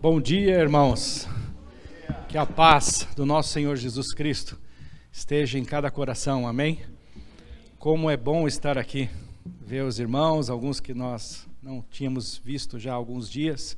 Bom 0.00 0.18
dia, 0.18 0.58
irmãos. 0.58 1.28
Que 2.26 2.38
a 2.38 2.46
paz 2.46 3.06
do 3.14 3.26
nosso 3.26 3.50
Senhor 3.50 3.76
Jesus 3.76 4.14
Cristo 4.14 4.58
esteja 5.12 5.58
em 5.58 5.64
cada 5.64 5.90
coração, 5.90 6.48
amém? 6.48 6.80
Como 7.78 8.08
é 8.08 8.16
bom 8.16 8.48
estar 8.48 8.78
aqui, 8.78 9.10
ver 9.44 9.84
os 9.84 10.00
irmãos, 10.00 10.48
alguns 10.48 10.80
que 10.80 10.94
nós 10.94 11.46
não 11.62 11.82
tínhamos 11.90 12.38
visto 12.38 12.78
já 12.78 12.92
há 12.92 12.94
alguns 12.94 13.28
dias, 13.28 13.76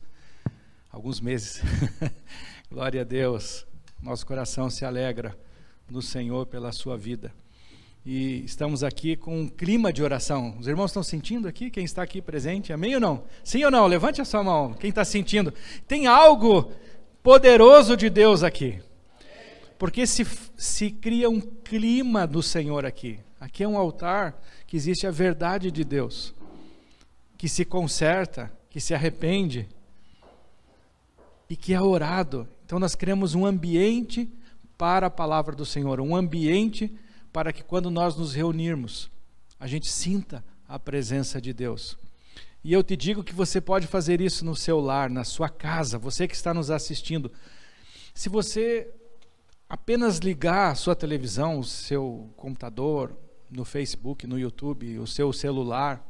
alguns 0.93 1.21
meses. 1.21 1.61
Glória 2.71 3.01
a 3.01 3.05
Deus, 3.05 3.67
nosso 4.01 4.25
coração 4.25 4.71
se 4.71 4.85
alegra 4.85 5.37
no 5.91 6.01
Senhor 6.01 6.47
pela 6.47 6.71
sua 6.71 6.97
vida. 6.97 7.35
E 8.05 8.45
estamos 8.45 8.83
aqui 8.83 9.15
com 9.15 9.43
um 9.43 9.49
clima 9.49 9.93
de 9.93 10.03
oração. 10.03 10.57
Os 10.59 10.67
irmãos 10.67 10.91
estão 10.91 11.05
sentindo 11.05 11.47
aqui? 11.47 11.71
Quem 11.71 11.85
está 11.85 12.03
aqui 12.03 12.21
presente? 12.21 12.73
Amém 12.73 12.97
ou 12.97 13.01
não? 13.01 13.23
Sim 13.45 13.63
ou 13.65 13.71
não? 13.71 13.87
Levante 13.87 14.21
a 14.21 14.25
sua 14.25 14.43
mão. 14.43 14.75
Quem 14.75 14.91
está 14.91 15.05
sentindo? 15.05 15.55
Tem 15.87 16.09
algo 16.09 16.73
poderoso 17.23 17.97
de 17.97 18.11
Deus 18.11 18.43
aqui. 18.43 18.81
Porque 19.79 20.05
se, 20.05 20.27
se 20.57 20.91
cria 20.91 21.31
um 21.31 21.41
clima 21.41 22.27
do 22.27 22.43
Senhor 22.43 22.85
aqui. 22.85 23.21
Aqui 23.39 23.63
é 23.63 23.69
um 23.69 23.79
altar 23.79 24.43
que 24.67 24.77
existe 24.77 25.07
a 25.07 25.11
verdade 25.13 25.71
de 25.71 25.85
Deus, 25.85 26.35
que 27.39 27.49
se 27.49 27.65
conserta, 27.65 28.53
que 28.69 28.81
se 28.81 28.95
arrepende 28.95 29.69
e 31.49 31.55
que 31.55 31.73
é 31.73 31.81
orado. 31.81 32.49
Então 32.65 32.81
nós 32.81 32.97
criamos 32.97 33.37
um 33.37 33.47
ambiente 33.47 34.29
para 34.77 35.07
a 35.07 35.11
palavra 35.11 35.55
do 35.55 35.65
Senhor, 35.65 36.01
um 36.01 36.17
ambiente 36.17 36.93
para 37.33 37.53
que 37.53 37.63
quando 37.63 37.91
nós 37.91 38.17
nos 38.17 38.35
reunirmos, 38.35 39.11
a 39.59 39.67
gente 39.67 39.91
sinta 39.91 40.45
a 40.69 40.79
presença 40.79 41.41
de 41.41 41.53
Deus. 41.53 41.97
E 42.65 42.73
eu 42.73 42.83
te 42.83 42.97
digo 42.97 43.25
que 43.25 43.35
você 43.35 43.61
pode 43.61 43.87
fazer 43.87 44.21
isso 44.21 44.45
no 44.45 44.55
seu 44.55 44.79
lar, 44.81 45.11
na 45.11 45.25
sua 45.25 45.49
casa, 45.49 45.99
você 45.99 46.29
que 46.29 46.35
está 46.35 46.53
nos 46.53 46.71
assistindo. 46.71 47.33
Se 48.15 48.29
você 48.29 48.93
apenas 49.69 50.19
ligar 50.19 50.71
a 50.71 50.75
sua 50.75 50.95
televisão, 50.95 51.59
o 51.59 51.65
seu 51.65 52.33
computador, 52.37 53.17
no 53.51 53.65
Facebook, 53.65 54.27
no 54.27 54.39
YouTube, 54.39 54.99
o 54.99 55.07
seu 55.07 55.33
celular, 55.33 56.07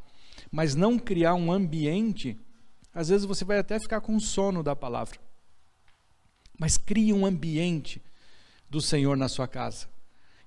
mas 0.51 0.75
não 0.75 0.99
criar 0.99 1.35
um 1.35 1.53
ambiente, 1.53 2.39
às 2.95 3.09
vezes 3.09 3.25
você 3.25 3.45
vai 3.45 3.59
até 3.59 3.79
ficar 3.79 4.01
com 4.01 4.19
sono 4.21 4.63
da 4.63 4.77
palavra. 4.77 5.19
Mas 6.59 6.77
crie 6.77 7.13
um 7.13 7.25
ambiente 7.25 8.03
do 8.69 8.81
Senhor 8.81 9.17
na 9.17 9.29
sua 9.29 9.49
casa. 9.49 9.92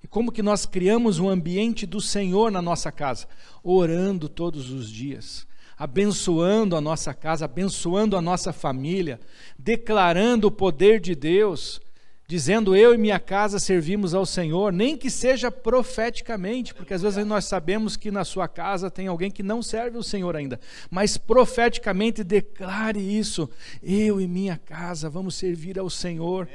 E 0.06 0.08
como 0.08 0.30
que 0.30 0.40
nós 0.40 0.64
criamos 0.64 1.18
um 1.18 1.28
ambiente 1.28 1.84
do 1.84 2.00
Senhor 2.00 2.48
na 2.52 2.62
nossa 2.62 2.92
casa? 2.92 3.26
Orando 3.60 4.28
todos 4.28 4.70
os 4.70 4.88
dias, 4.88 5.44
abençoando 5.76 6.76
a 6.76 6.80
nossa 6.80 7.12
casa, 7.12 7.44
abençoando 7.44 8.16
a 8.16 8.22
nossa 8.22 8.52
família, 8.52 9.18
declarando 9.58 10.46
o 10.46 10.52
poder 10.52 11.00
de 11.00 11.16
Deus, 11.16 11.80
dizendo 12.24 12.76
eu 12.76 12.94
e 12.94 12.98
minha 12.98 13.18
casa 13.18 13.58
servimos 13.58 14.14
ao 14.14 14.24
Senhor, 14.24 14.72
nem 14.72 14.96
que 14.96 15.10
seja 15.10 15.50
profeticamente, 15.50 16.72
porque 16.72 16.94
às 16.94 17.02
vezes 17.02 17.26
nós 17.26 17.46
sabemos 17.46 17.96
que 17.96 18.12
na 18.12 18.24
sua 18.24 18.46
casa 18.46 18.88
tem 18.88 19.08
alguém 19.08 19.28
que 19.28 19.42
não 19.42 19.60
serve 19.60 19.98
o 19.98 20.04
Senhor 20.04 20.36
ainda, 20.36 20.60
mas 20.88 21.16
profeticamente 21.16 22.22
declare 22.22 23.00
isso, 23.00 23.50
eu 23.82 24.20
e 24.20 24.28
minha 24.28 24.56
casa 24.56 25.10
vamos 25.10 25.34
servir 25.34 25.80
ao 25.80 25.90
Senhor. 25.90 26.48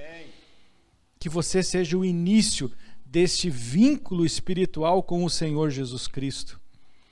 Que 1.19 1.29
você 1.29 1.61
seja 1.61 1.95
o 1.95 2.03
início 2.03 2.71
deste 3.11 3.49
vínculo 3.49 4.25
espiritual 4.25 5.03
com 5.03 5.25
o 5.25 5.29
Senhor 5.29 5.69
Jesus 5.69 6.07
Cristo. 6.07 6.57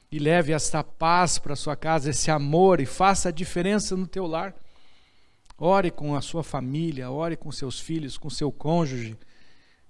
E 0.10 0.18
leve 0.18 0.54
esta 0.54 0.82
paz 0.82 1.38
para 1.38 1.58
sua 1.58 1.76
casa, 1.76 2.12
esse 2.12 2.32
amor 2.32 2.80
e 2.80 2.86
faça 2.86 3.28
a 3.28 3.34
diferença 3.34 3.98
no 3.98 4.08
teu 4.08 4.26
lar. 4.26 4.56
Ore 5.58 5.92
com 5.92 6.16
a 6.16 6.22
sua 6.22 6.42
família, 6.42 7.12
ore 7.12 7.36
com 7.36 7.52
seus 7.52 7.82
filhos, 7.82 8.18
com 8.18 8.30
seu 8.30 8.50
cônjuge. 8.50 9.18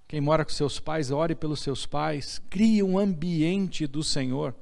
Quem 0.08 0.20
mora 0.20 0.44
com 0.44 0.50
seus 0.50 0.80
pais, 0.80 1.12
ore 1.12 1.36
pelos 1.36 1.60
seus 1.60 1.86
pais. 1.86 2.42
Crie 2.50 2.82
um 2.82 2.98
ambiente 2.98 3.86
do 3.86 4.02
Senhor. 4.02 4.52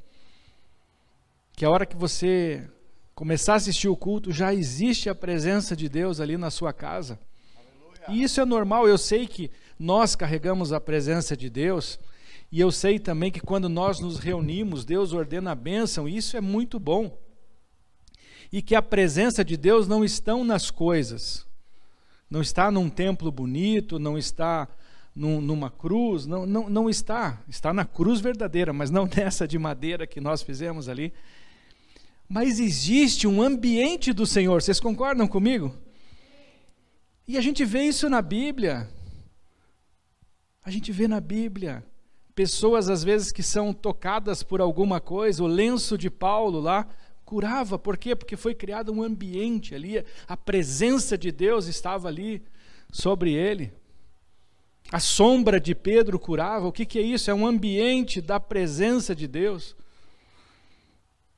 Que 1.56 1.64
a 1.64 1.70
hora 1.70 1.86
que 1.86 1.96
você 1.96 2.68
começar 3.14 3.54
a 3.54 3.56
assistir 3.56 3.88
o 3.88 3.96
culto, 3.96 4.30
já 4.30 4.52
existe 4.52 5.08
a 5.08 5.14
presença 5.14 5.74
de 5.74 5.88
Deus 5.88 6.20
ali 6.20 6.36
na 6.36 6.50
sua 6.50 6.74
casa. 6.74 7.18
E 8.08 8.22
isso 8.22 8.40
é 8.40 8.44
normal, 8.44 8.86
eu 8.86 8.96
sei 8.96 9.26
que 9.26 9.50
nós 9.78 10.16
carregamos 10.16 10.72
a 10.72 10.80
presença 10.80 11.36
de 11.36 11.48
Deus, 11.48 11.98
e 12.50 12.60
eu 12.60 12.72
sei 12.72 12.98
também 12.98 13.30
que 13.30 13.40
quando 13.40 13.68
nós 13.68 14.00
nos 14.00 14.18
reunimos, 14.18 14.84
Deus 14.84 15.12
ordena 15.12 15.52
a 15.52 15.54
bênção, 15.54 16.08
e 16.08 16.16
isso 16.16 16.36
é 16.36 16.40
muito 16.40 16.78
bom. 16.80 17.16
E 18.50 18.62
que 18.62 18.74
a 18.74 18.82
presença 18.82 19.44
de 19.44 19.56
Deus 19.56 19.86
não 19.86 20.04
está 20.04 20.34
nas 20.42 20.70
coisas, 20.70 21.46
não 22.30 22.40
está 22.40 22.70
num 22.70 22.88
templo 22.88 23.30
bonito, 23.30 23.98
não 23.98 24.16
está 24.16 24.66
num, 25.14 25.40
numa 25.40 25.70
cruz, 25.70 26.26
não, 26.26 26.46
não, 26.46 26.70
não 26.70 26.88
está. 26.88 27.42
Está 27.48 27.72
na 27.72 27.84
cruz 27.84 28.20
verdadeira, 28.20 28.72
mas 28.72 28.90
não 28.90 29.08
nessa 29.14 29.46
de 29.46 29.58
madeira 29.58 30.06
que 30.06 30.20
nós 30.20 30.42
fizemos 30.42 30.88
ali. 30.88 31.12
Mas 32.28 32.60
existe 32.60 33.26
um 33.26 33.42
ambiente 33.42 34.12
do 34.12 34.26
Senhor, 34.26 34.62
vocês 34.62 34.78
concordam 34.78 35.26
comigo? 35.26 35.74
E 37.26 37.36
a 37.36 37.40
gente 37.40 37.64
vê 37.64 37.82
isso 37.82 38.08
na 38.08 38.22
Bíblia. 38.22 38.88
A 40.64 40.70
gente 40.70 40.92
vê 40.92 41.08
na 41.08 41.20
Bíblia 41.20 41.84
pessoas 42.34 42.88
às 42.88 43.02
vezes 43.02 43.32
que 43.32 43.42
são 43.42 43.72
tocadas 43.72 44.42
por 44.42 44.60
alguma 44.60 45.00
coisa, 45.00 45.42
o 45.42 45.46
lenço 45.46 45.98
de 45.98 46.08
Paulo 46.08 46.60
lá 46.60 46.86
curava, 47.24 47.78
por 47.78 47.98
quê? 47.98 48.14
Porque 48.14 48.36
foi 48.36 48.54
criado 48.54 48.92
um 48.92 49.02
ambiente 49.02 49.74
ali, 49.74 50.04
a 50.26 50.36
presença 50.36 51.18
de 51.18 51.30
Deus 51.30 51.66
estava 51.66 52.08
ali 52.08 52.42
sobre 52.92 53.32
ele. 53.32 53.72
A 54.90 54.98
sombra 54.98 55.60
de 55.60 55.74
Pedro 55.74 56.18
curava, 56.18 56.66
o 56.66 56.72
que, 56.72 56.86
que 56.86 56.98
é 56.98 57.02
isso? 57.02 57.30
É 57.30 57.34
um 57.34 57.46
ambiente 57.46 58.22
da 58.22 58.40
presença 58.40 59.14
de 59.14 59.28
Deus. 59.28 59.76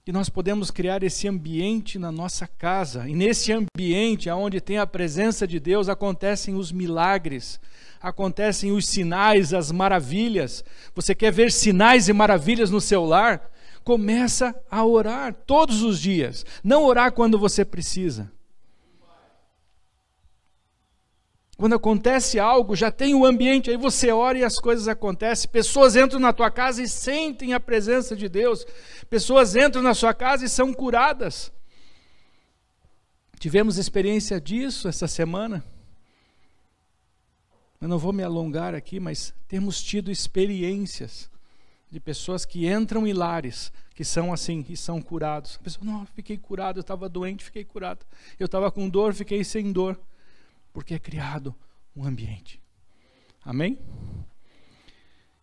E 0.07 0.13
nós 0.13 0.29
podemos 0.29 0.71
criar 0.71 1.03
esse 1.03 1.27
ambiente 1.27 1.99
na 1.99 2.13
nossa 2.13 2.47
casa. 2.47 3.09
E 3.09 3.15
nesse 3.15 3.53
ambiente, 3.53 4.31
onde 4.31 4.61
tem 4.61 4.79
a 4.79 4.87
presença 4.87 5.47
de 5.47 5.59
Deus, 5.59 5.89
acontecem 5.89 6.55
os 6.55 6.71
milagres, 6.71 7.61
acontecem 8.01 8.73
os 8.73 8.89
sinais, 8.89 9.53
as 9.53 9.71
maravilhas. 9.71 10.65
Você 10.95 11.15
quer 11.15 11.31
ver 11.31 11.53
sinais 11.53 12.09
e 12.09 12.13
maravilhas 12.13 12.71
no 12.71 12.81
seu 12.81 13.05
lar? 13.05 13.51
Começa 13.85 14.55
a 14.71 14.85
orar 14.85 15.35
todos 15.47 15.83
os 15.83 16.01
dias. 16.01 16.47
Não 16.65 16.85
orar 16.85 17.13
quando 17.13 17.39
você 17.39 17.65
precisa. 17.65 18.31
Quando 21.57 21.75
acontece 21.75 22.39
algo, 22.39 22.75
já 22.75 22.91
tem 22.91 23.15
o 23.15 23.27
ambiente, 23.27 23.69
aí 23.69 23.77
você 23.77 24.11
ora 24.11 24.39
e 24.39 24.45
as 24.45 24.59
coisas 24.59 24.89
acontecem. 24.89 25.51
Pessoas 25.51 25.95
entram 25.95 26.19
na 26.19 26.33
tua 26.33 26.51
casa 26.51 26.83
e 26.83 26.89
sentem 26.89 27.53
a 27.53 27.61
presença 27.61 28.17
de 28.17 28.31
Deus. 28.31 28.65
Pessoas 29.11 29.55
entram 29.55 29.83
na 29.83 29.93
sua 29.93 30.15
casa 30.15 30.47
e 30.47 30.49
são 30.49 30.73
curadas. 30.73 31.53
Tivemos 33.39 33.77
experiência 33.77 34.41
disso 34.41 34.89
essa 34.89 35.07
semana. 35.07 35.63
Eu 37.81 37.89
não 37.89 37.99
vou 37.99 38.13
me 38.13 38.23
alongar 38.23 38.75
aqui, 38.75 39.01
mas 39.01 39.33
temos 39.49 39.83
tido 39.83 40.11
experiências 40.11 41.31
de 41.91 41.99
pessoas 41.99 42.45
que 42.45 42.71
entram 42.71 43.07
em 43.07 43.15
lares 43.15 43.73
que 43.95 44.05
são 44.05 44.35
assim, 44.35 44.65
e 44.69 44.77
são 44.77 45.01
curados. 45.01 45.57
A 45.57 45.63
pessoa, 45.63 45.85
não, 45.85 46.05
fiquei 46.05 46.37
curado, 46.37 46.79
eu 46.79 46.83
estava 46.83 47.09
doente, 47.09 47.43
fiquei 47.43 47.65
curado. 47.65 48.05
Eu 48.39 48.45
estava 48.45 48.71
com 48.71 48.87
dor, 48.87 49.15
fiquei 49.15 49.43
sem 49.45 49.73
dor. 49.73 49.99
Porque 50.75 50.93
é 50.93 50.99
criado 50.99 51.55
um 51.97 52.05
ambiente. 52.05 52.61
Amém? 53.43 53.79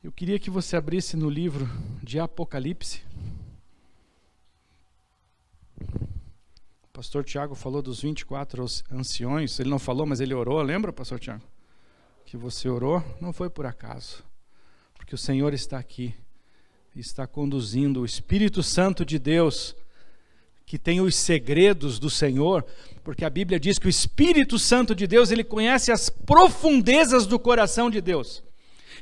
Eu 0.03 0.11
queria 0.11 0.37
que 0.37 0.51
você 0.51 0.75
abrisse 0.75 1.17
no 1.17 1.31
livro 1.31 1.67
de 2.03 2.19
Apocalipse. 2.19 3.01
O 6.83 6.93
pastor 6.93 7.23
Tiago 7.23 7.55
falou 7.55 7.81
dos 7.81 8.01
24 8.01 8.63
anciões. 8.91 9.59
Ele 9.59 9.71
não 9.71 9.79
falou, 9.79 10.05
mas 10.05 10.19
ele 10.19 10.35
orou. 10.35 10.61
Lembra, 10.61 10.93
pastor 10.93 11.19
Tiago? 11.19 11.56
Que 12.27 12.35
você 12.35 12.67
orou 12.67 13.01
não 13.21 13.31
foi 13.31 13.49
por 13.49 13.65
acaso, 13.65 14.21
porque 14.93 15.15
o 15.15 15.17
Senhor 15.17 15.53
está 15.53 15.79
aqui, 15.79 16.13
está 16.93 17.25
conduzindo 17.25 18.01
o 18.01 18.05
Espírito 18.05 18.61
Santo 18.61 19.05
de 19.05 19.17
Deus, 19.17 19.73
que 20.65 20.77
tem 20.77 20.99
os 20.99 21.15
segredos 21.15 21.97
do 21.99 22.09
Senhor, 22.09 22.65
porque 23.01 23.23
a 23.23 23.29
Bíblia 23.29 23.57
diz 23.57 23.79
que 23.79 23.87
o 23.87 23.89
Espírito 23.89 24.59
Santo 24.59 24.93
de 24.93 25.07
Deus, 25.07 25.31
ele 25.31 25.43
conhece 25.43 25.89
as 25.89 26.09
profundezas 26.09 27.25
do 27.25 27.39
coração 27.39 27.89
de 27.89 28.01
Deus. 28.01 28.43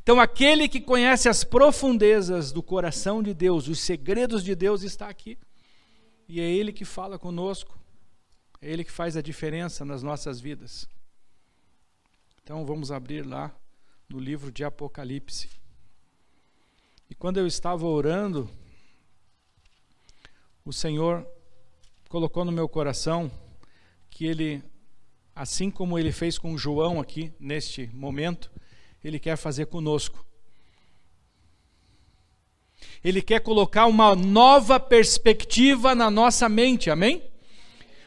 Então, 0.04 0.20
aquele 0.20 0.70
que 0.70 0.80
conhece 0.80 1.28
as 1.28 1.44
profundezas 1.44 2.52
do 2.52 2.62
coração 2.62 3.24
de 3.24 3.34
Deus, 3.34 3.68
os 3.68 3.80
segredos 3.80 4.44
de 4.44 4.54
Deus, 4.54 4.84
está 4.84 5.10
aqui. 5.10 5.36
E 6.30 6.40
é 6.40 6.44
Ele 6.44 6.72
que 6.72 6.86
fala 6.86 7.18
conosco, 7.18 7.76
é 8.62 8.72
Ele 8.72 8.84
que 8.84 8.92
faz 8.92 9.18
a 9.18 9.22
diferença 9.22 9.84
nas 9.84 10.04
nossas 10.04 10.40
vidas. 10.40 10.88
Então 12.46 12.64
vamos 12.64 12.92
abrir 12.92 13.26
lá 13.26 13.52
no 14.08 14.20
livro 14.20 14.52
de 14.52 14.64
Apocalipse. 14.64 15.50
E 17.10 17.16
quando 17.16 17.40
eu 17.40 17.48
estava 17.48 17.88
orando, 17.88 18.48
o 20.64 20.72
Senhor 20.72 21.28
colocou 22.08 22.46
no 22.46 22.52
meu 22.52 22.70
coração 22.70 23.32
que 24.12 24.28
Ele, 24.28 24.64
assim 25.36 25.72
como 25.72 25.98
Ele 25.98 26.12
fez 26.12 26.38
com 26.38 26.56
João 26.56 27.02
aqui, 27.02 27.34
neste 27.40 27.88
momento, 27.88 28.52
Ele 29.04 29.18
quer 29.18 29.38
fazer 29.38 29.66
conosco. 29.66 30.24
Ele 33.04 33.24
quer 33.24 33.40
colocar 33.40 33.88
uma 33.88 34.16
nova 34.16 34.80
perspectiva 34.80 35.96
na 35.96 36.12
nossa 36.12 36.48
mente, 36.48 36.92
amém? 36.92 37.24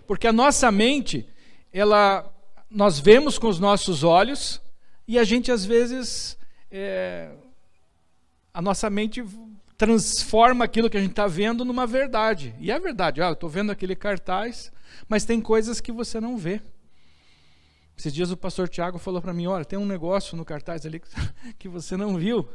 Porque 0.06 0.28
a 0.28 0.32
nossa 0.32 0.70
mente, 0.70 1.28
ela, 1.72 2.32
nós 2.70 2.98
vemos 2.98 3.38
com 3.38 3.48
os 3.48 3.58
nossos 3.58 4.04
olhos 4.04 4.60
e 5.06 5.18
a 5.18 5.24
gente 5.24 5.50
às 5.50 5.64
vezes, 5.64 6.36
é, 6.70 7.30
a 8.52 8.60
nossa 8.60 8.90
mente 8.90 9.24
transforma 9.76 10.64
aquilo 10.64 10.90
que 10.90 10.96
a 10.96 11.00
gente 11.00 11.10
está 11.10 11.26
vendo 11.26 11.64
numa 11.64 11.86
verdade. 11.86 12.54
E 12.58 12.70
é 12.70 12.78
verdade, 12.78 13.22
ah, 13.22 13.28
eu 13.28 13.32
estou 13.32 13.48
vendo 13.48 13.72
aquele 13.72 13.94
cartaz, 13.94 14.72
mas 15.08 15.24
tem 15.24 15.40
coisas 15.40 15.80
que 15.80 15.92
você 15.92 16.20
não 16.20 16.36
vê. 16.36 16.60
Esses 17.96 18.12
dias 18.12 18.30
o 18.30 18.36
pastor 18.36 18.68
Tiago 18.68 18.98
falou 18.98 19.22
para 19.22 19.32
mim: 19.32 19.46
olha, 19.46 19.64
tem 19.64 19.78
um 19.78 19.86
negócio 19.86 20.36
no 20.36 20.44
cartaz 20.44 20.84
ali 20.84 21.00
que 21.58 21.68
você 21.68 21.96
não 21.96 22.16
viu. 22.16 22.48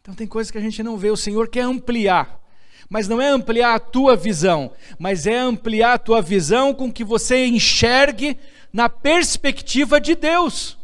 Então 0.00 0.14
tem 0.14 0.26
coisas 0.26 0.50
que 0.50 0.58
a 0.58 0.60
gente 0.60 0.82
não 0.82 0.96
vê. 0.96 1.10
O 1.10 1.16
Senhor 1.16 1.48
quer 1.48 1.62
ampliar. 1.62 2.40
Mas 2.88 3.08
não 3.08 3.22
é 3.22 3.28
ampliar 3.28 3.74
a 3.74 3.80
tua 3.80 4.16
visão, 4.16 4.72
mas 4.98 5.26
é 5.26 5.38
ampliar 5.38 5.94
a 5.94 5.98
tua 5.98 6.20
visão 6.20 6.74
com 6.74 6.92
que 6.92 7.04
você 7.04 7.46
enxergue 7.46 8.36
na 8.72 8.88
perspectiva 8.88 10.00
de 10.00 10.14
Deus. 10.14 10.78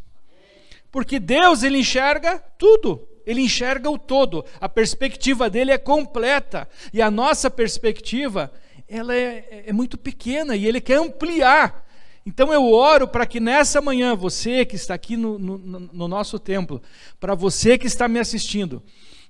Porque 0.90 1.18
Deus 1.18 1.62
ele 1.62 1.78
enxerga 1.78 2.38
tudo, 2.58 3.06
ele 3.26 3.42
enxerga 3.42 3.90
o 3.90 3.98
todo. 3.98 4.44
A 4.60 4.68
perspectiva 4.68 5.48
dele 5.48 5.70
é 5.70 5.78
completa 5.78 6.68
e 6.92 7.00
a 7.00 7.10
nossa 7.10 7.50
perspectiva 7.50 8.52
ela 8.88 9.14
é, 9.14 9.64
é 9.66 9.72
muito 9.72 9.98
pequena 9.98 10.56
e 10.56 10.66
ele 10.66 10.80
quer 10.80 10.98
ampliar. 10.98 11.86
Então 12.24 12.52
eu 12.52 12.70
oro 12.72 13.08
para 13.08 13.26
que 13.26 13.40
nessa 13.40 13.80
manhã, 13.80 14.14
você 14.14 14.64
que 14.64 14.76
está 14.76 14.94
aqui 14.94 15.16
no, 15.16 15.38
no, 15.38 15.58
no 15.58 16.08
nosso 16.08 16.38
templo, 16.38 16.82
para 17.18 17.34
você 17.34 17.78
que 17.78 17.86
está 17.86 18.06
me 18.06 18.18
assistindo, 18.18 18.82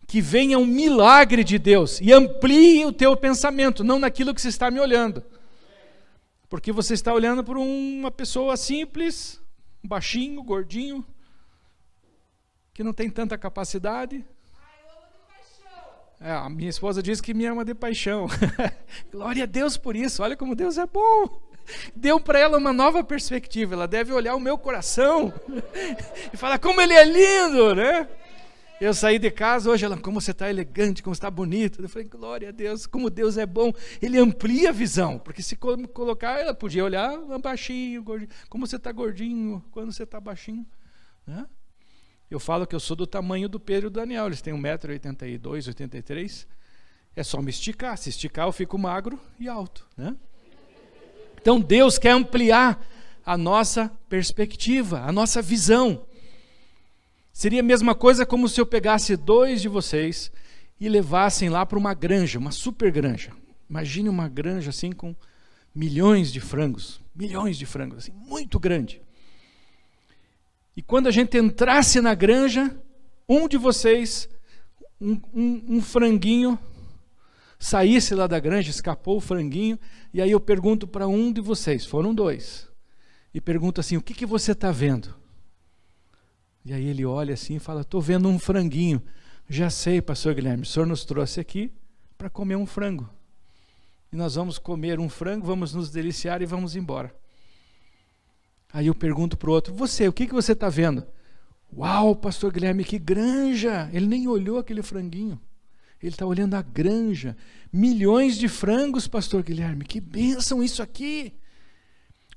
que 0.06 0.20
venha 0.20 0.58
um 0.58 0.66
milagre 0.66 1.44
de 1.44 1.58
Deus 1.58 2.00
e 2.00 2.12
amplie 2.12 2.84
o 2.87 2.93
teu 2.93 3.16
pensamento, 3.16 3.84
não 3.84 3.99
naquilo 3.99 4.34
que 4.34 4.40
você 4.40 4.49
está 4.49 4.70
me 4.70 4.81
olhando. 4.81 5.22
Porque 6.48 6.72
você 6.72 6.94
está 6.94 7.12
olhando 7.12 7.44
por 7.44 7.58
uma 7.58 8.10
pessoa 8.10 8.56
simples, 8.56 9.40
baixinho, 9.84 10.42
gordinho, 10.42 11.04
que 12.72 12.82
não 12.82 12.92
tem 12.92 13.10
tanta 13.10 13.36
capacidade. 13.36 14.24
É, 16.20 16.32
a 16.32 16.48
minha 16.48 16.70
esposa 16.70 17.02
diz 17.02 17.20
que 17.20 17.34
me 17.34 17.46
ama 17.46 17.64
de 17.64 17.74
paixão. 17.74 18.26
Glória 19.12 19.44
a 19.44 19.46
Deus 19.46 19.76
por 19.76 19.94
isso. 19.94 20.22
Olha 20.22 20.36
como 20.36 20.56
Deus 20.56 20.76
é 20.78 20.86
bom. 20.86 21.48
Deu 21.94 22.18
para 22.18 22.38
ela 22.38 22.58
uma 22.58 22.72
nova 22.72 23.04
perspectiva. 23.04 23.74
Ela 23.74 23.86
deve 23.86 24.12
olhar 24.12 24.34
o 24.34 24.40
meu 24.40 24.58
coração 24.58 25.32
e 26.32 26.36
falar 26.36 26.58
como 26.58 26.80
ele 26.80 26.94
é 26.94 27.04
lindo, 27.04 27.74
né? 27.74 28.08
Eu 28.80 28.94
saí 28.94 29.19
de 29.19 29.28
casa 29.28 29.69
hoje, 29.69 29.84
ela, 29.84 29.96
como 29.96 30.20
você 30.20 30.30
está 30.30 30.48
elegante, 30.48 31.02
como 31.02 31.12
está 31.12 31.28
bonito. 31.28 31.82
Eu 31.82 31.88
falei, 31.88 32.06
glória 32.06 32.48
a 32.50 32.52
Deus, 32.52 32.86
como 32.86 33.10
Deus 33.10 33.36
é 33.36 33.44
bom. 33.44 33.72
Ele 34.00 34.16
amplia 34.19 34.69
a 34.69 34.72
visão, 34.72 35.19
porque 35.19 35.42
se 35.42 35.56
colocar, 35.56 36.38
ela 36.38 36.54
podia 36.54 36.84
olhar 36.84 37.19
baixinho, 37.42 38.04
gordinho. 38.04 38.30
Como 38.48 38.64
você 38.64 38.76
está 38.76 38.92
gordinho, 38.92 39.64
quando 39.72 39.92
você 39.92 40.04
está 40.04 40.20
baixinho. 40.20 40.64
Né? 41.26 41.44
Eu 42.30 42.38
falo 42.38 42.69
que 42.69 42.75
eu 42.75 42.78
sou 42.80 42.94
do 42.96 43.06
tamanho 43.06 43.48
do 43.48 43.58
Pedro 43.58 43.88
e 43.88 43.90
do 43.90 43.98
Daniel, 43.98 44.26
eles 44.26 44.40
têm 44.40 44.54
1,82m, 44.54 45.69
83 45.69 46.46
É 47.16 47.24
só 47.24 47.42
me 47.42 47.50
esticar. 47.50 47.98
Se 47.98 48.10
esticar, 48.10 48.46
eu 48.46 48.52
fico 48.52 48.78
magro 48.78 49.19
e 49.40 49.48
alto. 49.48 49.88
Né? 49.96 50.14
Então 51.40 51.60
Deus 51.60 51.98
quer 51.98 52.12
ampliar 52.12 52.86
a 53.26 53.36
nossa 53.36 53.90
perspectiva, 54.08 55.00
a 55.00 55.10
nossa 55.10 55.42
visão. 55.42 56.06
Seria 57.38 57.61
a 57.61 57.62
mesma 57.62 57.94
coisa 57.94 58.26
como 58.26 58.49
se 58.49 58.61
eu 58.61 58.67
pegasse 58.67 59.17
dois 59.17 59.62
de 59.62 59.69
vocês 59.69 60.29
e 60.81 60.88
levassem 60.88 61.49
lá 61.49 61.64
para 61.64 61.79
uma 61.79 61.94
granja, 61.94 62.37
uma 62.37 62.50
super 62.50 62.90
granja. 62.90 63.31
Imagine 63.70 64.08
uma 64.08 64.29
granja 64.29 64.70
assim 64.70 64.90
com 64.90 65.14
milhões 65.73 66.32
de 66.32 66.40
frangos, 66.40 67.00
milhões 67.14 67.56
de 67.56 67.64
frangos, 67.64 67.99
assim, 67.99 68.12
muito 68.12 68.58
grande. 68.58 69.00
E 70.76 70.82
quando 70.82 71.06
a 71.06 71.12
gente 71.12 71.38
entrasse 71.38 72.00
na 72.00 72.12
granja, 72.12 72.76
um 73.29 73.46
de 73.46 73.56
vocês, 73.56 74.29
um, 75.00 75.20
um, 75.32 75.76
um 75.76 75.81
franguinho, 75.81 76.58
saísse 77.56 78.17
lá 78.17 78.26
da 78.26 78.41
granja, 78.41 78.69
escapou 78.69 79.17
o 79.17 79.20
franguinho, 79.20 79.79
e 80.12 80.20
aí 80.20 80.32
eu 80.32 80.41
pergunto 80.41 80.88
para 80.88 81.06
um 81.06 81.32
de 81.32 81.41
vocês, 81.41 81.87
foram 81.87 82.12
dois, 82.12 82.69
e 83.32 83.41
pergunto 83.41 83.81
assim: 83.81 83.96
o 83.96 84.02
que, 84.02 84.12
que 84.12 84.26
você 84.26 84.50
está 84.50 84.73
vendo? 84.73 85.18
E 86.69 86.75
aí 86.75 86.87
ele 86.87 87.03
olha 87.06 87.32
assim 87.32 87.56
e 87.56 87.59
fala: 87.59 87.81
Estou 87.81 87.99
vendo 87.99 88.29
um 88.29 88.38
franguinho. 88.38 89.03
Já 89.49 89.70
sei, 89.70 90.03
pastor 90.03 90.35
Guilherme, 90.35 90.65
o 90.65 90.67
senhor 90.67 90.85
nos 90.85 91.03
trouxe 91.03 91.41
aqui 91.41 91.73
para 92.19 92.29
comer 92.29 92.56
um 92.56 92.67
frango. 92.67 93.09
E 94.12 94.17
nós 94.17 94.35
vamos 94.35 94.59
comer 94.59 95.00
um 95.00 95.09
frango, 95.09 95.47
vamos 95.47 95.73
nos 95.73 95.91
deliciar 95.91 96.43
e 96.43 96.47
vamos 96.47 96.76
embora. 96.76 97.15
Aí 98.70 98.87
eu 98.87 98.94
pergunto 98.94 99.35
para 99.35 99.49
o 99.49 99.53
outro: 99.55 99.73
Você, 99.73 100.06
o 100.06 100.12
que, 100.12 100.26
que 100.26 100.35
você 100.35 100.53
está 100.53 100.69
vendo? 100.69 101.06
Uau, 101.75 102.15
pastor 102.15 102.53
Guilherme, 102.53 102.85
que 102.85 102.99
granja! 102.99 103.88
Ele 103.91 104.06
nem 104.06 104.29
olhou 104.29 104.59
aquele 104.59 104.82
franguinho. 104.82 105.41
Ele 106.03 106.12
está 106.12 106.26
olhando 106.26 106.53
a 106.53 106.61
granja. 106.61 107.35
Milhões 107.73 108.37
de 108.37 108.47
frangos, 108.47 109.09
pastor 109.09 109.43
Guilherme. 109.43 109.87
Que 109.87 110.03
bênção 110.03 110.62
isso 110.62 110.82
aqui! 110.82 111.32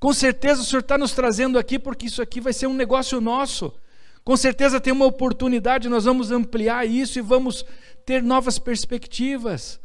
Com 0.00 0.14
certeza 0.14 0.62
o 0.62 0.64
senhor 0.64 0.80
está 0.80 0.96
nos 0.96 1.12
trazendo 1.12 1.58
aqui 1.58 1.78
porque 1.78 2.06
isso 2.06 2.22
aqui 2.22 2.40
vai 2.40 2.54
ser 2.54 2.66
um 2.66 2.74
negócio 2.74 3.20
nosso. 3.20 3.74
Com 4.24 4.36
certeza 4.36 4.80
tem 4.80 4.92
uma 4.92 5.06
oportunidade, 5.06 5.88
nós 5.88 6.04
vamos 6.04 6.30
ampliar 6.30 6.86
isso 6.86 7.18
e 7.18 7.22
vamos 7.22 7.64
ter 8.06 8.22
novas 8.22 8.58
perspectivas. 8.58 9.80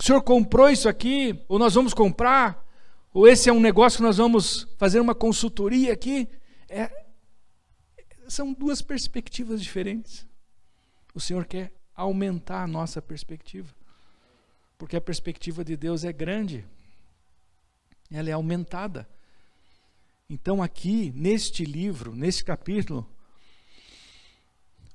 O 0.00 0.02
senhor 0.02 0.22
comprou 0.22 0.70
isso 0.70 0.88
aqui, 0.88 1.38
ou 1.48 1.58
nós 1.58 1.74
vamos 1.74 1.92
comprar, 1.92 2.66
ou 3.12 3.28
esse 3.28 3.48
é 3.48 3.52
um 3.52 3.60
negócio 3.60 3.98
que 3.98 4.02
nós 4.02 4.16
vamos 4.16 4.66
fazer 4.78 5.00
uma 5.00 5.14
consultoria 5.14 5.92
aqui. 5.92 6.28
É, 6.68 7.04
são 8.26 8.52
duas 8.54 8.80
perspectivas 8.80 9.62
diferentes. 9.62 10.26
O 11.14 11.20
Senhor 11.20 11.44
quer 11.44 11.70
aumentar 11.94 12.62
a 12.62 12.66
nossa 12.66 13.02
perspectiva, 13.02 13.74
porque 14.78 14.96
a 14.96 15.00
perspectiva 15.00 15.62
de 15.62 15.76
Deus 15.76 16.04
é 16.04 16.12
grande, 16.12 16.64
ela 18.10 18.30
é 18.30 18.32
aumentada. 18.32 19.06
Então, 20.28 20.62
aqui, 20.62 21.12
neste 21.14 21.66
livro, 21.66 22.14
neste 22.14 22.42
capítulo, 22.42 23.06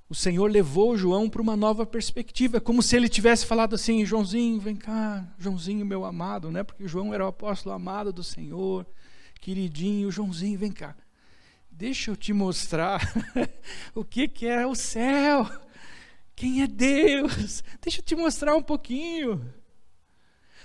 o 0.10 0.16
Senhor 0.16 0.50
levou 0.50 0.98
João 0.98 1.30
para 1.30 1.42
uma 1.42 1.58
nova 1.58 1.86
perspectiva, 1.86 2.62
como 2.62 2.82
se 2.82 2.96
ele 2.96 3.10
tivesse 3.10 3.46
falado 3.46 3.76
assim: 3.76 4.06
Joãozinho, 4.06 4.60
vem 4.60 4.76
cá, 4.76 5.28
Joãozinho, 5.38 5.86
meu 5.86 6.06
amado, 6.06 6.50
né? 6.50 6.64
Porque 6.64 6.88
João 6.88 7.14
era 7.14 7.26
o 7.26 7.28
apóstolo 7.28 7.76
amado 7.76 8.14
do 8.14 8.24
Senhor, 8.24 8.86
queridinho, 9.42 10.10
Joãozinho, 10.10 10.58
vem 10.58 10.72
cá. 10.72 10.96
Deixa 11.70 12.10
eu 12.10 12.16
te 12.16 12.32
mostrar 12.32 13.02
o 13.94 14.04
que, 14.04 14.28
que 14.28 14.48
é 14.48 14.66
o 14.66 14.74
céu, 14.74 15.48
quem 16.36 16.62
é 16.62 16.68
Deus. 16.68 17.64
Deixa 17.82 18.00
eu 18.00 18.06
te 18.06 18.16
mostrar 18.16 18.56
um 18.56 18.64
pouquinho. 18.64 19.54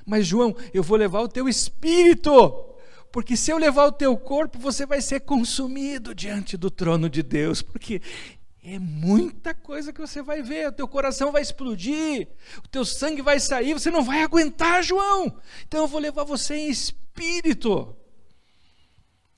Mas, 0.07 0.27
João, 0.27 0.57
eu 0.73 0.83
vou 0.83 0.97
levar 0.97 1.21
o 1.21 1.29
teu 1.29 1.49
espírito 1.49 2.71
porque 3.13 3.37
se 3.37 3.51
eu 3.51 3.59
levar 3.59 3.85
o 3.85 3.93
teu 3.93 4.17
corpo, 4.17 4.59
você 4.59 4.87
vai 4.87 5.03
ser 5.03 5.21
consumido 5.21 6.15
diante 6.15 6.57
do 6.57 6.71
trono 6.71 7.11
de 7.11 7.23
Deus, 7.23 7.61
porque 7.61 8.01
é 8.65 8.79
muita 8.79 9.53
coisa 9.53 9.93
que 9.93 10.01
você 10.01 10.23
vai 10.23 10.41
ver, 10.41 10.69
o 10.69 10.73
teu 10.73 10.87
coração 10.87 11.33
vai 11.33 11.43
explodir, 11.43 12.29
o 12.65 12.69
teu 12.69 12.85
sangue 12.85 13.21
vai 13.21 13.41
sair, 13.41 13.75
você 13.75 13.91
não 13.91 14.05
vai 14.05 14.23
aguentar, 14.23 14.85
João. 14.85 15.37
Então 15.67 15.81
eu 15.81 15.89
vou 15.89 16.01
levar 16.01 16.23
você 16.23 16.55
em 16.55 16.71
espírito. 16.71 17.97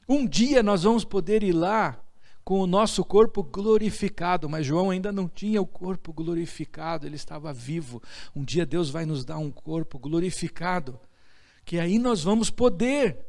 Um 0.07 0.26
dia 0.26 0.62
nós 0.62 0.83
vamos 0.83 1.04
poder 1.04 1.43
ir 1.43 1.52
lá 1.52 1.99
com 2.45 2.61
o 2.61 2.66
nosso 2.66 3.02
corpo 3.02 3.43
glorificado, 3.43 4.47
mas 4.47 4.66
João 4.66 4.90
ainda 4.90 5.11
não 5.11 5.26
tinha 5.26 5.62
o 5.62 5.66
corpo 5.66 6.12
glorificado, 6.12 7.07
ele 7.07 7.16
estava 7.16 7.50
vivo. 7.50 8.02
Um 8.37 8.45
dia 8.45 8.66
Deus 8.66 8.90
vai 8.90 9.07
nos 9.07 9.25
dar 9.25 9.38
um 9.38 9.50
corpo 9.50 9.99
glorificado, 9.99 11.00
que 11.64 11.78
aí 11.78 11.99
nós 11.99 12.23
vamos 12.23 12.50
poder 12.50 13.25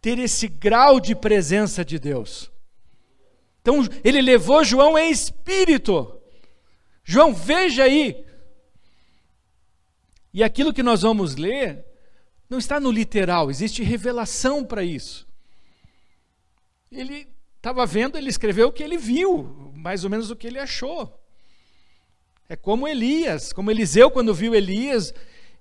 ter 0.00 0.18
esse 0.18 0.48
grau 0.48 0.98
de 0.98 1.14
presença 1.14 1.84
de 1.84 2.00
Deus. 2.00 2.52
Então 3.64 3.78
ele 4.04 4.20
levou 4.20 4.62
João 4.62 4.98
em 4.98 5.10
espírito. 5.10 6.20
João, 7.02 7.32
veja 7.32 7.84
aí. 7.84 8.22
E 10.34 10.44
aquilo 10.44 10.70
que 10.70 10.82
nós 10.82 11.00
vamos 11.00 11.34
ler 11.34 11.82
não 12.50 12.58
está 12.58 12.78
no 12.78 12.90
literal, 12.90 13.50
existe 13.50 13.82
revelação 13.82 14.62
para 14.62 14.84
isso. 14.84 15.26
Ele 16.92 17.26
estava 17.56 17.86
vendo, 17.86 18.18
ele 18.18 18.28
escreveu 18.28 18.68
o 18.68 18.72
que 18.72 18.82
ele 18.82 18.98
viu, 18.98 19.72
mais 19.74 20.04
ou 20.04 20.10
menos 20.10 20.30
o 20.30 20.36
que 20.36 20.46
ele 20.46 20.58
achou. 20.58 21.18
É 22.46 22.54
como 22.54 22.86
Elias, 22.86 23.50
como 23.50 23.70
Eliseu, 23.70 24.10
quando 24.10 24.34
viu 24.34 24.54
Elias, 24.54 25.14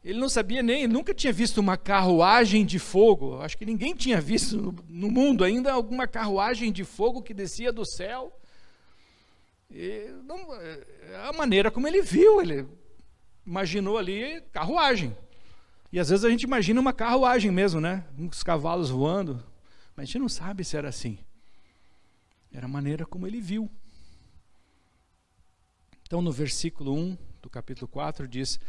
ele 0.03 0.19
não 0.19 0.27
sabia 0.27 0.61
nem, 0.61 0.85
nunca 0.85 1.13
tinha 1.13 1.31
visto 1.31 1.59
uma 1.59 1.77
carruagem 1.77 2.65
de 2.65 2.77
fogo. 2.77 3.39
Acho 3.41 3.57
que 3.57 3.65
ninguém 3.65 3.95
tinha 3.95 4.19
visto 4.19 4.75
no, 4.89 5.09
mundo 5.09 5.45
ainda 5.45 5.71
alguma 5.71 6.05
carruagem 6.05 6.73
de 6.73 6.83
fogo 6.83 7.21
que 7.21 7.33
descia 7.33 7.71
do 7.71 7.85
céu. 7.85 8.37
E, 9.71 10.13
não, 10.25 10.53
é 10.53 11.25
a 11.29 11.31
maneira 11.31 11.71
como 11.71 11.87
ele 11.87 12.01
viu, 12.01 12.41
ele 12.41 12.67
imaginou 13.45 13.97
ali 13.97 14.41
carruagem. 14.51 15.15
E 15.89 15.99
às 15.99 16.09
vezes 16.09 16.25
a 16.25 16.29
gente 16.29 16.43
imagina 16.43 16.81
uma 16.81 16.91
carruagem 16.91 17.49
mesmo, 17.49 17.79
né? 17.79 18.03
Os 18.29 18.43
cavalos 18.43 18.89
voando. 18.89 19.41
Mas 19.95 20.03
a 20.03 20.05
gente 20.05 20.19
não 20.19 20.27
sabe 20.29 20.65
se 20.65 20.75
era 20.75 20.89
assim. 20.89 21.17
Era 22.51 22.65
a 22.65 22.69
maneira 22.69 23.05
como 23.05 23.25
ele 23.25 23.39
viu. 23.39 23.71
Então, 26.01 26.21
no 26.21 26.31
versículo 26.31 26.93
1 26.93 27.17
do 27.41 27.49
capítulo 27.49 27.87
4 27.87 28.27
diz: 28.27 28.59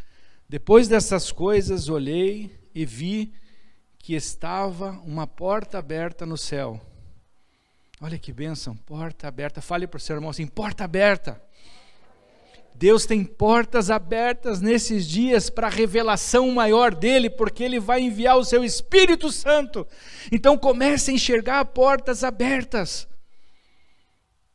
Depois 0.48 0.88
dessas 0.88 1.32
coisas 1.32 1.88
olhei 1.88 2.50
e 2.74 2.84
vi 2.84 3.32
que 3.98 4.14
estava 4.14 4.90
uma 5.04 5.26
porta 5.26 5.78
aberta 5.78 6.26
no 6.26 6.36
céu. 6.36 6.80
Olha 8.00 8.18
que 8.18 8.32
bênção, 8.32 8.76
porta 8.76 9.26
aberta. 9.26 9.62
Fale 9.62 9.86
para 9.86 9.96
o 9.96 10.00
seu 10.00 10.16
irmão 10.16 10.30
assim: 10.30 10.46
porta 10.46 10.84
aberta. 10.84 11.40
Deus 12.74 13.06
tem 13.06 13.24
portas 13.24 13.88
abertas 13.88 14.60
nesses 14.60 15.06
dias 15.06 15.48
para 15.48 15.68
a 15.68 15.70
revelação 15.70 16.50
maior 16.50 16.92
dele, 16.92 17.30
porque 17.30 17.62
ele 17.62 17.78
vai 17.78 18.02
enviar 18.02 18.36
o 18.36 18.44
seu 18.44 18.64
Espírito 18.64 19.30
Santo. 19.30 19.86
Então 20.30 20.58
comece 20.58 21.10
a 21.10 21.14
enxergar 21.14 21.64
portas 21.66 22.24
abertas 22.24 23.08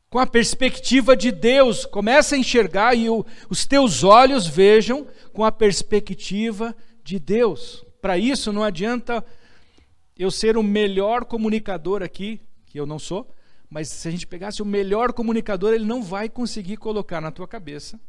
com 0.09 0.19
a 0.19 0.27
perspectiva 0.27 1.15
de 1.15 1.31
Deus. 1.31 1.85
Começa 1.85 2.35
a 2.35 2.37
enxergar 2.37 2.93
e 2.93 3.09
o, 3.09 3.25
os 3.49 3.65
teus 3.65 4.03
olhos 4.03 4.45
vejam 4.45 5.07
com 5.33 5.43
a 5.43 5.51
perspectiva 5.51 6.75
de 7.03 7.19
Deus. 7.19 7.85
Para 8.01 8.17
isso, 8.17 8.51
não 8.51 8.63
adianta 8.63 9.25
eu 10.17 10.29
ser 10.29 10.57
o 10.57 10.63
melhor 10.63 11.25
comunicador 11.25 12.03
aqui, 12.03 12.41
que 12.65 12.79
eu 12.79 12.85
não 12.85 12.99
sou, 12.99 13.33
mas 13.69 13.89
se 13.89 14.07
a 14.07 14.11
gente 14.11 14.27
pegasse 14.27 14.61
o 14.61 14.65
melhor 14.65 15.13
comunicador, 15.13 15.73
ele 15.73 15.85
não 15.85 16.01
vai 16.01 16.27
conseguir 16.27 16.77
colocar 16.77 17.21
na 17.21 17.31
tua 17.31 17.47
cabeça 17.47 17.99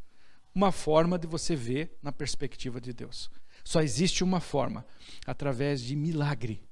uma 0.54 0.72
forma 0.72 1.18
de 1.18 1.26
você 1.26 1.54
ver 1.54 1.96
na 2.02 2.10
perspectiva 2.10 2.80
de 2.80 2.92
Deus. 2.92 3.30
Só 3.62 3.80
existe 3.82 4.24
uma 4.24 4.40
forma, 4.40 4.86
através 5.26 5.82
de 5.82 5.94
milagre. 5.94 6.62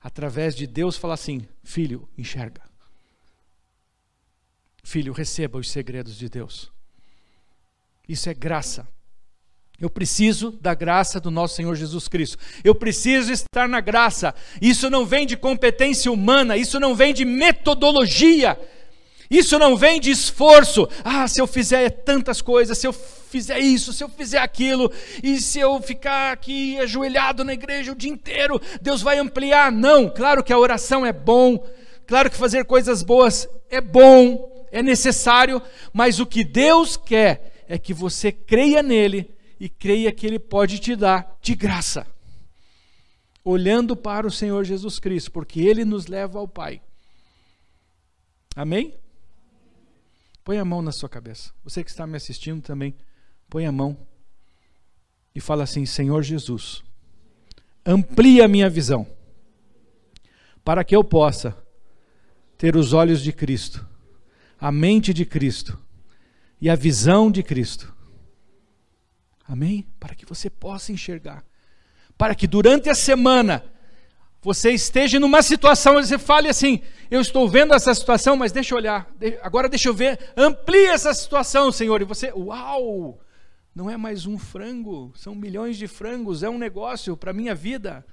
Através 0.00 0.54
de 0.54 0.66
Deus 0.66 0.96
falar 0.96 1.14
assim: 1.14 1.48
filho, 1.62 2.08
enxerga. 2.16 2.62
Filho, 4.82 5.14
receba 5.14 5.58
os 5.58 5.70
segredos 5.70 6.16
de 6.16 6.28
Deus. 6.28 6.70
Isso 8.06 8.28
é 8.28 8.34
graça. 8.34 8.86
Eu 9.84 9.90
preciso 9.90 10.50
da 10.62 10.72
graça 10.72 11.20
do 11.20 11.30
nosso 11.30 11.56
Senhor 11.56 11.74
Jesus 11.74 12.08
Cristo. 12.08 12.38
Eu 12.64 12.74
preciso 12.74 13.30
estar 13.30 13.68
na 13.68 13.82
graça. 13.82 14.34
Isso 14.58 14.88
não 14.88 15.04
vem 15.04 15.26
de 15.26 15.36
competência 15.36 16.10
humana, 16.10 16.56
isso 16.56 16.80
não 16.80 16.94
vem 16.94 17.12
de 17.12 17.26
metodologia. 17.26 18.58
Isso 19.30 19.58
não 19.58 19.76
vem 19.76 20.00
de 20.00 20.10
esforço. 20.10 20.88
Ah, 21.04 21.28
se 21.28 21.38
eu 21.38 21.46
fizer 21.46 21.90
tantas 21.90 22.40
coisas, 22.40 22.78
se 22.78 22.86
eu 22.86 22.94
fizer 22.94 23.58
isso, 23.58 23.92
se 23.92 24.02
eu 24.02 24.08
fizer 24.08 24.38
aquilo, 24.38 24.90
e 25.22 25.38
se 25.38 25.58
eu 25.58 25.78
ficar 25.82 26.32
aqui 26.32 26.78
ajoelhado 26.78 27.44
na 27.44 27.52
igreja 27.52 27.92
o 27.92 27.94
dia 27.94 28.10
inteiro, 28.10 28.58
Deus 28.80 29.02
vai 29.02 29.18
ampliar. 29.18 29.70
Não, 29.70 30.08
claro 30.08 30.42
que 30.42 30.52
a 30.52 30.58
oração 30.58 31.04
é 31.04 31.12
bom, 31.12 31.62
claro 32.06 32.30
que 32.30 32.38
fazer 32.38 32.64
coisas 32.64 33.02
boas 33.02 33.46
é 33.68 33.82
bom, 33.82 34.66
é 34.72 34.82
necessário, 34.82 35.60
mas 35.92 36.20
o 36.20 36.24
que 36.24 36.42
Deus 36.42 36.96
quer 36.96 37.52
é 37.68 37.76
que 37.76 37.92
você 37.92 38.32
creia 38.32 38.82
nele 38.82 39.33
e 39.58 39.68
creia 39.68 40.12
que 40.12 40.26
ele 40.26 40.38
pode 40.38 40.78
te 40.78 40.96
dar 40.96 41.38
de 41.40 41.54
graça. 41.54 42.06
Olhando 43.44 43.96
para 43.96 44.26
o 44.26 44.30
Senhor 44.30 44.64
Jesus 44.64 44.98
Cristo, 44.98 45.30
porque 45.30 45.60
ele 45.60 45.84
nos 45.84 46.06
leva 46.06 46.38
ao 46.38 46.48
Pai. 46.48 46.80
Amém? 48.56 48.94
Põe 50.42 50.58
a 50.58 50.64
mão 50.64 50.80
na 50.80 50.92
sua 50.92 51.08
cabeça. 51.08 51.52
Você 51.62 51.82
que 51.82 51.90
está 51.90 52.06
me 52.06 52.16
assistindo 52.16 52.62
também, 52.62 52.94
põe 53.48 53.66
a 53.66 53.72
mão 53.72 53.96
e 55.34 55.40
fala 55.40 55.64
assim: 55.64 55.84
Senhor 55.84 56.22
Jesus, 56.22 56.82
amplia 57.84 58.44
a 58.44 58.48
minha 58.48 58.70
visão, 58.70 59.06
para 60.64 60.84
que 60.84 60.94
eu 60.94 61.02
possa 61.02 61.56
ter 62.56 62.76
os 62.76 62.92
olhos 62.92 63.22
de 63.22 63.32
Cristo 63.32 63.86
a 64.64 64.72
mente 64.72 65.12
de 65.12 65.26
Cristo 65.26 65.78
e 66.58 66.70
a 66.70 66.74
visão 66.74 67.30
de 67.30 67.42
Cristo. 67.42 67.93
Amém? 69.46 69.86
Para 70.00 70.14
que 70.14 70.24
você 70.24 70.48
possa 70.48 70.92
enxergar. 70.92 71.44
Para 72.16 72.34
que 72.34 72.46
durante 72.46 72.88
a 72.88 72.94
semana 72.94 73.64
você 74.42 74.70
esteja 74.70 75.18
numa 75.18 75.42
situação, 75.42 75.94
você 75.94 76.18
fale 76.18 76.48
assim: 76.48 76.80
eu 77.10 77.20
estou 77.20 77.48
vendo 77.48 77.74
essa 77.74 77.94
situação, 77.94 78.36
mas 78.36 78.52
deixa 78.52 78.74
eu 78.74 78.78
olhar, 78.78 79.10
agora 79.42 79.68
deixa 79.68 79.88
eu 79.88 79.94
ver, 79.94 80.18
amplie 80.36 80.86
essa 80.86 81.12
situação, 81.14 81.72
Senhor. 81.72 82.00
E 82.00 82.04
você, 82.04 82.32
uau! 82.32 83.20
Não 83.74 83.90
é 83.90 83.96
mais 83.96 84.24
um 84.24 84.38
frango, 84.38 85.12
são 85.16 85.34
milhões 85.34 85.76
de 85.76 85.88
frangos, 85.88 86.44
é 86.44 86.48
um 86.48 86.58
negócio 86.58 87.16
para 87.16 87.32
a 87.32 87.34
minha 87.34 87.54
vida. 87.54 88.06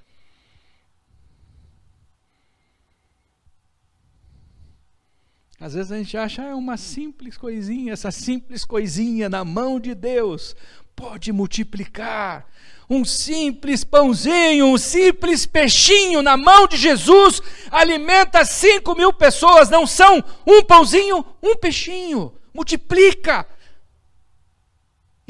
Às 5.60 5.76
vezes 5.76 5.92
a 5.92 5.98
gente 5.98 6.18
acha 6.18 6.42
é 6.42 6.56
uma 6.56 6.76
simples 6.78 7.38
coisinha, 7.38 7.94
essa 7.94 8.10
simples 8.10 8.66
coisinha 8.66 9.30
na 9.30 9.46
mão 9.46 9.80
de 9.80 9.94
Deus 9.94 10.56
pode 11.02 11.32
multiplicar. 11.32 12.46
Um 12.88 13.04
simples 13.04 13.84
pãozinho, 13.84 14.68
um 14.68 14.78
simples 14.78 15.48
peixinho 15.48 16.22
na 16.22 16.38
mão 16.38 16.68
de 16.68 16.78
Jesus 16.78 17.42
alimenta 17.72 18.46
cinco 18.46 18.94
mil 18.94 19.12
pessoas. 19.12 19.68
Não 19.68 19.88
são 19.88 20.24
um 20.46 20.62
pãozinho, 20.62 21.26
um 21.42 21.56
peixinho. 21.56 22.32
Multiplica, 22.54 23.48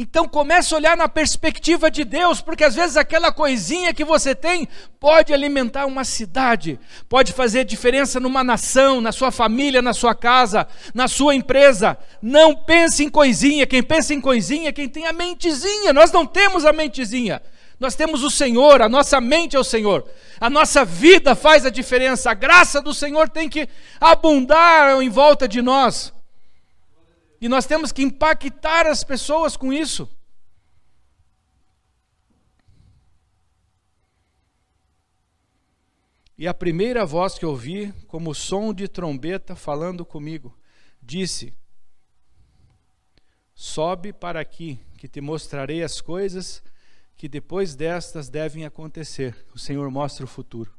então 0.01 0.27
comece 0.27 0.73
a 0.73 0.77
olhar 0.77 0.97
na 0.97 1.07
perspectiva 1.07 1.91
de 1.91 2.03
Deus, 2.03 2.41
porque 2.41 2.63
às 2.63 2.73
vezes 2.73 2.97
aquela 2.97 3.31
coisinha 3.31 3.93
que 3.93 4.03
você 4.03 4.33
tem 4.33 4.67
pode 4.99 5.31
alimentar 5.31 5.85
uma 5.85 6.03
cidade, 6.03 6.79
pode 7.07 7.31
fazer 7.31 7.65
diferença 7.65 8.19
numa 8.19 8.43
nação, 8.43 8.99
na 8.99 9.11
sua 9.11 9.31
família, 9.31 9.79
na 9.79 9.93
sua 9.93 10.15
casa, 10.15 10.67
na 10.93 11.07
sua 11.07 11.35
empresa. 11.35 11.95
Não 12.19 12.55
pense 12.55 13.03
em 13.03 13.09
coisinha, 13.09 13.67
quem 13.67 13.83
pensa 13.83 14.11
em 14.11 14.19
coisinha 14.19 14.69
é 14.69 14.71
quem 14.71 14.89
tem 14.89 15.05
a 15.05 15.13
mentezinha. 15.13 15.93
Nós 15.93 16.11
não 16.11 16.25
temos 16.25 16.65
a 16.65 16.73
mentezinha. 16.73 17.39
Nós 17.79 17.93
temos 17.93 18.23
o 18.23 18.29
Senhor, 18.29 18.81
a 18.81 18.89
nossa 18.89 19.21
mente 19.21 19.55
é 19.55 19.59
o 19.59 19.63
Senhor. 19.63 20.03
A 20.39 20.49
nossa 20.49 20.83
vida 20.83 21.35
faz 21.35 21.63
a 21.63 21.69
diferença. 21.69 22.31
A 22.31 22.35
graça 22.35 22.81
do 22.81 22.93
Senhor 22.93 23.29
tem 23.29 23.47
que 23.47 23.69
abundar 23.99 24.99
em 25.01 25.09
volta 25.09 25.47
de 25.47 25.61
nós. 25.61 26.11
E 27.41 27.49
nós 27.49 27.65
temos 27.65 27.91
que 27.91 28.03
impactar 28.03 28.85
as 28.85 29.03
pessoas 29.03 29.57
com 29.57 29.73
isso. 29.73 30.07
E 36.37 36.47
a 36.47 36.53
primeira 36.53 37.05
voz 37.05 37.37
que 37.37 37.45
ouvi, 37.45 37.91
como 38.07 38.33
som 38.33 38.73
de 38.73 38.87
trombeta 38.87 39.55
falando 39.55 40.05
comigo, 40.05 40.55
disse: 41.01 41.53
Sobe 43.55 44.13
para 44.13 44.39
aqui, 44.39 44.79
que 44.97 45.07
te 45.07 45.19
mostrarei 45.19 45.83
as 45.83 45.99
coisas 45.99 46.63
que 47.17 47.27
depois 47.27 47.75
destas 47.75 48.29
devem 48.29 48.65
acontecer. 48.65 49.35
O 49.53 49.59
Senhor 49.59 49.89
mostra 49.91 50.25
o 50.25 50.27
futuro. 50.27 50.71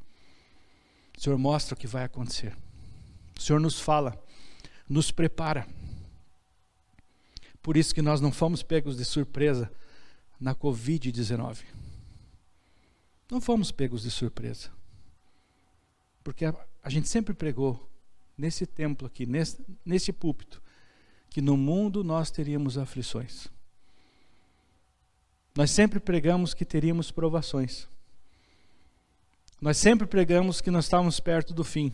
O 1.16 1.20
Senhor 1.20 1.38
mostra 1.38 1.74
o 1.74 1.78
que 1.78 1.86
vai 1.86 2.04
acontecer. 2.04 2.56
O 3.38 3.40
Senhor 3.40 3.60
nos 3.60 3.80
fala, 3.80 4.20
nos 4.88 5.12
prepara. 5.12 5.66
Por 7.62 7.76
isso 7.76 7.94
que 7.94 8.02
nós 8.02 8.20
não 8.20 8.32
fomos 8.32 8.62
pegos 8.62 8.96
de 8.96 9.04
surpresa 9.04 9.70
na 10.40 10.54
Covid-19. 10.54 11.58
Não 13.30 13.40
fomos 13.40 13.70
pegos 13.70 14.02
de 14.02 14.10
surpresa. 14.10 14.70
Porque 16.24 16.44
a, 16.44 16.54
a, 16.82 16.90
gente 16.90 17.08
sempre 17.08 17.32
pregou 17.32 17.88
nesse 18.36 18.66
templo 18.66 19.06
aqui, 19.06 19.24
nesse, 19.24 19.64
nesse 19.84 20.12
púlpito, 20.12 20.60
que 21.30 21.40
no 21.40 21.56
mundo 21.56 22.02
nós 22.02 22.30
teríamos 22.30 22.76
aflições. 22.76 23.48
Nós 25.54 25.70
sempre 25.70 26.00
pregamos 26.00 26.54
que 26.54 26.64
teríamos 26.64 27.10
provações. 27.10 27.88
Nós 29.60 29.76
sempre 29.76 30.06
pregamos 30.06 30.60
que 30.60 30.70
nós 30.70 30.86
estávamos 30.86 31.20
perto 31.20 31.54
do 31.54 31.62
fim. 31.62 31.92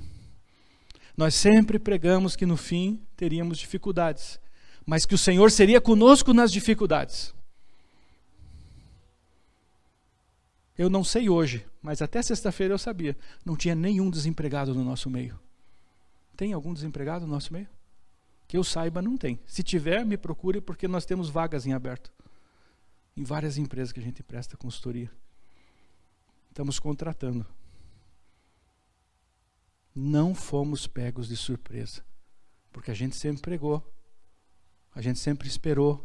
Nós 1.16 1.34
sempre 1.34 1.78
pregamos 1.78 2.34
que 2.34 2.46
no 2.46 2.56
fim 2.56 3.02
teríamos 3.16 3.58
dificuldades 3.58 4.40
mas 4.88 5.04
que 5.04 5.14
o 5.14 5.18
Senhor 5.18 5.50
seria 5.50 5.82
conosco 5.82 6.32
nas 6.32 6.50
dificuldades. 6.50 7.34
Eu 10.78 10.88
não 10.88 11.04
sei 11.04 11.28
hoje, 11.28 11.66
mas 11.82 12.00
até 12.00 12.22
sexta-feira 12.22 12.72
eu 12.72 12.78
sabia. 12.78 13.14
Não 13.44 13.54
tinha 13.54 13.74
nenhum 13.74 14.08
desempregado 14.08 14.74
no 14.74 14.82
nosso 14.82 15.10
meio. 15.10 15.38
Tem 16.34 16.54
algum 16.54 16.72
desempregado 16.72 17.26
no 17.26 17.34
nosso 17.34 17.52
meio? 17.52 17.68
Que 18.46 18.56
eu 18.56 18.64
saiba, 18.64 19.02
não 19.02 19.18
tem. 19.18 19.38
Se 19.46 19.62
tiver, 19.62 20.06
me 20.06 20.16
procure, 20.16 20.58
porque 20.58 20.88
nós 20.88 21.04
temos 21.04 21.28
vagas 21.28 21.66
em 21.66 21.74
aberto. 21.74 22.10
Em 23.14 23.24
várias 23.24 23.58
empresas 23.58 23.92
que 23.92 24.00
a 24.00 24.02
gente 24.02 24.22
presta 24.22 24.56
consultoria. 24.56 25.10
Estamos 26.48 26.78
contratando. 26.78 27.44
Não 29.94 30.34
fomos 30.34 30.86
pegos 30.86 31.28
de 31.28 31.36
surpresa. 31.36 32.02
Porque 32.72 32.90
a 32.90 32.94
gente 32.94 33.16
sempre 33.16 33.42
pregou. 33.42 33.84
A 34.98 35.00
gente 35.00 35.20
sempre 35.20 35.46
esperou. 35.46 36.04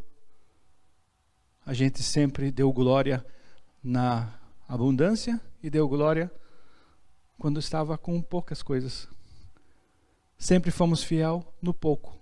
A 1.66 1.74
gente 1.74 2.00
sempre 2.00 2.52
deu 2.52 2.72
glória 2.72 3.26
na 3.82 4.38
abundância 4.68 5.40
e 5.60 5.68
deu 5.68 5.88
glória 5.88 6.30
quando 7.36 7.58
estava 7.58 7.98
com 7.98 8.22
poucas 8.22 8.62
coisas. 8.62 9.08
Sempre 10.38 10.70
fomos 10.70 11.02
fiel 11.02 11.44
no 11.60 11.74
pouco. 11.74 12.16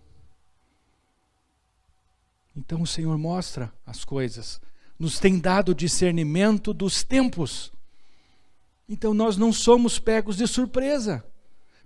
Então 2.56 2.80
o 2.80 2.86
Senhor 2.86 3.18
mostra 3.18 3.70
as 3.84 4.02
coisas, 4.02 4.58
nos 4.98 5.18
tem 5.18 5.38
dado 5.38 5.74
discernimento 5.74 6.72
dos 6.72 7.04
tempos. 7.04 7.70
Então 8.88 9.12
nós 9.12 9.36
não 9.36 9.52
somos 9.52 9.98
pegos 9.98 10.38
de 10.38 10.46
surpresa. 10.46 11.22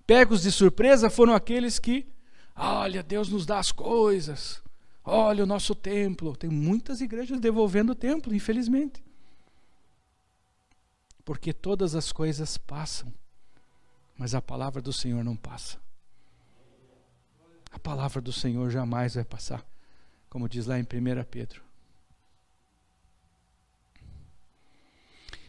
Pegos 0.07 0.43
de 0.43 0.53
surpresa 0.53 1.11
foram 1.11 1.35
aqueles 1.35 1.81
que, 1.81 2.07
olha, 2.55 3.03
Deus 3.03 3.29
nos 3.29 3.45
dá 3.45 3.59
as 3.59 3.73
coisas. 3.73 4.65
Olha 5.07 5.45
o 5.45 5.47
nosso 5.47 5.75
templo. 5.75 6.37
Tem 6.37 6.51
muitas 6.51 7.01
igrejas 7.01 7.41
devolvendo 7.41 7.93
o 7.93 7.95
templo, 7.95 8.35
infelizmente. 8.35 9.03
Porque 11.25 11.53
todas 11.53 11.95
as 11.95 12.13
coisas 12.13 12.59
passam, 12.59 13.13
mas 14.19 14.35
a 14.35 14.43
palavra 14.43 14.83
do 14.83 14.93
Senhor 14.93 15.25
não 15.25 15.37
passa. 15.37 15.79
A 17.71 17.79
palavra 17.79 18.21
do 18.21 18.33
Senhor 18.33 18.69
jamais 18.71 19.15
vai 19.15 19.25
passar 19.25 19.65
como 20.37 20.51
diz 20.51 20.67
lá 20.67 20.79
em 20.79 20.83
1 20.83 20.87
Pedro. 21.31 21.63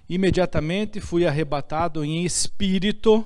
Imediatamente 0.07 1.01
fui 1.01 1.27
arrebatado 1.27 2.05
em 2.05 2.23
espírito, 2.23 3.25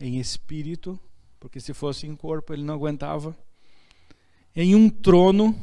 em 0.00 0.18
espírito, 0.18 0.98
porque 1.38 1.60
se 1.60 1.72
fosse 1.72 2.08
em 2.08 2.16
corpo 2.16 2.52
ele 2.52 2.64
não 2.64 2.74
aguentava, 2.74 3.36
em 4.56 4.74
um 4.74 4.88
trono 4.88 5.54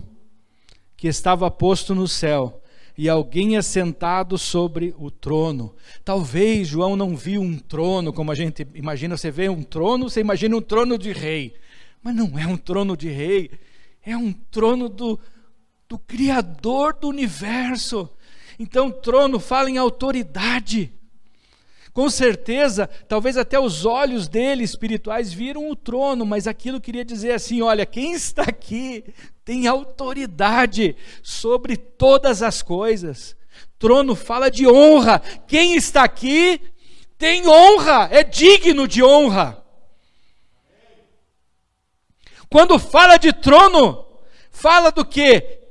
que 0.95 1.07
estava 1.07 1.49
posto 1.49 1.95
no 1.95 2.07
céu 2.07 2.61
e 2.95 3.09
alguém 3.09 3.57
assentado 3.57 4.37
sobre 4.37 4.93
o 4.99 5.09
trono. 5.09 5.75
Talvez 6.05 6.67
João 6.67 6.95
não 6.95 7.17
viu 7.17 7.41
um 7.41 7.57
trono 7.57 8.13
como 8.13 8.31
a 8.31 8.35
gente 8.35 8.65
imagina, 8.75 9.17
você 9.17 9.31
vê 9.31 9.49
um 9.49 9.63
trono, 9.63 10.09
você 10.09 10.21
imagina 10.21 10.55
um 10.55 10.61
trono 10.61 10.97
de 10.97 11.11
rei, 11.11 11.55
mas 12.03 12.15
não 12.15 12.37
é 12.37 12.45
um 12.45 12.55
trono 12.55 12.95
de 12.95 13.09
rei, 13.09 13.49
é 14.05 14.15
um 14.15 14.31
trono 14.31 14.87
do, 14.87 15.19
do 15.89 15.97
Criador 15.97 16.93
do 16.93 17.07
universo. 17.07 18.07
Então, 18.59 18.91
trono 18.91 19.39
fala 19.39 19.71
em 19.71 19.77
autoridade. 19.77 20.93
Com 21.93 22.09
certeza, 22.09 22.89
talvez 23.07 23.37
até 23.37 23.59
os 23.59 23.85
olhos 23.85 24.27
dele 24.27 24.63
espirituais 24.63 25.31
viram 25.31 25.69
o 25.69 25.75
trono, 25.75 26.25
mas 26.25 26.47
aquilo 26.47 26.81
queria 26.81 27.05
dizer 27.05 27.33
assim: 27.33 27.61
olha, 27.61 27.85
quem 27.85 28.13
está 28.13 28.41
aqui 28.41 29.03
tem 29.45 29.67
autoridade 29.67 30.95
sobre 31.21 31.77
todas 31.77 32.41
as 32.41 32.63
coisas. 32.63 33.35
Trono 33.77 34.15
fala 34.15 34.49
de 34.49 34.67
honra. 34.67 35.19
Quem 35.47 35.75
está 35.75 36.03
aqui 36.03 36.59
tem 37.15 37.47
honra, 37.47 38.09
é 38.11 38.23
digno 38.23 38.87
de 38.87 39.03
honra. 39.03 39.63
Quando 42.49 42.79
fala 42.79 43.17
de 43.17 43.31
trono, 43.31 44.05
fala 44.51 44.91
do 44.91 45.05
quê? 45.05 45.62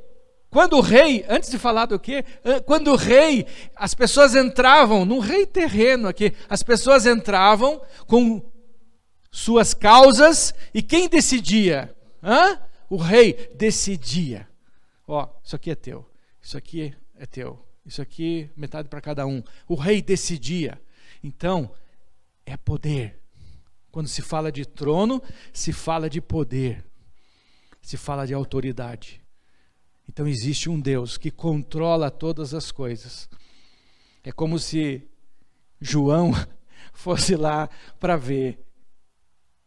Quando 0.53 0.77
o 0.77 0.83
rei, 0.83 1.25
antes 1.31 1.51
de 1.51 1.59
falar 1.59 1.87
do 1.87 1.99
quê? 1.99 2.23
Quando 2.67 2.93
o 2.93 2.97
rei, 2.97 3.47
as 3.75 3.95
pessoas 3.95 4.35
entravam, 4.37 5.07
num 5.07 5.19
rei 5.19 5.47
terreno 5.47 6.07
aqui, 6.07 6.35
as 6.47 6.63
pessoas 6.63 7.07
entravam 7.07 7.81
com 8.07 8.53
suas 9.31 9.73
causas 9.73 10.55
e 10.75 10.83
quem 10.83 11.09
decidia? 11.09 11.97
Hã? 12.23 12.61
O 12.91 12.99
rei 12.99 13.51
decidia. 13.55 14.47
Ó, 15.09 15.27
isso 15.43 15.57
aqui 15.57 15.71
é 15.71 15.75
teu, 15.75 16.07
isso 16.43 16.59
aqui 16.59 16.95
é 17.17 17.25
teu, 17.25 17.59
isso 17.87 18.03
aqui 18.03 18.51
metade 18.55 18.91
para 18.91 19.01
cada 19.01 19.27
um. 19.27 19.43
O 19.67 19.75
rei 19.75 20.03
decidia. 20.03 20.79
Então, 21.25 21.71
é 22.45 22.59
poder. 22.59 23.19
Quando 23.91 24.07
se 24.07 24.21
fala 24.21 24.53
de 24.53 24.67
trono, 24.67 25.23
se 25.51 25.73
fala 25.73 26.11
de 26.11 26.21
poder, 26.21 26.85
se 27.81 27.97
fala 27.97 28.27
de 28.27 28.35
autoridade. 28.35 29.22
Então 30.09 30.27
existe 30.27 30.69
um 30.69 30.81
Deus 30.81 31.17
que 31.17 31.31
controla 31.31 32.11
todas 32.11 32.55
as 32.55 32.71
coisas. 32.71 33.29
É 34.25 34.31
como 34.33 34.59
se 34.59 35.09
João 35.81 36.33
fosse 36.93 37.37
lá 37.37 37.69
para 37.99 38.17
ver 38.17 38.59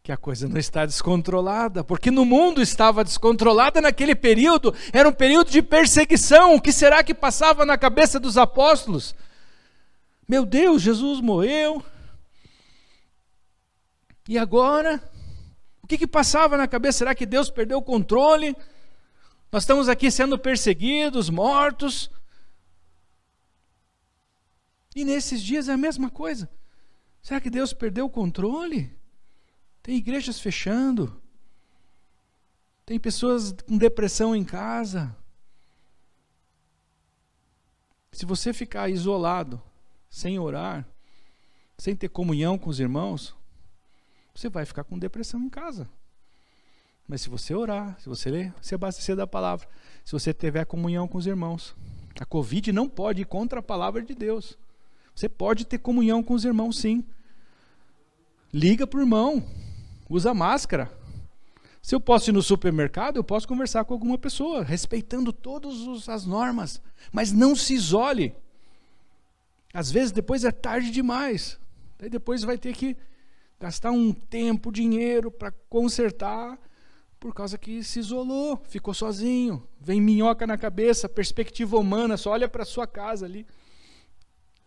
que 0.02 0.12
a 0.12 0.16
coisa 0.16 0.48
não 0.48 0.56
está 0.56 0.86
descontrolada, 0.86 1.82
porque 1.82 2.12
no 2.12 2.24
mundo 2.24 2.62
estava 2.62 3.02
descontrolada 3.02 3.80
naquele 3.80 4.14
período, 4.14 4.72
era 4.92 5.08
um 5.08 5.12
período 5.12 5.50
de 5.50 5.60
perseguição. 5.60 6.54
O 6.54 6.60
que 6.60 6.70
será 6.70 7.02
que 7.02 7.12
passava 7.12 7.66
na 7.66 7.76
cabeça 7.76 8.20
dos 8.20 8.38
apóstolos? 8.38 9.16
Meu 10.28 10.46
Deus, 10.46 10.82
Jesus 10.82 11.20
morreu, 11.20 11.82
e 14.28 14.36
agora? 14.36 15.00
O 15.82 15.86
que, 15.86 15.96
que 15.96 16.06
passava 16.06 16.56
na 16.56 16.66
cabeça? 16.66 16.98
Será 16.98 17.14
que 17.14 17.24
Deus 17.24 17.48
perdeu 17.48 17.78
o 17.78 17.82
controle? 17.82 18.56
Nós 19.56 19.62
estamos 19.62 19.88
aqui 19.88 20.10
sendo 20.10 20.38
perseguidos, 20.38 21.30
mortos. 21.30 22.10
E 24.94 25.02
nesses 25.02 25.42
dias 25.42 25.66
é 25.70 25.72
a 25.72 25.78
mesma 25.78 26.10
coisa. 26.10 26.46
Será 27.22 27.40
que 27.40 27.48
Deus 27.48 27.72
perdeu 27.72 28.04
o 28.04 28.10
controle? 28.10 28.94
Tem 29.82 29.96
igrejas 29.96 30.38
fechando. 30.38 31.18
Tem 32.84 33.00
pessoas 33.00 33.50
com 33.66 33.78
depressão 33.78 34.36
em 34.36 34.44
casa. 34.44 35.16
Se 38.12 38.26
você 38.26 38.52
ficar 38.52 38.90
isolado, 38.90 39.62
sem 40.10 40.38
orar, 40.38 40.86
sem 41.78 41.96
ter 41.96 42.10
comunhão 42.10 42.58
com 42.58 42.68
os 42.68 42.78
irmãos, 42.78 43.34
você 44.34 44.50
vai 44.50 44.66
ficar 44.66 44.84
com 44.84 44.98
depressão 44.98 45.40
em 45.40 45.48
casa. 45.48 45.88
Mas 47.08 47.22
se 47.22 47.28
você 47.28 47.54
orar, 47.54 47.98
se 48.00 48.08
você 48.08 48.30
ler, 48.30 48.54
se 48.60 48.74
abastecer 48.74 49.14
da 49.14 49.26
palavra, 49.26 49.68
se 50.04 50.12
você 50.12 50.34
tiver 50.34 50.64
comunhão 50.64 51.06
com 51.06 51.18
os 51.18 51.26
irmãos, 51.26 51.74
a 52.20 52.24
Covid 52.24 52.72
não 52.72 52.88
pode 52.88 53.22
ir 53.22 53.26
contra 53.26 53.60
a 53.60 53.62
palavra 53.62 54.02
de 54.02 54.14
Deus. 54.14 54.58
Você 55.14 55.28
pode 55.28 55.64
ter 55.64 55.78
comunhão 55.78 56.22
com 56.22 56.34
os 56.34 56.44
irmãos, 56.44 56.78
sim. 56.78 57.04
Liga 58.52 58.86
para 58.86 58.98
o 58.98 59.02
irmão, 59.02 59.44
usa 60.08 60.34
máscara. 60.34 60.90
Se 61.80 61.94
eu 61.94 62.00
posso 62.00 62.30
ir 62.30 62.32
no 62.32 62.42
supermercado, 62.42 63.16
eu 63.16 63.24
posso 63.24 63.46
conversar 63.46 63.84
com 63.84 63.94
alguma 63.94 64.18
pessoa, 64.18 64.64
respeitando 64.64 65.32
todas 65.32 66.08
as 66.08 66.26
normas. 66.26 66.82
Mas 67.12 67.30
não 67.32 67.54
se 67.54 67.74
isole. 67.74 68.34
Às 69.72 69.90
vezes 69.90 70.10
depois 70.10 70.42
é 70.42 70.50
tarde 70.50 70.90
demais. 70.90 71.60
Daí 71.98 72.10
depois 72.10 72.42
vai 72.42 72.58
ter 72.58 72.74
que 72.74 72.96
gastar 73.60 73.90
um 73.90 74.12
tempo, 74.12 74.72
dinheiro 74.72 75.30
para 75.30 75.52
consertar, 75.68 76.58
por 77.18 77.34
causa 77.34 77.56
que 77.56 77.82
se 77.82 77.98
isolou, 77.98 78.62
ficou 78.68 78.92
sozinho, 78.92 79.66
vem 79.80 80.00
minhoca 80.00 80.46
na 80.46 80.58
cabeça, 80.58 81.08
perspectiva 81.08 81.78
humana, 81.78 82.16
só 82.16 82.30
olha 82.30 82.48
para 82.48 82.64
sua 82.64 82.86
casa 82.86 83.24
ali. 83.24 83.46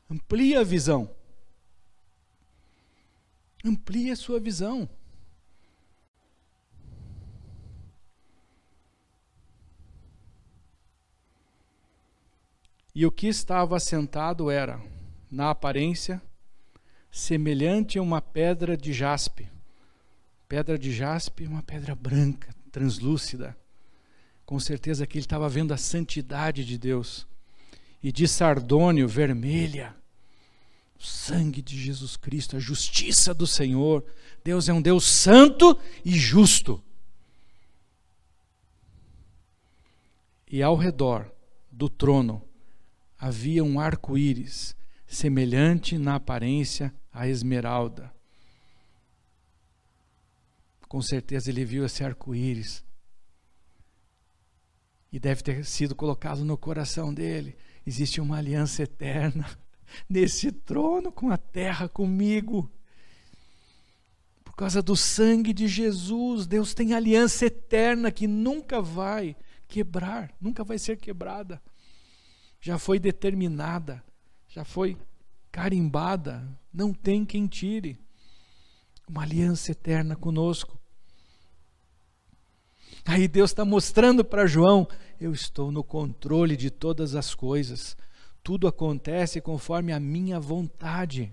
Amplia 0.10 0.62
a 0.62 0.64
visão. 0.64 1.10
Amplie 3.64 4.12
a 4.12 4.16
sua 4.16 4.40
visão. 4.40 4.90
E 12.96 13.06
o 13.06 13.12
que 13.12 13.28
estava 13.28 13.78
assentado 13.78 14.50
era, 14.50 14.82
na 15.30 15.52
aparência, 15.52 16.22
semelhante 17.12 18.00
a 18.00 18.02
uma 18.02 18.22
pedra 18.22 18.76
de 18.76 18.92
jaspe. 18.92 19.50
Pedra 20.50 20.80
de 20.80 20.92
jaspe, 20.92 21.46
uma 21.46 21.62
pedra 21.62 21.94
branca, 21.94 22.52
translúcida. 22.72 23.56
Com 24.48 24.60
certeza 24.60 25.06
que 25.06 25.20
ele 25.20 25.24
estava 25.24 25.48
vendo 25.48 25.76
a 25.76 25.78
santidade 25.78 26.66
de 26.66 26.76
Deus. 26.76 27.28
E 28.02 28.12
de 28.12 28.28
sardônio, 28.28 29.08
vermelha. 29.08 29.96
O 31.00 31.04
sangue 31.04 31.62
de 31.62 31.80
Jesus 31.80 32.18
Cristo, 32.18 32.56
a 32.56 32.60
justiça 32.60 33.32
do 33.32 33.46
Senhor. 33.46 34.04
Deus 34.44 34.68
é 34.68 34.74
um 34.74 34.82
Deus 34.82 35.06
santo 35.06 35.78
e 36.04 36.18
justo. 36.18 36.84
E 40.50 40.64
ao 40.64 40.76
redor 40.76 41.32
do 41.72 41.88
trono 41.88 42.44
havia 43.20 43.64
um 43.64 43.80
arco-íris, 43.80 44.76
semelhante 45.06 45.96
na 45.96 46.16
aparência 46.16 46.92
a 47.14 47.28
esmeralda. 47.28 48.12
Com 50.90 51.04
certeza 51.04 51.52
ele 51.52 51.64
viu 51.64 51.86
esse 51.86 52.04
arco-íris. 52.04 52.84
E 55.12 55.20
deve 55.20 55.44
ter 55.44 55.64
sido 55.64 55.96
colocado 55.96 56.44
no 56.44 56.58
coração 56.58 57.14
dele. 57.14 57.56
Existe 57.86 58.20
uma 58.20 58.38
aliança 58.38 58.82
eterna 58.84 59.48
nesse 60.10 60.52
trono 60.52 61.12
com 61.12 61.30
a 61.30 61.38
terra 61.38 61.88
comigo. 61.88 62.70
Por 64.44 64.56
causa 64.56 64.82
do 64.82 64.96
sangue 64.96 65.54
de 65.54 65.68
Jesus, 65.68 66.48
Deus 66.48 66.74
tem 66.74 66.94
aliança 66.94 67.46
eterna 67.46 68.12
que 68.12 68.28
nunca 68.28 68.82
vai 68.82 69.36
quebrar, 69.68 70.34
nunca 70.42 70.64
vai 70.64 70.80
ser 70.80 70.98
quebrada. 70.98 71.62
Já 72.60 72.80
foi 72.80 73.00
determinada, 73.00 74.04
já 74.48 74.66
foi 74.66 74.98
carimbada, 75.52 76.46
não 76.74 76.94
tem 76.94 77.24
quem 77.24 77.46
tire. 77.46 78.00
Uma 79.08 79.22
aliança 79.22 79.72
eterna 79.72 80.16
conosco. 80.16 80.79
Aí 83.06 83.28
Deus 83.28 83.52
está 83.52 83.66
mostrando 83.66 84.24
para 84.24 84.46
João: 84.48 84.88
eu 85.20 85.34
estou 85.34 85.72
no 85.72 85.84
controle 85.84 86.56
de 86.56 86.70
todas 86.70 87.16
as 87.16 87.34
coisas. 87.34 87.96
Tudo 88.44 88.68
acontece 88.68 89.42
conforme 89.42 89.92
a 89.92 90.00
minha 90.00 90.40
vontade. 90.40 91.32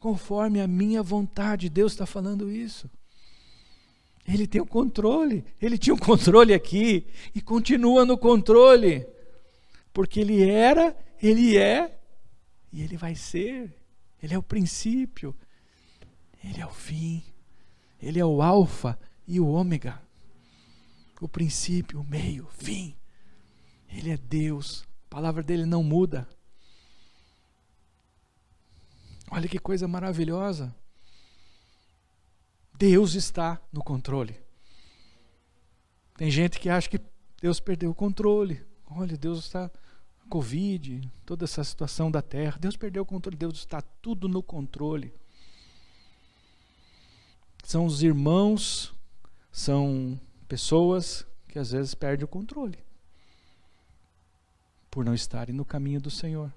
Conforme 0.00 0.60
a 0.60 0.68
minha 0.68 1.02
vontade, 1.02 1.68
Deus 1.68 1.92
está 1.92 2.06
falando 2.06 2.50
isso. 2.50 2.88
Ele 4.26 4.46
tem 4.46 4.60
o 4.60 4.66
controle. 4.66 5.44
Ele 5.60 5.76
tinha 5.76 5.94
o 5.94 5.98
controle 5.98 6.54
aqui 6.54 7.06
e 7.34 7.40
continua 7.40 8.04
no 8.04 8.16
controle. 8.16 9.06
Porque 9.92 10.20
ele 10.20 10.48
era, 10.48 10.96
ele 11.20 11.56
é 11.56 11.98
e 12.72 12.82
ele 12.82 12.96
vai 12.96 13.14
ser. 13.14 13.74
Ele 14.22 14.34
é 14.34 14.38
o 14.38 14.42
princípio. 14.42 15.34
Ele 16.44 16.60
é 16.60 16.66
o 16.66 16.70
fim. 16.70 17.24
Ele 18.00 18.20
é 18.20 18.24
o 18.24 18.42
alfa 18.42 18.98
e 19.26 19.40
o 19.40 19.48
ômega. 19.48 20.00
O 21.20 21.28
princípio, 21.28 22.00
o 22.00 22.04
meio, 22.04 22.44
o 22.44 22.50
fim. 22.50 22.96
Ele 23.88 24.10
é 24.10 24.16
Deus. 24.16 24.86
A 25.06 25.10
palavra 25.10 25.42
dele 25.42 25.64
não 25.64 25.82
muda. 25.82 26.28
Olha 29.30 29.48
que 29.48 29.58
coisa 29.58 29.86
maravilhosa. 29.88 30.74
Deus 32.78 33.14
está 33.14 33.60
no 33.72 33.82
controle. 33.82 34.40
Tem 36.16 36.30
gente 36.30 36.58
que 36.60 36.68
acha 36.68 36.88
que 36.88 37.00
Deus 37.40 37.60
perdeu 37.60 37.90
o 37.90 37.94
controle. 37.94 38.64
Olha, 38.86 39.16
Deus 39.16 39.44
está. 39.44 39.70
Covid, 40.28 41.10
toda 41.24 41.44
essa 41.44 41.64
situação 41.64 42.10
da 42.10 42.20
terra. 42.20 42.58
Deus 42.60 42.76
perdeu 42.76 43.02
o 43.02 43.06
controle. 43.06 43.36
Deus 43.36 43.58
está 43.58 43.80
tudo 43.80 44.28
no 44.28 44.42
controle. 44.42 45.12
São 47.64 47.86
os 47.86 48.02
irmãos, 48.02 48.94
são 49.50 50.20
pessoas 50.48 51.26
que 51.46 51.58
às 51.58 51.72
vezes 51.72 51.94
perdem 51.94 52.24
o 52.24 52.28
controle 52.28 52.78
por 54.90 55.04
não 55.04 55.14
estarem 55.14 55.54
no 55.54 55.64
caminho 55.64 56.00
do 56.00 56.10
Senhor, 56.10 56.52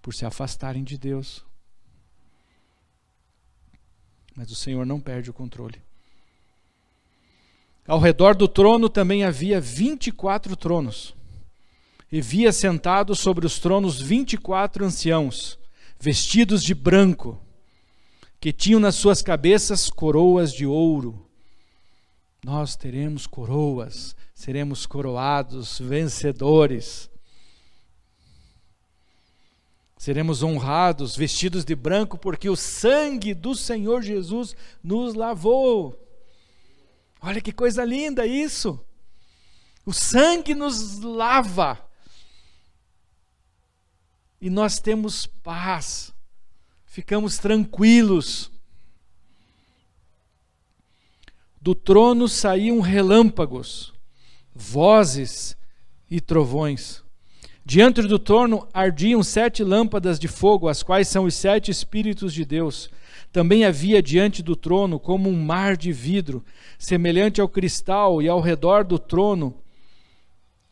por 0.00 0.14
se 0.14 0.24
afastarem 0.24 0.84
de 0.84 0.96
Deus, 0.96 1.44
mas 4.34 4.50
o 4.50 4.54
Senhor 4.54 4.86
não 4.86 5.00
perde 5.00 5.30
o 5.30 5.34
controle. 5.34 5.82
Ao 7.86 7.98
redor 7.98 8.36
do 8.36 8.46
trono 8.46 8.88
também 8.88 9.24
havia 9.24 9.60
24 9.60 10.54
tronos. 10.54 11.14
E 12.12 12.20
via 12.20 12.52
sentados 12.52 13.18
sobre 13.18 13.44
os 13.44 13.58
tronos 13.58 14.00
24 14.00 14.84
anciãos, 14.84 15.58
vestidos 15.98 16.62
de 16.62 16.74
branco, 16.74 17.40
que 18.40 18.52
tinham 18.52 18.78
nas 18.78 18.94
suas 18.94 19.20
cabeças 19.20 19.90
coroas 19.90 20.52
de 20.52 20.64
ouro. 20.64 21.27
Nós 22.44 22.76
teremos 22.76 23.26
coroas, 23.26 24.14
seremos 24.32 24.86
coroados, 24.86 25.78
vencedores. 25.78 27.10
Seremos 29.96 30.44
honrados, 30.44 31.16
vestidos 31.16 31.64
de 31.64 31.74
branco, 31.74 32.16
porque 32.16 32.48
o 32.48 32.54
sangue 32.54 33.34
do 33.34 33.54
Senhor 33.54 34.00
Jesus 34.02 34.54
nos 34.82 35.14
lavou. 35.14 35.98
Olha 37.20 37.40
que 37.40 37.52
coisa 37.52 37.84
linda 37.84 38.24
isso! 38.24 38.80
O 39.84 39.92
sangue 39.92 40.54
nos 40.54 41.00
lava. 41.00 41.84
E 44.40 44.48
nós 44.48 44.78
temos 44.78 45.26
paz, 45.26 46.14
ficamos 46.86 47.38
tranquilos. 47.38 48.52
Do 51.68 51.74
trono 51.74 52.26
saíam 52.26 52.80
relâmpagos, 52.80 53.92
vozes 54.54 55.54
e 56.10 56.18
trovões. 56.18 57.04
Diante 57.62 58.00
do 58.00 58.18
trono 58.18 58.66
ardiam 58.72 59.22
sete 59.22 59.62
lâmpadas 59.62 60.18
de 60.18 60.28
fogo, 60.28 60.66
as 60.66 60.82
quais 60.82 61.08
são 61.08 61.26
os 61.26 61.34
sete 61.34 61.70
Espíritos 61.70 62.32
de 62.32 62.46
Deus. 62.46 62.88
Também 63.30 63.66
havia 63.66 64.02
diante 64.02 64.42
do 64.42 64.56
trono 64.56 64.98
como 64.98 65.28
um 65.28 65.38
mar 65.38 65.76
de 65.76 65.92
vidro, 65.92 66.42
semelhante 66.78 67.38
ao 67.38 67.50
cristal, 67.50 68.22
e 68.22 68.28
ao 68.30 68.40
redor 68.40 68.82
do 68.82 68.98
trono, 68.98 69.54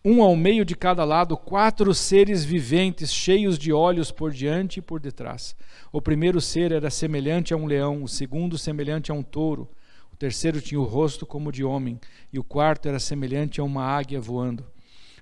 um 0.03 0.23
ao 0.23 0.35
meio 0.35 0.65
de 0.65 0.75
cada 0.75 1.05
lado, 1.05 1.37
quatro 1.37 1.93
seres 1.93 2.43
viventes, 2.43 3.13
cheios 3.13 3.59
de 3.59 3.71
olhos 3.71 4.11
por 4.11 4.33
diante 4.33 4.79
e 4.79 4.83
por 4.83 4.99
detrás. 4.99 5.55
O 5.93 6.01
primeiro 6.01 6.41
ser 6.41 6.73
era 6.73 6.89
semelhante 6.89 7.53
a 7.53 7.57
um 7.59 7.67
leão, 7.67 8.03
o 8.03 8.09
segundo 8.09 8.57
semelhante 8.57 9.11
a 9.11 9.15
um 9.15 9.23
touro, 9.23 9.69
o 10.17 10.19
terceiro 10.19 10.63
tinha 10.63 10.81
o 10.81 10.85
rosto 10.85 11.27
como 11.27 11.53
de 11.53 11.63
homem, 11.63 12.01
e 12.33 12.39
o 12.39 12.43
quarto 12.43 12.89
era 12.89 12.99
semelhante 12.99 13.61
a 13.61 13.65
uma 13.65 13.85
águia 13.85 14.19
voando. 14.19 14.67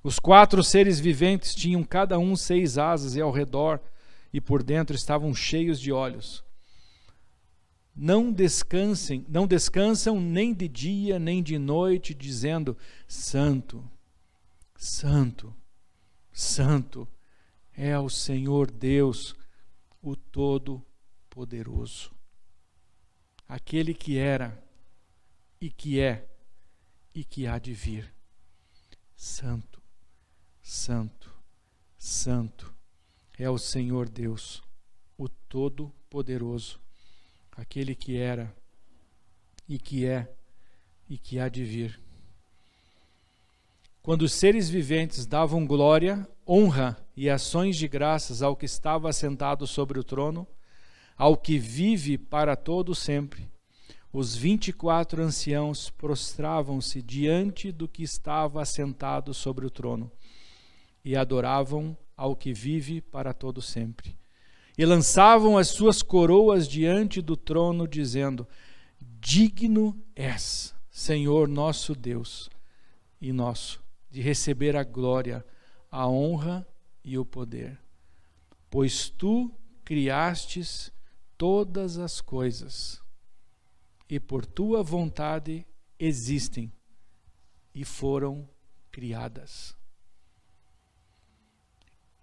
Os 0.04 0.20
quatro 0.20 0.62
seres 0.62 1.00
viventes 1.00 1.52
tinham 1.52 1.82
cada 1.82 2.16
um 2.16 2.36
seis 2.36 2.78
asas 2.78 3.16
e 3.16 3.20
ao 3.20 3.32
redor 3.32 3.80
e 4.32 4.40
por 4.40 4.62
dentro 4.62 4.94
estavam 4.94 5.34
cheios 5.34 5.80
de 5.80 5.90
olhos. 5.90 6.44
Não 7.92 8.30
descansem, 8.30 9.26
não 9.28 9.48
descansam 9.48 10.20
nem 10.20 10.54
de 10.54 10.68
dia 10.68 11.18
nem 11.18 11.42
de 11.42 11.58
noite, 11.58 12.14
dizendo: 12.14 12.78
Santo, 13.08 13.82
Santo, 14.76 15.52
Santo 16.32 17.08
é 17.76 17.98
o 17.98 18.08
Senhor 18.08 18.70
Deus, 18.70 19.34
o 20.00 20.14
Todo-Poderoso. 20.14 22.12
Aquele 23.48 23.92
que 23.92 24.16
era 24.16 24.62
e 25.64 25.70
que 25.70 25.98
é 25.98 26.28
e 27.14 27.24
que 27.24 27.46
há 27.46 27.58
de 27.58 27.72
vir. 27.72 28.12
Santo 29.16 29.82
Santo, 30.60 31.34
Santo 31.96 32.74
é 33.38 33.48
o 33.48 33.56
Senhor 33.56 34.10
Deus, 34.10 34.62
o 35.16 35.26
Todo-Poderoso, 35.26 36.78
aquele 37.50 37.94
que 37.94 38.14
era 38.18 38.54
e 39.66 39.78
que 39.78 40.04
é 40.04 40.30
e 41.08 41.16
que 41.16 41.38
há 41.38 41.48
de 41.48 41.64
vir. 41.64 41.98
Quando 44.02 44.20
os 44.22 44.34
seres 44.34 44.68
viventes 44.68 45.24
davam 45.24 45.66
glória, 45.66 46.28
honra 46.46 46.94
e 47.16 47.30
ações 47.30 47.78
de 47.78 47.88
graças 47.88 48.42
ao 48.42 48.54
que 48.54 48.66
estava 48.66 49.08
assentado 49.08 49.66
sobre 49.66 49.98
o 49.98 50.04
trono, 50.04 50.46
ao 51.16 51.38
que 51.38 51.58
vive 51.58 52.18
para 52.18 52.54
todo 52.54 52.94
sempre, 52.94 53.53
os 54.16 54.36
vinte 54.36 54.68
e 54.68 54.72
quatro 54.72 55.20
anciãos 55.20 55.90
prostravam-se 55.90 57.02
diante 57.02 57.72
do 57.72 57.88
que 57.88 58.04
estava 58.04 58.62
assentado 58.62 59.34
sobre 59.34 59.66
o 59.66 59.70
trono 59.70 60.08
e 61.04 61.16
adoravam 61.16 61.98
ao 62.16 62.36
que 62.36 62.52
vive 62.52 63.00
para 63.00 63.34
todo 63.34 63.60
sempre. 63.60 64.16
E 64.78 64.86
lançavam 64.86 65.58
as 65.58 65.66
suas 65.66 66.00
coroas 66.00 66.68
diante 66.68 67.20
do 67.20 67.36
trono, 67.36 67.88
dizendo: 67.88 68.46
Digno 69.00 70.00
és, 70.14 70.72
Senhor 70.88 71.48
nosso 71.48 71.92
Deus 71.92 72.48
e 73.20 73.32
nosso, 73.32 73.82
de 74.08 74.20
receber 74.20 74.76
a 74.76 74.84
glória, 74.84 75.44
a 75.90 76.06
honra 76.06 76.64
e 77.02 77.18
o 77.18 77.24
poder. 77.24 77.80
Pois 78.70 79.08
tu 79.08 79.50
criastes 79.84 80.92
todas 81.36 81.98
as 81.98 82.20
coisas, 82.20 83.02
e 84.08 84.20
por 84.20 84.44
tua 84.44 84.82
vontade 84.82 85.66
existem 85.98 86.72
e 87.74 87.84
foram 87.84 88.48
criadas. 88.90 89.76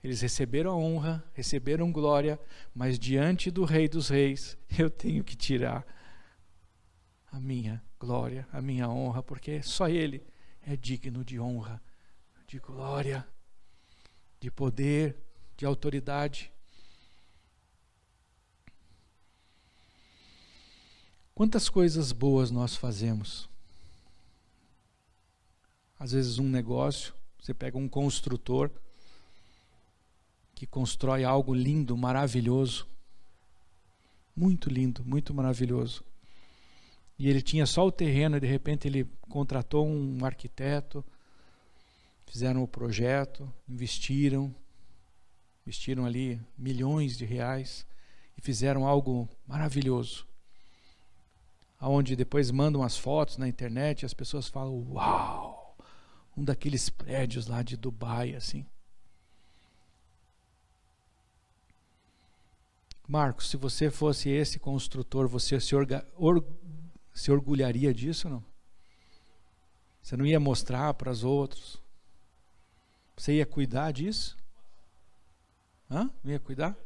Eles 0.03 0.21
receberam 0.21 0.71
a 0.71 0.75
honra, 0.75 1.23
receberam 1.33 1.91
glória, 1.91 2.39
mas 2.73 2.97
diante 2.97 3.51
do 3.51 3.65
Rei 3.65 3.87
dos 3.87 4.09
Reis, 4.09 4.57
eu 4.77 4.89
tenho 4.89 5.23
que 5.23 5.35
tirar 5.35 5.85
a 7.31 7.39
minha 7.39 7.83
glória, 7.99 8.47
a 8.51 8.61
minha 8.61 8.89
honra, 8.89 9.21
porque 9.21 9.61
só 9.61 9.87
Ele 9.87 10.25
é 10.61 10.75
digno 10.75 11.23
de 11.23 11.39
honra, 11.39 11.81
de 12.47 12.59
glória, 12.59 13.27
de 14.39 14.49
poder, 14.49 15.17
de 15.55 15.65
autoridade. 15.65 16.51
Quantas 21.41 21.67
coisas 21.67 22.11
boas 22.11 22.51
nós 22.51 22.75
fazemos? 22.75 23.49
Às 25.97 26.11
vezes, 26.11 26.37
um 26.37 26.47
negócio, 26.47 27.15
você 27.39 27.51
pega 27.51 27.79
um 27.79 27.89
construtor 27.89 28.69
que 30.53 30.67
constrói 30.67 31.23
algo 31.23 31.51
lindo, 31.51 31.97
maravilhoso, 31.97 32.87
muito 34.35 34.69
lindo, 34.69 35.03
muito 35.03 35.33
maravilhoso. 35.33 36.03
E 37.17 37.27
ele 37.27 37.41
tinha 37.41 37.65
só 37.65 37.87
o 37.87 37.91
terreno 37.91 38.37
e 38.37 38.39
de 38.39 38.45
repente 38.45 38.87
ele 38.87 39.09
contratou 39.21 39.87
um 39.87 40.23
arquiteto, 40.23 41.03
fizeram 42.27 42.61
o 42.61 42.67
projeto, 42.67 43.51
investiram, 43.67 44.53
investiram 45.65 46.05
ali 46.05 46.39
milhões 46.55 47.17
de 47.17 47.25
reais 47.25 47.83
e 48.37 48.41
fizeram 48.41 48.85
algo 48.85 49.27
maravilhoso. 49.47 50.29
Aonde 51.81 52.15
depois 52.15 52.51
mandam 52.51 52.83
as 52.83 52.95
fotos 52.95 53.37
na 53.37 53.47
internet 53.47 54.03
e 54.03 54.05
as 54.05 54.13
pessoas 54.13 54.47
falam: 54.47 54.87
"Uau! 54.91 55.75
Um 56.37 56.43
daqueles 56.43 56.91
prédios 56.91 57.47
lá 57.47 57.63
de 57.63 57.75
Dubai 57.75 58.35
assim". 58.35 58.63
Marcos, 63.07 63.49
se 63.49 63.57
você 63.57 63.89
fosse 63.89 64.29
esse 64.29 64.59
construtor, 64.59 65.27
você 65.27 65.59
se, 65.59 65.75
orga, 65.75 66.07
or, 66.15 66.45
se 67.13 67.31
orgulharia 67.31 67.91
disso 67.91 68.29
não? 68.29 68.43
Você 70.01 70.15
não 70.15 70.25
ia 70.25 70.39
mostrar 70.39 70.93
para 70.93 71.11
os 71.11 71.23
outros? 71.23 71.81
Você 73.17 73.33
ia 73.37 73.45
cuidar 73.45 73.91
disso? 73.91 74.37
Hã? 75.89 76.09
Não 76.23 76.31
ia 76.31 76.39
cuidar? 76.39 76.77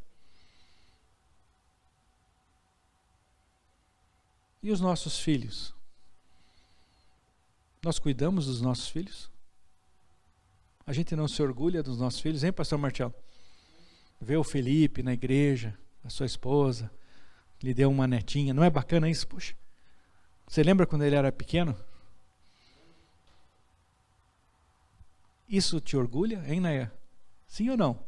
E 4.65 4.71
os 4.71 4.81
nossos 4.81 5.19
filhos? 5.19 5.75
Nós 7.83 7.99
cuidamos 7.99 8.47
dos 8.47 8.61
nossos 8.61 8.87
filhos? 8.87 9.29
A 10.87 10.91
gente 10.91 11.15
não 11.15 11.27
se 11.27 11.39
orgulha 11.43 11.83
dos 11.83 11.99
nossos 11.99 12.19
filhos, 12.19 12.43
hein, 12.43 12.51
pastor 12.51 12.79
Marcelo? 12.79 13.13
Vê 14.19 14.35
o 14.35 14.43
Felipe 14.43 15.03
na 15.03 15.13
igreja, 15.13 15.77
a 16.03 16.09
sua 16.09 16.25
esposa, 16.25 16.91
lhe 17.61 17.75
deu 17.75 17.91
uma 17.91 18.07
netinha. 18.07 18.55
Não 18.55 18.63
é 18.63 18.69
bacana 18.71 19.07
isso? 19.07 19.27
Puxa. 19.27 19.55
Você 20.47 20.63
lembra 20.63 20.87
quando 20.87 21.03
ele 21.03 21.15
era 21.15 21.31
pequeno? 21.31 21.77
Isso 25.47 25.79
te 25.79 25.95
orgulha, 25.95 26.43
hein, 26.51 26.59
Naya? 26.59 26.91
Sim 27.45 27.69
ou 27.69 27.77
não? 27.77 28.03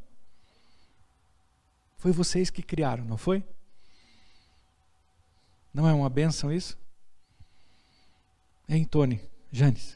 Foi 1.97 2.11
vocês 2.11 2.49
que 2.49 2.63
criaram, 2.63 3.05
não 3.05 3.15
foi? 3.15 3.45
Não 5.77 5.87
é 5.87 5.93
uma 5.93 6.09
benção 6.09 6.51
isso? 6.51 6.75
Hein, 8.67 8.83
Tony, 8.83 9.21
Janes? 9.51 9.95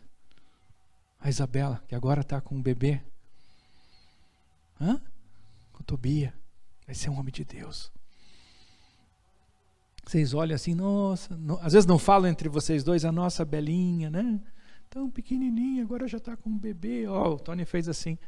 A 1.20 1.28
Isabela, 1.28 1.84
que 1.88 1.96
agora 1.96 2.22
está 2.22 2.40
com 2.40 2.54
um 2.54 2.62
bebê. 2.62 3.02
Hã? 4.80 5.02
Com 5.74 5.82
Tobia. 5.82 6.36
Vai 6.86 6.94
ser 6.94 7.10
um 7.10 7.18
homem 7.18 7.34
de 7.34 7.44
Deus. 7.44 7.92
Vocês 10.06 10.36
olham 10.36 10.54
assim, 10.54 10.76
nossa, 10.76 11.36
no, 11.36 11.58
às 11.62 11.74
vezes 11.74 11.88
não 11.88 11.98
falam 11.98 12.30
entre 12.30 12.48
vocês 12.48 12.84
dois, 12.84 13.04
a 13.04 13.12
nossa 13.12 13.44
belinha, 13.44 14.12
né? 14.12 14.40
Tão 14.88 15.10
pequenininha, 15.10 15.82
agora 15.82 16.08
já 16.08 16.20
está 16.20 16.38
com 16.38 16.52
um 16.52 16.60
bebê. 16.60 17.08
Ó, 17.08 17.28
oh, 17.28 17.34
o 17.34 17.40
Tony 17.40 17.66
fez 17.66 17.90
assim. 17.90 18.20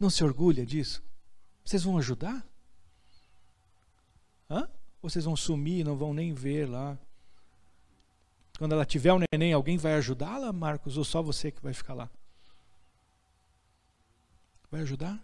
Não 0.00 0.10
se 0.10 0.24
orgulha 0.24 0.66
disso? 0.66 1.00
Vocês 1.64 1.84
vão 1.84 1.96
ajudar? 1.96 2.44
Hã? 4.50 4.68
Vocês 5.02 5.24
vão 5.24 5.36
sumir, 5.36 5.84
não 5.84 5.96
vão 5.96 6.14
nem 6.14 6.32
ver 6.32 6.68
lá? 6.68 6.98
Quando 8.58 8.72
ela 8.72 8.84
tiver 8.84 9.12
um 9.12 9.20
neném, 9.32 9.52
alguém 9.52 9.76
vai 9.76 9.94
ajudá-la, 9.94 10.52
Marcos? 10.52 10.96
Ou 10.96 11.04
só 11.04 11.22
você 11.22 11.50
que 11.50 11.62
vai 11.62 11.74
ficar 11.74 11.94
lá? 11.94 12.08
Vai 14.70 14.82
ajudar? 14.82 15.22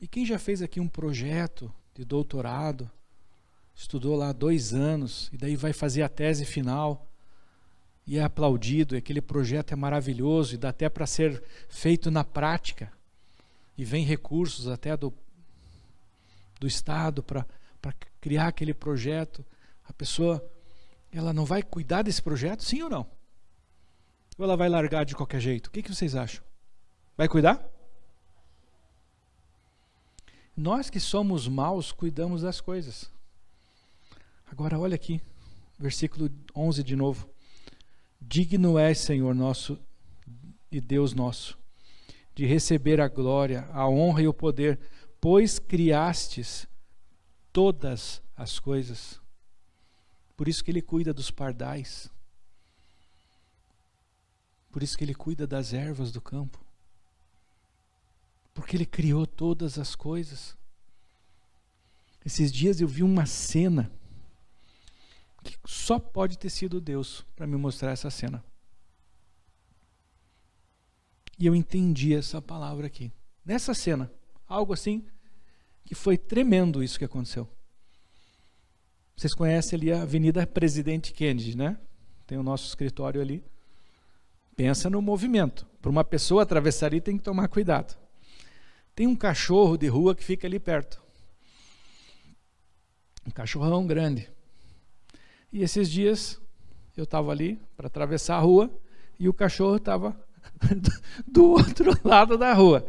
E 0.00 0.06
quem 0.06 0.26
já 0.26 0.38
fez 0.38 0.60
aqui 0.60 0.80
um 0.80 0.88
projeto 0.88 1.72
de 1.94 2.04
doutorado, 2.04 2.90
estudou 3.74 4.16
lá 4.16 4.32
dois 4.32 4.74
anos, 4.74 5.30
e 5.32 5.36
daí 5.36 5.56
vai 5.56 5.72
fazer 5.72 6.02
a 6.02 6.08
tese 6.08 6.44
final, 6.44 7.06
e 8.06 8.18
é 8.18 8.24
aplaudido, 8.24 8.94
e 8.94 8.98
aquele 8.98 9.20
projeto 9.20 9.72
é 9.72 9.76
maravilhoso, 9.76 10.54
e 10.54 10.58
dá 10.58 10.70
até 10.70 10.88
para 10.88 11.06
ser 11.06 11.42
feito 11.68 12.10
na 12.10 12.24
prática, 12.24 12.92
e 13.78 13.84
vem 13.84 14.04
recursos 14.04 14.66
até 14.66 14.96
do, 14.96 15.14
do 16.62 16.66
Estado 16.68 17.24
para 17.24 17.44
criar 18.20 18.46
aquele 18.46 18.72
projeto, 18.72 19.44
a 19.84 19.92
pessoa 19.92 20.48
ela 21.10 21.32
não 21.32 21.44
vai 21.44 21.60
cuidar 21.60 22.02
desse 22.02 22.22
projeto, 22.22 22.62
sim 22.62 22.80
ou 22.82 22.88
não? 22.88 23.06
Ou 24.38 24.44
ela 24.44 24.56
vai 24.56 24.68
largar 24.68 25.04
de 25.04 25.16
qualquer 25.16 25.40
jeito? 25.40 25.66
O 25.66 25.70
que, 25.72 25.82
que 25.82 25.92
vocês 25.92 26.14
acham? 26.14 26.42
Vai 27.16 27.28
cuidar? 27.28 27.68
Nós 30.56 30.88
que 30.88 31.00
somos 31.00 31.48
maus 31.48 31.90
cuidamos 31.90 32.42
das 32.42 32.60
coisas. 32.60 33.10
Agora 34.46 34.78
olha 34.78 34.94
aqui, 34.94 35.20
versículo 35.76 36.30
11 36.54 36.84
de 36.84 36.94
novo. 36.94 37.28
Digno 38.20 38.78
és, 38.78 38.98
Senhor 38.98 39.34
nosso 39.34 39.76
e 40.70 40.80
Deus 40.80 41.12
nosso, 41.12 41.58
de 42.36 42.46
receber 42.46 43.00
a 43.00 43.08
glória, 43.08 43.68
a 43.72 43.88
honra 43.88 44.22
e 44.22 44.28
o 44.28 44.32
poder, 44.32 44.78
pois 45.22 45.60
criastes 45.60 46.66
todas 47.52 48.20
as 48.36 48.58
coisas. 48.58 49.20
Por 50.36 50.48
isso 50.48 50.64
que 50.64 50.70
ele 50.72 50.82
cuida 50.82 51.14
dos 51.14 51.30
pardais. 51.30 52.10
Por 54.72 54.82
isso 54.82 54.98
que 54.98 55.04
ele 55.04 55.14
cuida 55.14 55.46
das 55.46 55.72
ervas 55.72 56.10
do 56.10 56.20
campo. 56.20 56.60
Porque 58.52 58.76
Ele 58.76 58.84
criou 58.84 59.26
todas 59.26 59.78
as 59.78 59.94
coisas. 59.94 60.56
Esses 62.24 62.52
dias 62.52 62.80
eu 62.80 62.88
vi 62.88 63.02
uma 63.02 63.24
cena 63.24 63.90
que 65.42 65.56
só 65.64 65.98
pode 65.98 66.36
ter 66.36 66.50
sido 66.50 66.80
Deus 66.80 67.24
para 67.36 67.46
me 67.46 67.56
mostrar 67.56 67.92
essa 67.92 68.10
cena. 68.10 68.44
E 71.38 71.46
eu 71.46 71.54
entendi 71.54 72.12
essa 72.12 72.42
palavra 72.42 72.88
aqui. 72.88 73.10
Nessa 73.44 73.72
cena, 73.72 74.12
algo 74.46 74.72
assim 74.72 75.06
que 75.84 75.94
foi 75.94 76.16
tremendo 76.16 76.82
isso 76.82 76.98
que 76.98 77.04
aconteceu. 77.04 77.48
Vocês 79.16 79.34
conhecem 79.34 79.76
ali 79.76 79.92
a 79.92 80.02
Avenida 80.02 80.46
Presidente 80.46 81.12
Kennedy, 81.12 81.56
né? 81.56 81.78
Tem 82.26 82.38
o 82.38 82.42
nosso 82.42 82.66
escritório 82.66 83.20
ali. 83.20 83.44
Pensa 84.56 84.88
no 84.88 85.02
movimento. 85.02 85.66
Para 85.80 85.90
uma 85.90 86.04
pessoa 86.04 86.42
atravessar 86.42 86.86
ali 86.86 87.00
tem 87.00 87.16
que 87.16 87.22
tomar 87.22 87.48
cuidado. 87.48 87.96
Tem 88.94 89.06
um 89.06 89.16
cachorro 89.16 89.76
de 89.76 89.88
rua 89.88 90.14
que 90.14 90.24
fica 90.24 90.46
ali 90.46 90.58
perto. 90.58 91.02
Um 93.26 93.30
cachorrão 93.30 93.86
grande. 93.86 94.30
E 95.52 95.62
esses 95.62 95.90
dias 95.90 96.40
eu 96.96 97.04
estava 97.04 97.30
ali 97.30 97.60
para 97.76 97.86
atravessar 97.86 98.36
a 98.36 98.40
rua 98.40 98.70
e 99.18 99.28
o 99.28 99.34
cachorro 99.34 99.76
estava 99.76 100.16
do 101.26 101.50
outro 101.50 101.96
lado 102.04 102.36
da 102.36 102.52
rua, 102.52 102.86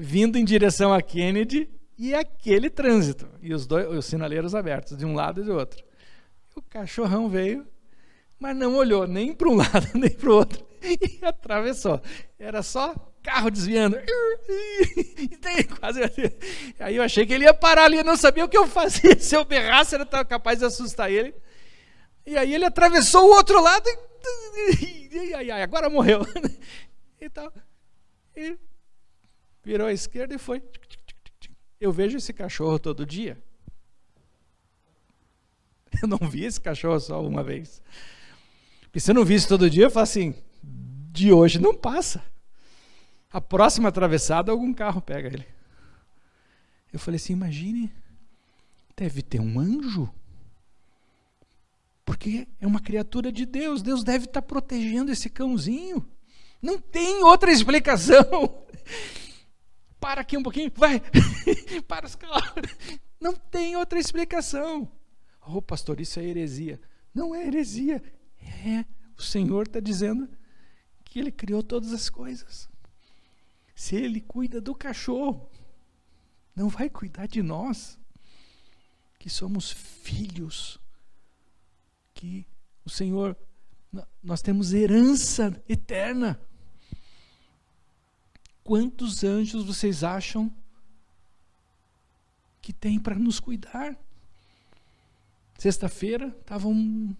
vindo 0.00 0.38
em 0.38 0.44
direção 0.44 0.92
a 0.92 1.02
Kennedy 1.02 1.68
e 1.98 2.14
aquele 2.14 2.70
trânsito 2.70 3.28
e 3.42 3.52
os 3.52 3.66
dois 3.66 3.88
os 3.88 4.06
sinaleiros 4.06 4.54
abertos 4.54 4.96
de 4.96 5.04
um 5.04 5.12
lado 5.12 5.40
e 5.40 5.44
do 5.44 5.54
outro. 5.54 5.84
O 6.54 6.62
cachorrão 6.62 7.28
veio, 7.28 7.66
mas 8.38 8.56
não 8.56 8.76
olhou 8.76 9.08
nem 9.08 9.34
para 9.34 9.48
um 9.48 9.56
lado 9.58 9.88
nem 9.94 10.10
para 10.10 10.30
o 10.30 10.34
outro 10.34 10.64
e 10.80 11.18
atravessou. 11.24 12.00
Era 12.38 12.62
só 12.62 12.94
carro 13.24 13.50
desviando. 13.50 13.98
Quase... 15.80 16.00
Aí 16.78 16.94
eu 16.94 17.02
achei 17.02 17.26
que 17.26 17.32
ele 17.32 17.44
ia 17.44 17.52
parar 17.52 17.86
ali, 17.86 17.96
eu 17.96 18.04
não 18.04 18.16
sabia 18.16 18.44
o 18.44 18.48
que 18.48 18.56
eu 18.56 18.68
fazia. 18.68 19.18
Se 19.18 19.34
eu 19.34 19.44
berrasse, 19.44 19.96
eu 19.96 20.02
estava 20.02 20.24
capaz 20.24 20.60
de 20.60 20.64
assustar 20.64 21.10
ele. 21.10 21.34
E 22.24 22.38
aí 22.38 22.54
ele 22.54 22.64
atravessou 22.64 23.24
o 23.24 23.34
outro 23.34 23.60
lado 23.60 23.88
e, 24.80 25.34
e, 25.34 25.50
agora 25.50 25.90
morreu. 25.90 26.20
Então, 27.20 27.50
e 28.36 28.56
virou 29.68 29.86
à 29.86 29.92
esquerda 29.92 30.34
e 30.34 30.38
foi. 30.38 30.62
Eu 31.78 31.92
vejo 31.92 32.16
esse 32.16 32.32
cachorro 32.32 32.78
todo 32.78 33.04
dia. 33.04 33.36
Eu 36.02 36.08
não 36.08 36.26
vi 36.26 36.44
esse 36.44 36.58
cachorro 36.58 36.98
só 36.98 37.22
uma 37.22 37.44
vez. 37.44 37.82
Porque 38.82 38.98
se 38.98 39.10
eu 39.10 39.14
não 39.14 39.24
visse 39.24 39.46
todo 39.46 39.68
dia, 39.68 39.84
eu 39.84 39.90
falo 39.90 40.04
assim, 40.04 40.34
de 40.62 41.30
hoje 41.30 41.60
não 41.60 41.74
passa. 41.74 42.24
A 43.30 43.40
próxima 43.40 43.90
atravessada, 43.90 44.50
algum 44.50 44.72
carro 44.72 45.02
pega 45.02 45.28
ele. 45.28 45.46
Eu 46.90 46.98
falei 46.98 47.16
assim: 47.16 47.34
imagine, 47.34 47.92
deve 48.96 49.20
ter 49.20 49.40
um 49.40 49.60
anjo. 49.60 50.08
Porque 52.04 52.48
é 52.58 52.66
uma 52.66 52.80
criatura 52.80 53.30
de 53.30 53.44
Deus. 53.44 53.82
Deus 53.82 54.02
deve 54.02 54.24
estar 54.24 54.40
protegendo 54.40 55.12
esse 55.12 55.28
cãozinho. 55.28 56.08
Não 56.62 56.78
tem 56.78 57.22
outra 57.22 57.52
explicação. 57.52 58.64
Para 60.00 60.20
aqui 60.20 60.36
um 60.36 60.42
pouquinho, 60.42 60.70
vai, 60.74 61.02
para 61.86 62.06
os 62.06 62.14
carros. 62.14 62.74
Não 63.20 63.34
tem 63.34 63.76
outra 63.76 63.98
explicação. 63.98 64.90
Oh, 65.46 65.60
pastor, 65.62 66.00
isso 66.00 66.20
é 66.20 66.24
heresia. 66.24 66.80
Não 67.14 67.34
é 67.34 67.46
heresia. 67.46 68.02
É, 68.40 68.84
o 69.16 69.22
Senhor 69.22 69.66
está 69.66 69.80
dizendo 69.80 70.28
que 71.04 71.18
Ele 71.18 71.32
criou 71.32 71.62
todas 71.62 71.92
as 71.92 72.08
coisas. 72.08 72.68
Se 73.74 73.96
Ele 73.96 74.20
cuida 74.20 74.60
do 74.60 74.74
cachorro, 74.74 75.50
não 76.54 76.68
vai 76.68 76.90
cuidar 76.90 77.26
de 77.26 77.42
nós, 77.42 77.98
que 79.18 79.30
somos 79.30 79.70
filhos, 79.70 80.80
que 82.14 82.46
o 82.84 82.90
Senhor, 82.90 83.36
nós 84.22 84.42
temos 84.42 84.72
herança 84.72 85.62
eterna. 85.68 86.40
Quantos 88.68 89.24
anjos 89.24 89.64
vocês 89.64 90.04
acham 90.04 90.52
que 92.60 92.70
tem 92.70 93.00
para 93.00 93.18
nos 93.18 93.40
cuidar? 93.40 93.96
Sexta-feira 95.56 96.36
estava 96.38 96.68
um, 96.68 97.16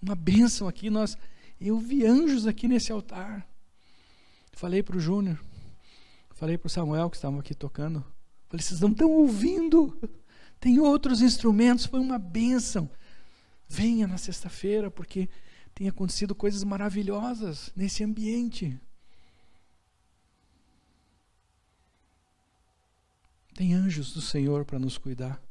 uma 0.00 0.14
bênção 0.14 0.68
aqui, 0.68 0.88
nós, 0.88 1.18
eu 1.60 1.80
vi 1.80 2.06
anjos 2.06 2.46
aqui 2.46 2.68
nesse 2.68 2.92
altar. 2.92 3.44
Falei 4.52 4.80
para 4.80 4.96
o 4.96 5.00
Júnior, 5.00 5.44
falei 6.30 6.56
para 6.56 6.68
o 6.68 6.70
Samuel 6.70 7.10
que 7.10 7.16
estavam 7.16 7.40
aqui 7.40 7.56
tocando. 7.56 8.04
Falei, 8.48 8.62
vocês 8.62 8.78
não 8.78 8.92
estão 8.92 9.10
ouvindo? 9.10 9.98
Tem 10.60 10.78
outros 10.78 11.20
instrumentos, 11.20 11.86
foi 11.86 11.98
uma 11.98 12.20
bênção. 12.20 12.88
Venha 13.68 14.06
na 14.06 14.16
sexta-feira, 14.16 14.92
porque 14.92 15.28
tem 15.74 15.88
acontecido 15.88 16.36
coisas 16.36 16.62
maravilhosas 16.62 17.72
nesse 17.74 18.04
ambiente. 18.04 18.80
Tem 23.58 23.74
anjos 23.74 24.12
do 24.12 24.20
Senhor 24.20 24.64
para 24.64 24.78
nos 24.78 24.96
cuidar. 24.96 25.42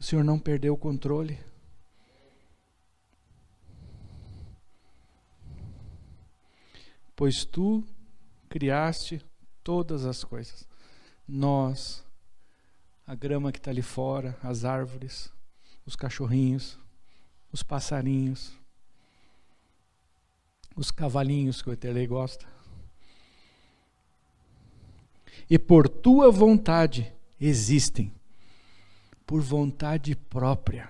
O 0.00 0.02
Senhor 0.02 0.24
não 0.24 0.36
perdeu 0.36 0.74
o 0.74 0.76
controle. 0.76 1.38
Pois 7.14 7.44
tu 7.44 7.84
criaste 8.48 9.24
todas 9.62 10.04
as 10.04 10.24
coisas. 10.24 10.66
Nós, 11.24 12.04
a 13.06 13.14
grama 13.14 13.52
que 13.52 13.58
está 13.58 13.70
ali 13.70 13.80
fora, 13.80 14.36
as 14.42 14.64
árvores, 14.64 15.32
os 15.86 15.94
cachorrinhos, 15.94 16.76
os 17.52 17.62
passarinhos, 17.62 18.58
os 20.74 20.90
cavalinhos 20.90 21.62
que 21.62 21.70
o 21.70 21.72
Eterlei 21.72 22.08
gosta 22.08 22.53
e 25.48 25.58
por 25.58 25.88
tua 25.88 26.30
vontade 26.30 27.12
existem, 27.40 28.12
por 29.26 29.40
vontade 29.40 30.16
própria. 30.16 30.88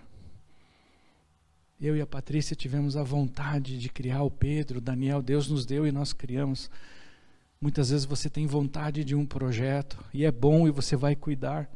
Eu 1.80 1.96
e 1.96 2.00
a 2.00 2.06
Patrícia 2.06 2.56
tivemos 2.56 2.96
a 2.96 3.02
vontade 3.02 3.78
de 3.78 3.88
criar 3.88 4.22
o 4.22 4.30
Pedro, 4.30 4.78
o 4.78 4.80
Daniel, 4.80 5.20
Deus 5.20 5.48
nos 5.48 5.66
deu 5.66 5.86
e 5.86 5.92
nós 5.92 6.12
criamos. 6.12 6.70
Muitas 7.60 7.90
vezes 7.90 8.06
você 8.06 8.30
tem 8.30 8.46
vontade 8.46 9.04
de 9.04 9.14
um 9.14 9.26
projeto 9.26 10.02
e 10.12 10.24
é 10.24 10.30
bom 10.30 10.66
e 10.68 10.70
você 10.70 10.96
vai 10.96 11.16
cuidar. 11.16 11.68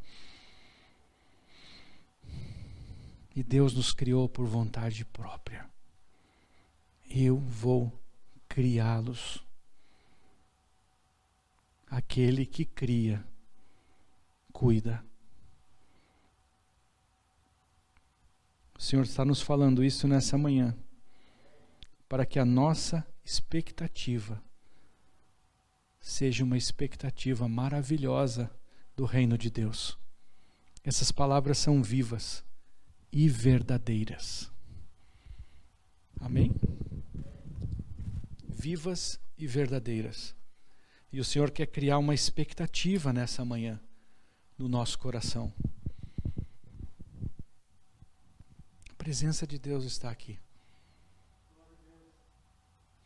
E 3.35 3.43
Deus 3.43 3.75
nos 3.75 3.93
criou 3.93 4.29
por 4.29 4.47
vontade 4.47 5.05
própria. 5.05 5.67
Eu 7.11 7.39
vou 7.39 7.93
criá-los 8.49 9.45
aquele 12.09 12.47
que 12.47 12.65
cria, 12.65 13.23
cuida. 14.51 15.05
O 18.75 18.81
Senhor 18.81 19.03
está 19.03 19.27
nos 19.27 19.43
falando 19.43 19.85
isso 19.85 20.09
nessa 20.09 20.39
manhã, 20.39 20.75
para 22.09 22.25
que 22.25 22.39
a 22.39 22.47
nossa 22.47 23.07
expectativa 23.23 24.43
seja 26.01 26.45
uma 26.45 26.57
expectativa 26.57 27.47
maravilhosa 27.47 28.51
do 28.97 29.05
reino 29.05 29.37
de 29.37 29.51
Deus. 29.51 29.99
Essas 30.83 31.13
palavras 31.13 31.59
são 31.59 31.83
vivas 31.83 32.43
e 33.13 33.29
verdadeiras. 33.29 34.51
Amém? 36.19 36.55
Vivas 38.49 39.21
e 39.37 39.47
verdadeiras. 39.47 40.38
E 41.11 41.21
o 41.21 41.25
Senhor 41.25 41.51
quer 41.51 41.67
criar 41.67 41.99
uma 41.99 42.15
expectativa 42.15 43.13
nessa 43.13 43.45
manhã 43.45 43.81
no 44.59 44.69
nosso 44.69 44.99
coração. 44.99 45.53
A 48.91 48.95
presença 48.95 49.47
de 49.47 49.59
Deus 49.59 49.85
está 49.85 50.11
aqui. 50.11 50.39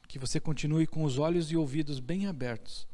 Que 0.08 0.18
você 0.18 0.40
continue 0.40 0.86
com 0.86 1.04
os 1.04 1.18
olhos 1.18 1.50
e 1.50 1.56
ouvidos 1.56 2.00
bem 2.00 2.26
abertos. 2.26 2.86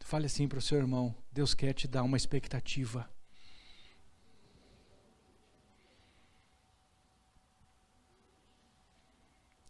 Fale 0.00 0.24
assim 0.24 0.48
para 0.48 0.58
o 0.58 0.62
seu 0.62 0.78
irmão: 0.78 1.14
Deus 1.30 1.52
quer 1.52 1.74
te 1.74 1.86
dar 1.86 2.02
uma 2.02 2.16
expectativa. 2.16 3.06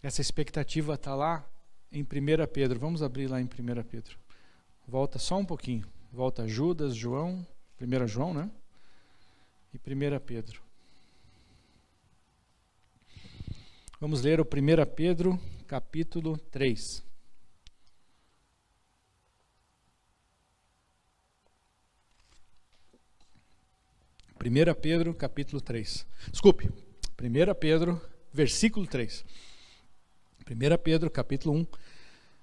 Essa 0.01 0.21
expectativa 0.21 0.95
está 0.95 1.13
lá 1.17 1.45
em 1.93 2.03
1 2.03 2.07
Pedro. 2.53 2.79
Vamos 2.79 3.03
abrir 3.03 3.27
lá 3.27 3.41
em 3.41 3.45
1 3.45 3.49
Pedro. 3.85 4.19
Volta 4.87 5.19
só 5.19 5.39
um 5.39 5.45
pouquinho. 5.45 5.87
Volta 6.13 6.49
Judas, 6.49 6.95
João, 6.95 7.47
1 7.81 8.07
João, 8.07 8.33
né? 8.33 8.51
E 9.73 9.77
1 9.79 10.19
Pedro. 10.25 10.63
Vamos 14.01 14.23
ler 14.23 14.41
o 14.41 14.45
1 14.45 14.47
Pedro, 14.95 15.41
capítulo 15.67 16.39
3. 16.39 17.05
Primeira 24.39 24.73
Pedro, 24.73 25.13
capítulo 25.15 25.61
3. 25.61 26.07
Desculpe. 26.31 26.71
1 27.21 27.55
Pedro, 27.59 28.01
versículo 28.33 28.87
3. 28.87 29.25
1 30.51 30.79
Pedro, 30.83 31.11
capítulo 31.11 31.55
1, 31.55 31.67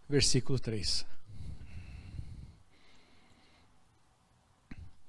versículo 0.08 0.60
3. 0.60 1.04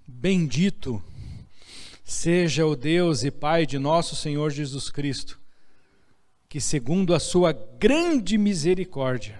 Bendito 0.06 1.04
seja 2.02 2.64
o 2.64 2.74
Deus 2.74 3.22
e 3.22 3.30
Pai 3.30 3.66
de 3.66 3.78
nosso 3.78 4.16
Senhor 4.16 4.50
Jesus 4.50 4.88
Cristo, 4.88 5.38
que, 6.48 6.58
segundo 6.58 7.14
a 7.14 7.20
sua 7.20 7.52
grande 7.52 8.38
misericórdia, 8.38 9.38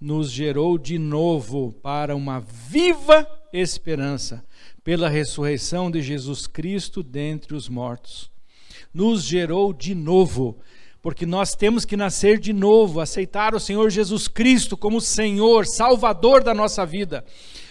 nos 0.00 0.30
gerou 0.30 0.78
de 0.78 0.98
novo 0.98 1.74
para 1.82 2.16
uma 2.16 2.40
viva 2.40 3.28
esperança, 3.52 4.42
pela 4.82 5.06
ressurreição 5.06 5.90
de 5.90 6.00
Jesus 6.00 6.46
Cristo 6.46 7.02
dentre 7.02 7.54
os 7.54 7.68
mortos. 7.68 8.30
Nos 8.94 9.22
gerou 9.22 9.74
de 9.74 9.94
novo 9.94 10.58
porque 11.02 11.26
nós 11.26 11.56
temos 11.56 11.84
que 11.84 11.96
nascer 11.96 12.38
de 12.38 12.52
novo, 12.52 13.00
aceitar 13.00 13.56
o 13.56 13.60
Senhor 13.60 13.90
Jesus 13.90 14.28
Cristo 14.28 14.76
como 14.76 15.00
Senhor, 15.00 15.66
Salvador 15.66 16.44
da 16.44 16.54
nossa 16.54 16.86
vida, 16.86 17.24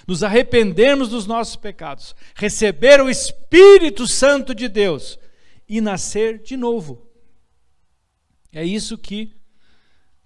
nos 0.05 0.21
arrependermos 0.21 1.07
dos 1.07 1.25
nossos 1.25 1.55
pecados, 1.55 2.13
receber 2.35 2.99
o 2.99 3.09
Espírito 3.09 4.05
Santo 4.05 4.53
de 4.53 4.67
Deus 4.67 5.17
e 5.67 5.79
nascer 5.79 6.39
de 6.39 6.57
novo. 6.57 7.07
É 8.51 8.65
isso 8.65 8.97
que 8.97 9.33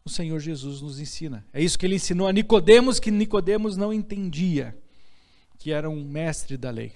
o 0.04 0.10
Senhor 0.10 0.40
Jesus 0.40 0.82
nos 0.82 1.00
ensina. 1.00 1.46
É 1.54 1.62
isso 1.62 1.78
que 1.78 1.86
ele 1.86 1.96
ensinou 1.96 2.28
a 2.28 2.34
Nicodemos 2.34 3.00
que 3.00 3.12
Nicodemos 3.12 3.78
não 3.78 3.94
entendia, 3.94 4.76
que 5.60 5.72
era 5.72 5.88
um 5.88 6.04
mestre 6.04 6.58
da 6.58 6.72
lei. 6.72 6.94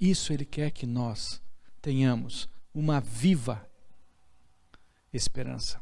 Isso 0.00 0.32
ele 0.32 0.44
quer 0.44 0.72
que 0.72 0.86
nós 0.86 1.40
tenhamos 1.80 2.48
uma 2.74 3.00
viva 3.00 3.64
esperança. 5.16 5.80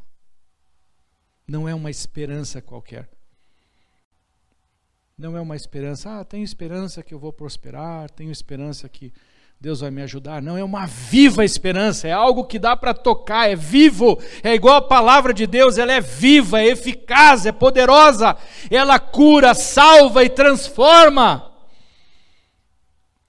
Não 1.47 1.67
é 1.67 1.75
uma 1.75 1.89
esperança 1.89 2.61
qualquer. 2.61 3.09
Não 5.17 5.37
é 5.37 5.41
uma 5.41 5.55
esperança, 5.55 6.19
ah, 6.19 6.25
tenho 6.25 6.43
esperança 6.43 7.03
que 7.03 7.13
eu 7.13 7.19
vou 7.19 7.31
prosperar, 7.31 8.09
tenho 8.09 8.31
esperança 8.31 8.89
que 8.89 9.13
Deus 9.59 9.79
vai 9.79 9.91
me 9.91 10.01
ajudar. 10.01 10.41
Não, 10.41 10.57
é 10.57 10.63
uma 10.63 10.85
viva 10.85 11.45
esperança, 11.45 12.07
é 12.07 12.11
algo 12.11 12.45
que 12.45 12.59
dá 12.59 12.75
para 12.75 12.93
tocar, 12.93 13.49
é 13.49 13.55
vivo, 13.55 14.19
é 14.43 14.53
igual 14.53 14.75
a 14.75 14.81
palavra 14.81 15.33
de 15.33 15.45
Deus, 15.45 15.77
ela 15.77 15.93
é 15.93 16.01
viva, 16.01 16.61
é 16.61 16.67
eficaz, 16.67 17.45
é 17.45 17.51
poderosa, 17.51 18.35
ela 18.69 18.99
cura, 18.99 19.53
salva 19.53 20.23
e 20.23 20.29
transforma. 20.29 21.51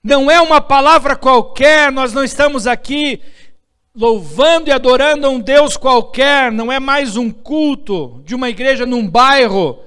Não 0.03 0.29
é 0.29 0.41
uma 0.41 0.59
palavra 0.59 1.15
qualquer, 1.15 1.91
nós 1.91 2.13
não 2.13 2.23
estamos 2.23 2.67
aqui 2.67 3.21
louvando 3.95 4.69
e 4.69 4.73
adorando 4.73 5.25
a 5.25 5.29
um 5.29 5.39
Deus 5.39 5.77
qualquer, 5.77 6.51
não 6.51 6.71
é 6.71 6.79
mais 6.79 7.15
um 7.15 7.31
culto 7.31 8.21
de 8.25 8.35
uma 8.35 8.49
igreja 8.49 8.85
num 8.85 9.07
bairro. 9.07 9.79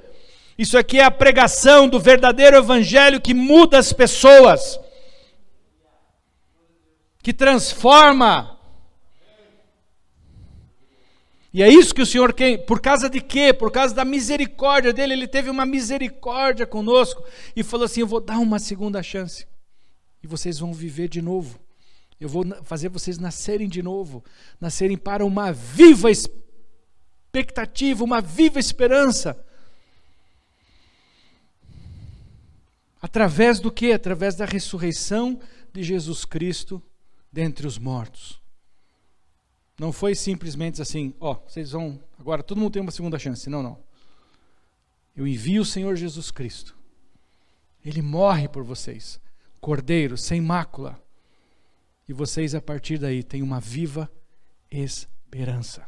Isso 0.56 0.78
aqui 0.78 0.98
é 0.98 1.04
a 1.04 1.10
pregação 1.10 1.86
do 1.88 2.00
verdadeiro 2.00 2.56
evangelho 2.56 3.20
que 3.20 3.34
muda 3.34 3.78
as 3.78 3.92
pessoas, 3.92 4.80
que 7.22 7.32
transforma. 7.32 8.58
E 11.52 11.62
é 11.62 11.68
isso 11.68 11.94
que 11.94 12.02
o 12.02 12.06
Senhor 12.06 12.32
quer, 12.32 12.58
por 12.64 12.80
causa 12.80 13.08
de 13.08 13.20
quê? 13.20 13.52
Por 13.52 13.70
causa 13.70 13.94
da 13.94 14.04
misericórdia 14.04 14.92
dele, 14.92 15.12
ele 15.12 15.28
teve 15.28 15.50
uma 15.50 15.66
misericórdia 15.66 16.66
conosco 16.66 17.22
e 17.54 17.62
falou 17.62 17.84
assim: 17.84 18.00
Eu 18.00 18.06
vou 18.06 18.20
dar 18.20 18.38
uma 18.38 18.58
segunda 18.58 19.02
chance 19.02 19.46
e 20.22 20.26
vocês 20.26 20.58
vão 20.58 20.72
viver 20.72 21.08
de 21.08 21.22
novo. 21.22 21.58
Eu 22.20 22.28
vou 22.28 22.44
fazer 22.64 22.88
vocês 22.88 23.18
nascerem 23.18 23.68
de 23.68 23.82
novo, 23.82 24.24
nascerem 24.60 24.96
para 24.96 25.24
uma 25.24 25.52
viva 25.52 26.10
expectativa, 26.10 28.02
uma 28.02 28.20
viva 28.20 28.58
esperança. 28.58 29.38
Através 33.00 33.60
do 33.60 33.70
que? 33.70 33.92
Através 33.92 34.34
da 34.34 34.44
ressurreição 34.44 35.38
de 35.72 35.84
Jesus 35.84 36.24
Cristo 36.24 36.82
dentre 37.32 37.66
os 37.66 37.78
mortos. 37.78 38.40
Não 39.78 39.92
foi 39.92 40.16
simplesmente 40.16 40.82
assim, 40.82 41.14
ó, 41.20 41.32
oh, 41.32 41.48
vocês 41.48 41.70
vão, 41.70 42.02
agora 42.18 42.42
todo 42.42 42.58
mundo 42.58 42.72
tem 42.72 42.82
uma 42.82 42.90
segunda 42.90 43.16
chance. 43.16 43.48
Não, 43.48 43.62
não. 43.62 43.78
Eu 45.14 45.24
envio 45.24 45.62
o 45.62 45.66
Senhor 45.66 45.94
Jesus 45.94 46.32
Cristo. 46.32 46.76
Ele 47.84 48.02
morre 48.02 48.48
por 48.48 48.64
vocês. 48.64 49.20
Cordeiro, 49.60 50.16
sem 50.16 50.40
mácula 50.40 51.00
e 52.08 52.12
vocês, 52.12 52.54
a 52.54 52.60
partir 52.60 52.96
daí, 52.98 53.22
têm 53.22 53.42
uma 53.42 53.60
viva 53.60 54.10
esperança. 54.70 55.86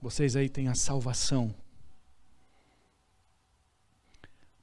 Vocês 0.00 0.36
aí 0.36 0.48
têm 0.48 0.68
a 0.68 0.74
salvação. 0.74 1.52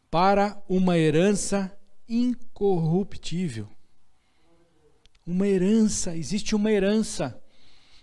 Para 0.09 0.61
uma 0.69 0.97
herança 0.97 1.77
incorruptível. 2.07 3.67
Uma 5.27 5.47
herança, 5.47 6.15
existe 6.15 6.55
uma 6.55 6.71
herança. 6.71 7.41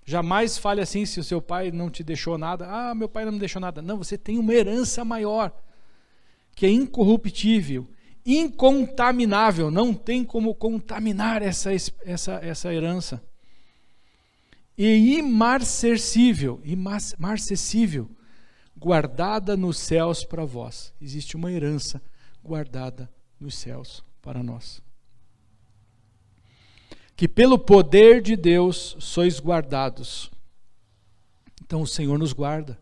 Jamais 0.05 0.59
fale 0.59 0.80
assim 0.80 1.07
se 1.07 1.20
o 1.20 1.24
seu 1.24 1.41
pai 1.41 1.70
não 1.70 1.91
te 1.91 2.03
deixou 2.03 2.36
nada. 2.36 2.66
Ah, 2.68 2.95
meu 2.95 3.09
pai 3.09 3.24
não 3.24 3.32
me 3.32 3.39
deixou 3.39 3.61
nada. 3.61 3.80
Não, 3.80 3.99
você 3.99 4.18
tem 4.18 4.39
uma 4.39 4.53
herança 4.53 5.05
maior, 5.05 5.53
que 6.55 6.66
é 6.66 6.70
incorruptível, 6.70 7.89
incontaminável, 8.37 9.70
não 9.70 9.95
tem 9.95 10.22
como 10.22 10.55
contaminar 10.55 11.41
essa, 11.41 11.70
essa, 12.05 12.35
essa 12.43 12.74
herança. 12.74 13.22
E 14.76 15.16
imarcessível, 15.16 16.61
imarcessível, 16.62 18.11
guardada 18.76 19.57
nos 19.57 19.79
céus 19.79 20.24
para 20.24 20.45
vós. 20.45 20.93
Existe 21.01 21.37
uma 21.37 21.51
herança 21.51 22.03
guardada 22.45 23.11
nos 23.41 23.57
céus 23.57 24.05
para 24.20 24.43
nós. 24.43 24.83
Que 27.16 27.26
pelo 27.26 27.59
poder 27.59 28.20
de 28.20 28.37
Deus 28.37 28.95
sois 29.01 29.41
guardados. 29.41 30.31
Então 31.64 31.81
o 31.81 31.87
Senhor 31.87 32.18
nos 32.18 32.35
guarda, 32.35 32.79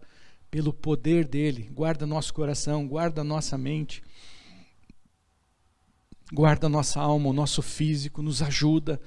pelo 0.50 0.72
poder 0.72 1.26
dele, 1.26 1.70
guarda 1.72 2.04
nosso 2.04 2.34
coração, 2.34 2.86
guarda 2.86 3.22
nossa 3.22 3.56
mente 3.56 4.02
guarda 6.32 6.68
nossa 6.68 7.00
alma, 7.00 7.28
o 7.28 7.32
nosso 7.32 7.62
físico, 7.62 8.22
nos 8.22 8.42
ajuda. 8.42 9.00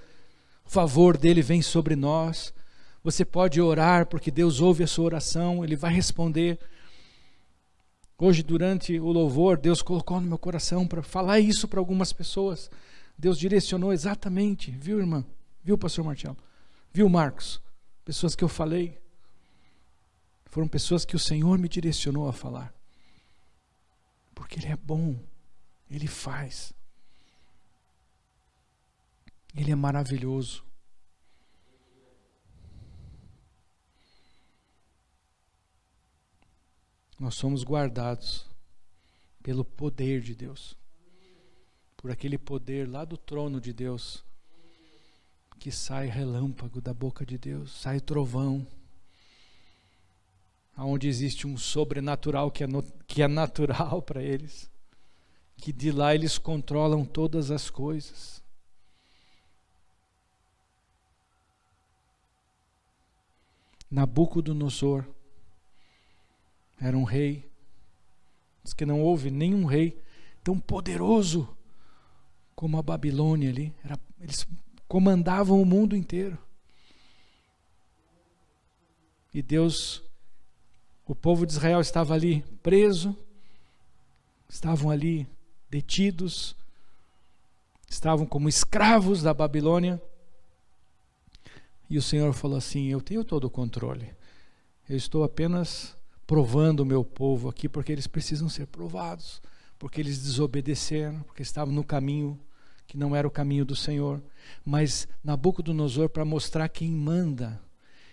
O 0.65 0.69
favor 0.69 1.17
dele 1.17 1.41
vem 1.41 1.61
sobre 1.61 1.95
nós. 1.95 2.53
Você 3.03 3.23
pode 3.25 3.59
orar 3.61 4.05
porque 4.07 4.29
Deus 4.29 4.59
ouve 4.59 4.83
a 4.83 4.87
sua 4.87 5.05
oração, 5.05 5.63
ele 5.63 5.75
vai 5.75 5.93
responder. 5.93 6.59
Hoje, 8.17 8.43
durante 8.43 8.99
o 8.99 9.11
louvor, 9.11 9.57
Deus 9.57 9.81
colocou 9.81 10.19
no 10.19 10.27
meu 10.27 10.37
coração 10.37 10.85
para 10.85 11.01
falar 11.01 11.39
isso 11.39 11.67
para 11.67 11.79
algumas 11.79 12.11
pessoas. 12.11 12.69
Deus 13.17 13.37
direcionou 13.37 13.93
exatamente, 13.93 14.71
viu, 14.71 14.99
irmã? 14.99 15.25
Viu, 15.63 15.77
pastor 15.77 16.03
Marcelo? 16.03 16.37
Viu, 16.91 17.07
Marcos? 17.07 17.61
Pessoas 18.03 18.35
que 18.35 18.43
eu 18.43 18.49
falei. 18.49 18.97
Foram 20.45 20.67
pessoas 20.67 21.05
que 21.05 21.15
o 21.15 21.19
Senhor 21.19 21.57
me 21.57 21.69
direcionou 21.69 22.27
a 22.27 22.33
falar. 22.33 22.73
Porque 24.33 24.59
Ele 24.59 24.67
é 24.67 24.75
bom, 24.75 25.15
Ele 25.89 26.07
faz. 26.07 26.73
Ele 29.59 29.73
é 29.73 29.75
maravilhoso. 29.75 30.63
Nós 37.19 37.35
somos 37.35 37.65
guardados 37.65 38.45
pelo 39.43 39.65
poder 39.65 40.21
de 40.21 40.33
Deus, 40.33 40.77
por 41.97 42.09
aquele 42.09 42.37
poder 42.37 42.87
lá 42.87 43.03
do 43.03 43.17
trono 43.17 43.59
de 43.59 43.73
Deus, 43.73 44.23
que 45.59 45.73
sai 45.73 46.07
relâmpago 46.07 46.79
da 46.79 46.93
boca 46.93 47.25
de 47.25 47.37
Deus, 47.37 47.81
sai 47.81 47.99
trovão, 47.99 48.65
aonde 50.73 51.09
existe 51.09 51.45
um 51.45 51.57
sobrenatural 51.57 52.49
que 52.49 52.63
é, 52.63 52.67
no, 52.67 52.81
que 53.05 53.21
é 53.21 53.27
natural 53.27 53.99
para 54.07 54.23
eles, 54.23 54.71
que 55.57 55.73
de 55.73 55.91
lá 55.91 56.15
eles 56.15 56.37
controlam 56.37 57.03
todas 57.03 57.51
as 57.51 57.69
coisas. 57.69 58.41
Nabucodonosor 63.89 65.05
era 66.79 66.97
um 66.97 67.03
rei. 67.03 67.49
Diz 68.63 68.73
que 68.73 68.85
não 68.85 69.01
houve 69.01 69.31
nenhum 69.31 69.65
rei 69.65 70.01
tão 70.43 70.59
poderoso 70.59 71.49
como 72.55 72.77
a 72.77 72.81
Babilônia 72.81 73.49
ali. 73.49 73.73
Era, 73.83 73.99
eles 74.19 74.47
comandavam 74.87 75.61
o 75.61 75.65
mundo 75.65 75.95
inteiro. 75.95 76.37
E 79.33 79.41
Deus, 79.41 80.03
o 81.05 81.13
povo 81.13 81.45
de 81.45 81.53
Israel 81.53 81.79
estava 81.79 82.13
ali 82.13 82.41
preso, 82.63 83.15
estavam 84.49 84.89
ali 84.89 85.27
detidos, 85.69 86.55
estavam 87.87 88.25
como 88.25 88.49
escravos 88.49 89.21
da 89.21 89.33
Babilônia. 89.33 90.01
E 91.89 91.97
o 91.97 92.01
Senhor 92.01 92.31
falou 92.33 92.57
assim: 92.57 92.87
Eu 92.87 93.01
tenho 93.01 93.23
todo 93.23 93.45
o 93.45 93.49
controle. 93.49 94.13
Eu 94.87 94.95
estou 94.95 95.23
apenas 95.23 95.97
provando 96.27 96.81
o 96.81 96.85
meu 96.85 97.03
povo 97.03 97.49
aqui 97.49 97.67
porque 97.67 97.91
eles 97.91 98.05
precisam 98.05 98.47
ser 98.47 98.67
provados, 98.67 99.41
porque 99.79 99.99
eles 99.99 100.21
desobedeceram, 100.21 101.21
porque 101.23 101.41
estavam 101.41 101.73
no 101.73 101.83
caminho 101.83 102.39
que 102.85 102.97
não 102.97 103.15
era 103.15 103.27
o 103.27 103.31
caminho 103.31 103.65
do 103.65 103.75
Senhor. 103.75 104.21
Mas 104.63 105.07
Nabucodonosor, 105.23 106.09
para 106.09 106.25
mostrar 106.25 106.69
quem 106.69 106.91
manda, 106.91 107.61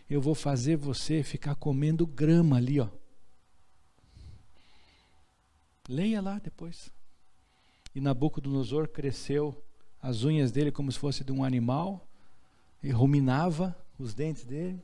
eu 0.09 0.20
vou 0.20 0.35
fazer 0.35 0.77
você 0.77 1.22
ficar 1.22 1.55
comendo 1.55 2.07
grama 2.07 2.57
ali, 2.57 2.81
ó. 2.81 2.89
Leia 5.89 6.20
lá 6.20 6.39
depois. 6.39 6.91
E 7.95 8.01
Nabucodonosor 8.01 8.89
cresceu 8.89 9.62
as 10.03 10.24
unhas 10.24 10.53
dele 10.53 10.70
como 10.70 10.93
se 10.93 10.99
fosse 10.99 11.24
de 11.24 11.33
um 11.33 11.43
animal 11.43 12.05
e 12.83 12.91
ruminava 12.91 13.77
os 13.99 14.14
dentes 14.14 14.45
dele 14.45 14.83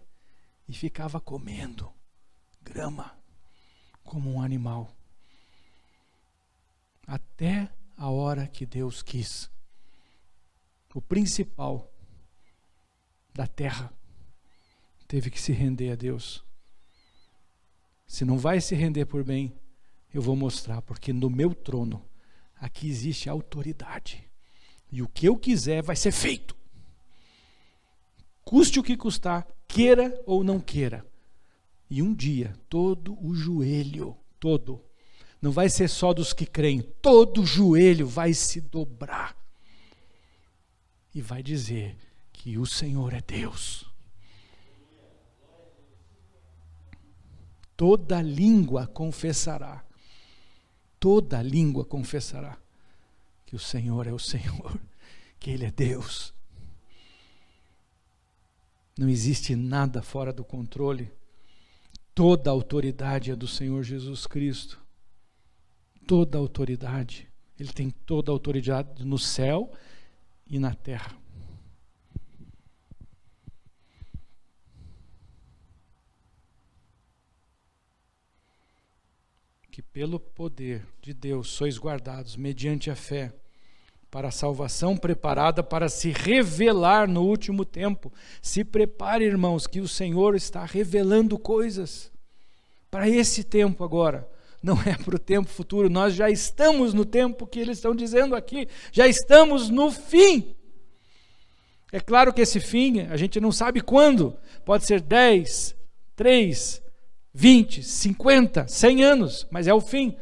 e 0.69 0.73
ficava 0.73 1.21
comendo 1.21 1.93
grama 2.63 3.17
como 4.03 4.31
um 4.33 4.41
animal. 4.41 4.95
Até 7.07 7.71
a 7.97 8.09
hora 8.09 8.47
que 8.47 8.65
Deus 8.65 9.03
quis. 9.03 9.51
O 10.95 11.01
principal 11.01 11.91
da 13.35 13.47
terra 13.47 13.93
teve 15.09 15.31
que 15.31 15.41
se 15.41 15.53
render 15.53 15.93
a 15.93 15.95
Deus. 15.95 16.45
Se 18.07 18.25
não 18.25 18.39
vai 18.39 18.61
se 18.61 18.75
render 18.75 19.07
por 19.07 19.25
bem, 19.25 19.59
eu 20.13 20.21
vou 20.21 20.37
mostrar, 20.37 20.83
porque 20.83 21.13
no 21.13 21.31
meu 21.31 21.55
trono 21.55 22.05
aqui 22.57 22.89
existe 22.89 23.29
autoridade. 23.29 24.29
E 24.91 25.03
o 25.03 25.09
que 25.09 25.27
eu 25.27 25.37
quiser 25.37 25.83
vai 25.83 25.97
ser 25.97 26.13
feito 26.13 26.55
custe 28.45 28.79
o 28.79 28.83
que 28.83 28.97
custar, 28.97 29.47
queira 29.67 30.21
ou 30.27 30.45
não 30.45 30.61
queira. 30.61 31.07
E 31.89 32.03
um 32.03 32.15
dia, 32.15 32.55
todo 32.69 33.19
o 33.25 33.35
joelho, 33.35 34.17
todo, 34.39 34.83
não 35.41 35.51
vai 35.51 35.69
ser 35.69 35.89
só 35.89 36.13
dos 36.13 36.33
que 36.33 36.47
creem, 36.47 36.81
todo 36.81 37.43
o 37.43 37.47
joelho 37.47 38.07
vai 38.07 38.33
se 38.33 38.61
dobrar 38.61 39.37
e 41.15 41.21
vai 41.21 41.43
dizer 41.43 41.97
que 42.33 42.57
o 42.57 42.65
Senhor 42.65 43.13
é 43.13 43.21
Deus. 43.21 43.91
Toda 47.77 48.23
língua 48.23 48.87
confessará, 48.87 49.85
toda 51.01 51.43
língua 51.43 51.85
confessará 51.85 52.57
que 53.45 53.57
o 53.57 53.59
Senhor 53.59 54.07
é 54.07 54.13
o 54.13 54.19
Senhor, 54.19 54.81
que 55.39 55.51
Ele 55.51 55.67
é 55.67 55.71
Deus 55.71 56.33
Não 58.97 59.09
existe 59.09 59.57
nada 59.57 60.03
fora 60.03 60.33
do 60.33 60.45
controle. 60.45 61.11
Toda 62.15 62.51
a 62.51 62.53
autoridade 62.53 63.31
é 63.31 63.37
do 63.37 63.49
Senhor 63.49 63.83
Jesus 63.83 64.27
Cristo. 64.27 64.79
Toda 66.07 66.37
a 66.37 66.41
autoridade. 66.41 67.29
Ele 67.59 67.73
tem 67.73 67.91
toda 67.91 68.31
a 68.31 68.35
autoridade 68.35 69.05
no 69.05 69.19
céu 69.19 69.73
e 70.47 70.59
na 70.59 70.75
terra. 70.75 71.17
Que 79.71 79.81
pelo 79.81 80.21
poder 80.21 80.87
de 81.01 81.15
Deus 81.15 81.49
sois 81.49 81.79
guardados 81.79 82.37
mediante 82.37 82.91
a 82.91 82.95
fé 82.95 83.33
para 84.13 84.29
a 84.29 84.31
salvação 84.31 84.95
preparada 84.95 85.63
para 85.63 85.89
se 85.89 86.11
revelar 86.11 87.09
no 87.09 87.23
último 87.23 87.65
tempo. 87.65 88.13
Se 88.43 88.63
prepare, 88.63 89.25
irmãos, 89.25 89.67
que 89.67 89.81
o 89.81 89.89
Senhor 89.89 90.37
está 90.37 90.67
revelando 90.67 91.39
coisas 91.39 92.13
para 92.91 93.09
esse 93.09 93.43
tempo 93.43 93.83
agora. 93.83 94.29
Não 94.63 94.79
é 94.83 94.99
para 95.03 95.17
o 95.17 95.19
tempo 95.19 95.49
futuro, 95.49 95.89
nós 95.89 96.15
já 96.15 96.29
estamos 96.29 96.93
no 96.93 97.07
tempo 97.07 97.47
que 97.47 97.59
eles 97.59 97.79
estão 97.79 97.95
dizendo 97.95 98.37
aqui, 98.37 98.69
já 98.93 99.09
estamos 99.09 99.71
no 99.71 99.91
fim. 99.91 100.55
É 101.91 101.99
claro 101.99 102.35
que 102.35 102.43
esse 102.43 102.61
fim 102.61 103.01
a 103.01 103.17
gente 103.17 103.41
não 103.41 103.51
sabe 103.51 103.81
quando, 103.81 104.37
pode 104.63 104.85
ser 104.85 105.01
10, 105.01 105.75
3, 106.15 106.83
20, 107.33 107.83
50, 107.83 108.69
100 108.69 109.05
anos, 109.05 109.47
mas 109.51 109.67
é 109.67 109.73
o 109.73 109.81
fim. 109.81 110.15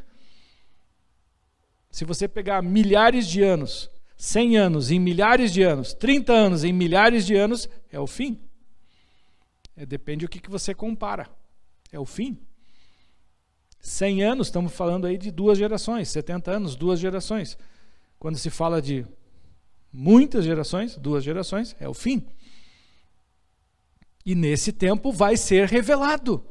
Se 1.91 2.05
você 2.05 2.29
pegar 2.29 2.63
milhares 2.63 3.27
de 3.27 3.43
anos, 3.43 3.91
100 4.17 4.57
anos 4.59 4.91
em 4.91 4.99
milhares 4.99 5.53
de 5.53 5.63
anos, 5.63 5.93
30 5.95 6.33
anos 6.33 6.63
em 6.63 6.73
milhares 6.73 7.27
de 7.27 7.35
anos, 7.35 7.69
é 7.91 7.99
o 7.99 8.07
fim. 8.07 8.39
É, 9.77 9.85
depende 9.85 10.27
do 10.27 10.29
que, 10.29 10.41
que 10.41 10.51
você 10.51 10.75
compara. 10.75 11.29
É 11.91 11.99
o 11.99 12.05
fim. 12.05 12.39
100 13.81 14.23
anos, 14.23 14.47
estamos 14.49 14.73
falando 14.73 15.07
aí 15.07 15.17
de 15.17 15.31
duas 15.31 15.57
gerações. 15.57 16.09
70 16.11 16.51
anos, 16.51 16.77
duas 16.77 17.01
gerações. 17.01 17.57
Quando 18.19 18.37
se 18.37 18.51
fala 18.51 18.81
de 18.81 19.07
muitas 19.93 20.45
gerações, 20.45 20.97
duas 20.97 21.25
gerações, 21.25 21.75
é 21.81 21.89
o 21.89 21.95
fim. 21.95 22.25
E 24.25 24.35
nesse 24.35 24.73
tempo 24.73 25.11
vai 25.11 25.37
ser 25.37 25.67
revelado. 25.67 26.45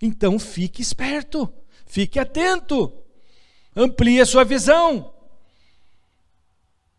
Então 0.00 0.38
fique 0.38 0.80
esperto, 0.80 1.52
fique 1.84 2.18
atento. 2.18 2.92
Amplie 3.76 4.20
a 4.20 4.26
sua 4.26 4.42
visão. 4.42 5.12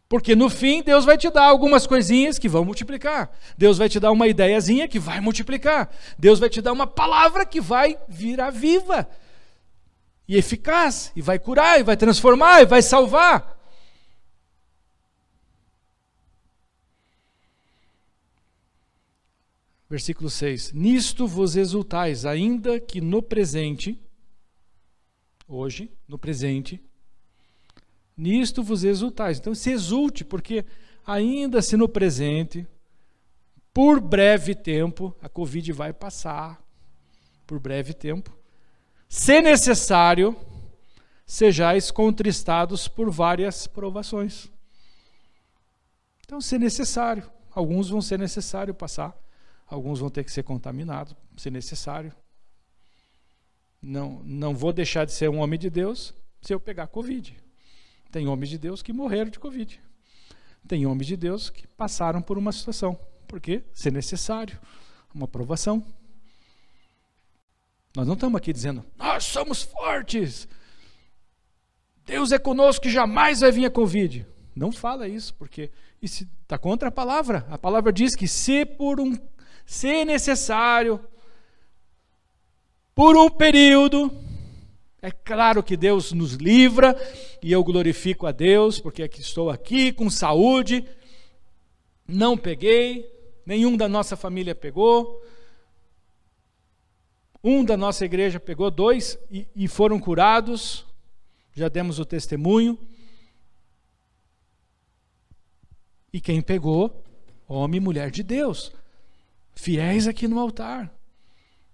Porque 0.07 0.36
no 0.36 0.49
fim 0.49 0.82
Deus 0.82 1.03
vai 1.03 1.17
te 1.17 1.30
dar 1.30 1.45
algumas 1.45 1.86
coisinhas 1.86 2.39
que 2.39 2.47
vão 2.47 2.63
multiplicar. 2.63 3.30
Deus 3.57 3.78
vai 3.78 3.89
te 3.89 3.99
dar 3.99 4.11
uma 4.11 4.28
ideiazinha 4.28 4.88
que 4.88 4.99
vai 4.99 5.19
multiplicar. 5.19 5.89
Deus 6.17 6.39
vai 6.39 6.49
te 6.49 6.61
dar 6.61 6.71
uma 6.71 6.88
palavra 6.88 7.45
que 7.45 7.59
vai 7.59 7.97
virar 8.07 8.51
viva 8.51 9.09
e 10.28 10.36
eficaz, 10.36 11.11
e 11.15 11.21
vai 11.21 11.39
curar, 11.39 11.80
e 11.80 11.84
vai 11.84 11.95
transformar, 11.95 12.61
e 12.61 12.65
vai 12.65 12.82
salvar. 12.82 13.57
Versículo 19.89 20.30
6: 20.30 20.73
Nisto 20.73 21.25
vos 21.25 21.55
exultais, 21.55 22.25
ainda 22.25 22.80
que 22.80 22.99
no 22.99 23.21
presente 23.21 23.97
hoje, 25.48 25.91
no 26.08 26.18
presente. 26.18 26.82
Nisto 28.16 28.64
vos 28.64 28.84
exultais. 28.84 29.39
Então 29.39 29.54
se 29.56 29.72
exulte, 29.72 30.26
porque 30.26 30.66
ainda 31.06 31.62
se 31.62 31.78
no 31.78 31.88
presente, 31.88 32.68
por 33.74 34.00
breve 34.00 34.56
tempo, 34.56 35.16
a 35.22 35.30
Covid 35.30 35.72
vai 35.72 35.93
passar. 35.93 36.62
Por 37.45 37.60
breve 37.60 37.93
tempo. 37.93 38.36
Se 39.08 39.39
necessário, 39.39 40.36
sejais 41.26 41.91
contristados 41.91 42.88
por 42.88 43.10
várias 43.10 43.68
provações. 43.68 44.50
Então, 46.26 46.41
se 46.41 46.58
necessário, 46.58 47.30
alguns 47.52 47.89
vão 47.89 48.02
ser 48.02 48.18
necessário 48.18 48.74
passar, 48.74 49.18
alguns 49.66 50.00
vão 50.00 50.10
ter 50.10 50.24
que 50.24 50.32
ser 50.32 50.43
contaminados, 50.43 51.16
se 51.38 51.50
necessário. 51.50 52.14
Não, 53.82 54.21
não 54.23 54.55
vou 54.55 54.73
deixar 54.73 55.05
de 55.05 55.11
ser 55.11 55.30
um 55.30 55.39
homem 55.39 55.59
de 55.59 55.69
Deus 55.69 56.13
se 56.41 56.53
eu 56.53 56.59
pegar 56.59 56.88
Covid. 56.88 57.36
Tem 58.11 58.28
homens 58.28 58.49
de 58.49 58.57
Deus 58.57 58.82
que 58.82 58.93
morreram 58.93 59.30
de 59.30 59.39
Covid. 59.39 59.80
Tem 60.67 60.86
homens 60.86 61.07
de 61.07 61.15
Deus 61.15 61.49
que 61.49 61.67
passaram 61.67 62.21
por 62.21 62.38
uma 62.38 62.51
situação. 62.51 62.97
Porque, 63.28 63.63
se 63.73 63.91
necessário, 63.91 64.59
uma 65.13 65.25
aprovação. 65.25 65.84
Nós 67.95 68.07
não 68.07 68.13
estamos 68.13 68.38
aqui 68.38 68.53
dizendo, 68.53 68.86
nós 68.97 69.23
somos 69.23 69.63
fortes. 69.63 70.47
Deus 72.05 72.32
é 72.32 72.39
conosco 72.39 72.84
que 72.84 72.89
jamais 72.89 73.41
vai 73.41 73.51
vir 73.51 73.65
a 73.65 73.71
Covid. 73.71 74.25
Não 74.55 74.71
fala 74.71 75.07
isso, 75.07 75.34
porque 75.36 75.71
está 76.01 76.57
contra 76.57 76.89
a 76.89 76.91
palavra. 76.91 77.45
A 77.49 77.57
palavra 77.57 77.91
diz 77.91 78.15
que 78.15 78.28
se 78.28 78.65
por 78.65 78.99
um 78.99 79.15
se 79.65 80.05
necessário, 80.05 80.99
por 82.98 83.16
um 83.16 83.30
período. 83.30 84.12
É 85.00 85.12
claro 85.12 85.62
que 85.62 85.78
Deus 85.78 86.12
nos 86.12 86.34
livra 86.34 87.00
e 87.43 87.52
eu 87.52 87.64
glorifico 87.64 88.26
a 88.26 88.32
Deus 88.32 88.80
porque 88.80 89.04
aqui 89.04 89.22
estou 89.22 89.52
aqui 89.52 89.91
com 89.91 90.10
saúde. 90.10 90.84
Não 92.08 92.36
peguei, 92.36 93.08
nenhum 93.45 93.78
da 93.78 93.88
nossa 93.88 94.18
família 94.18 94.56
pegou. 94.56 95.24
Um 97.43 97.64
da 97.64 97.78
nossa 97.78 98.04
igreja 98.04 98.39
pegou, 98.39 98.72
dois 98.72 99.16
e, 99.30 99.45
e 99.56 99.68
foram 99.68 100.00
curados. 100.00 100.84
Já 101.54 101.70
demos 101.70 102.00
o 102.00 102.06
testemunho. 102.06 102.80
E 106.12 106.20
quem 106.20 106.41
pegou? 106.41 107.04
Homem 107.48 107.78
e 107.78 107.84
mulher 107.84 108.10
de 108.10 108.24
Deus, 108.24 108.74
fiéis 109.54 110.08
aqui 110.08 110.28
no 110.28 110.39
altar. 110.39 110.97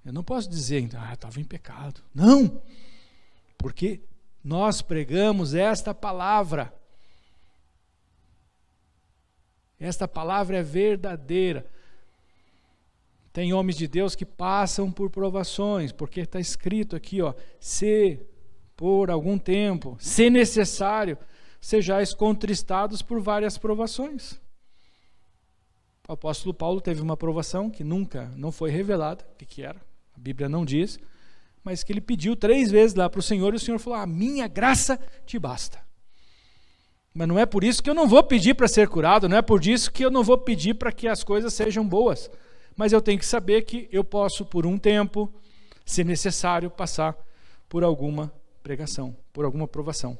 Eu 0.05 0.11
não 0.11 0.23
posso 0.23 0.49
dizer, 0.49 0.89
ah, 0.97 1.13
estava 1.13 1.39
em 1.39 1.43
pecado. 1.43 2.01
Não, 2.13 2.61
porque 3.57 4.01
nós 4.43 4.81
pregamos 4.81 5.53
esta 5.53 5.93
palavra. 5.93 6.73
Esta 9.79 10.07
palavra 10.07 10.57
é 10.57 10.63
verdadeira. 10.63 11.65
Tem 13.31 13.53
homens 13.53 13.77
de 13.77 13.87
Deus 13.87 14.15
que 14.15 14.25
passam 14.25 14.91
por 14.91 15.09
provações, 15.09 15.91
porque 15.91 16.21
está 16.21 16.39
escrito 16.39 16.95
aqui, 16.95 17.21
ó, 17.21 17.33
se 17.59 18.19
por 18.75 19.09
algum 19.09 19.37
tempo, 19.37 19.97
se 19.99 20.29
necessário, 20.29 21.17
sejais 21.61 22.13
contristados 22.13 23.01
por 23.01 23.21
várias 23.21 23.57
provações. 23.57 24.39
O 26.07 26.11
apóstolo 26.11 26.53
Paulo 26.53 26.81
teve 26.81 27.01
uma 27.01 27.15
provação 27.15 27.69
que 27.69 27.83
nunca, 27.83 28.29
não 28.35 28.51
foi 28.51 28.69
revelada, 28.69 29.25
o 29.33 29.37
que, 29.37 29.45
que 29.45 29.63
era, 29.63 29.81
a 30.15 30.19
Bíblia 30.19 30.47
não 30.47 30.63
diz, 30.65 30.99
mas 31.63 31.83
que 31.83 31.93
ele 31.93 32.01
pediu 32.01 32.35
três 32.35 32.69
vezes 32.69 32.95
lá 32.95 33.09
para 33.09 33.19
o 33.19 33.23
Senhor 33.23 33.53
e 33.53 33.57
o 33.57 33.59
Senhor 33.59 33.79
falou: 33.79 33.99
A 33.99 34.05
minha 34.05 34.47
graça 34.47 34.99
te 35.25 35.39
basta. 35.39 35.79
Mas 37.13 37.27
não 37.27 37.37
é 37.37 37.45
por 37.45 37.63
isso 37.63 37.81
que 37.81 37.89
eu 37.89 37.93
não 37.93 38.07
vou 38.07 38.23
pedir 38.23 38.55
para 38.55 38.67
ser 38.67 38.87
curado, 38.87 39.29
não 39.29 39.37
é 39.37 39.41
por 39.41 39.65
isso 39.65 39.91
que 39.91 40.03
eu 40.03 40.09
não 40.09 40.23
vou 40.23 40.37
pedir 40.37 40.73
para 40.73 40.91
que 40.91 41.07
as 41.07 41.23
coisas 41.23 41.53
sejam 41.53 41.87
boas. 41.87 42.29
Mas 42.75 42.91
eu 42.91 43.01
tenho 43.01 43.19
que 43.19 43.25
saber 43.25 43.61
que 43.61 43.87
eu 43.91 44.03
posso, 44.03 44.43
por 44.45 44.65
um 44.65 44.79
tempo, 44.79 45.31
se 45.85 46.03
necessário, 46.03 46.71
passar 46.71 47.15
por 47.69 47.83
alguma 47.83 48.33
pregação, 48.63 49.15
por 49.31 49.45
alguma 49.45 49.67
provação. 49.67 50.17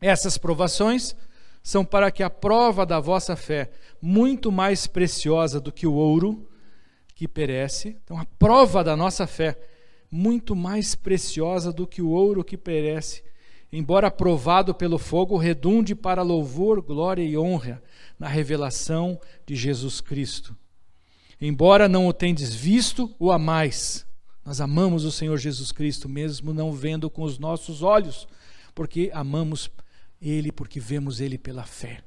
Essas 0.00 0.38
provações 0.38 1.16
são 1.62 1.84
para 1.84 2.10
que 2.10 2.22
a 2.22 2.30
prova 2.30 2.86
da 2.86 3.00
vossa 3.00 3.34
fé, 3.34 3.70
muito 4.00 4.52
mais 4.52 4.86
preciosa 4.86 5.60
do 5.60 5.72
que 5.72 5.86
o 5.86 5.94
ouro, 5.94 6.48
que 7.22 7.28
perece. 7.28 7.96
Então, 8.02 8.18
a 8.18 8.24
prova 8.24 8.82
da 8.82 8.96
nossa 8.96 9.28
fé, 9.28 9.56
muito 10.10 10.56
mais 10.56 10.96
preciosa 10.96 11.72
do 11.72 11.86
que 11.86 12.02
o 12.02 12.08
ouro 12.08 12.42
que 12.42 12.56
perece, 12.56 13.22
embora 13.72 14.10
provado 14.10 14.74
pelo 14.74 14.98
fogo, 14.98 15.36
redunde 15.36 15.94
para 15.94 16.20
louvor, 16.20 16.82
glória 16.82 17.22
e 17.22 17.38
honra 17.38 17.80
na 18.18 18.26
revelação 18.26 19.20
de 19.46 19.54
Jesus 19.54 20.00
Cristo. 20.00 20.56
Embora 21.40 21.88
não 21.88 22.08
o 22.08 22.12
tendes 22.12 22.52
visto, 22.52 23.14
o 23.20 23.30
amais. 23.30 24.04
Nós 24.44 24.60
amamos 24.60 25.04
o 25.04 25.12
Senhor 25.12 25.38
Jesus 25.38 25.70
Cristo, 25.70 26.08
mesmo 26.08 26.52
não 26.52 26.72
vendo 26.72 27.08
com 27.08 27.22
os 27.22 27.38
nossos 27.38 27.84
olhos, 27.84 28.26
porque 28.74 29.12
amamos 29.14 29.70
Ele, 30.20 30.50
porque 30.50 30.80
vemos 30.80 31.20
Ele 31.20 31.38
pela 31.38 31.62
fé. 31.62 32.02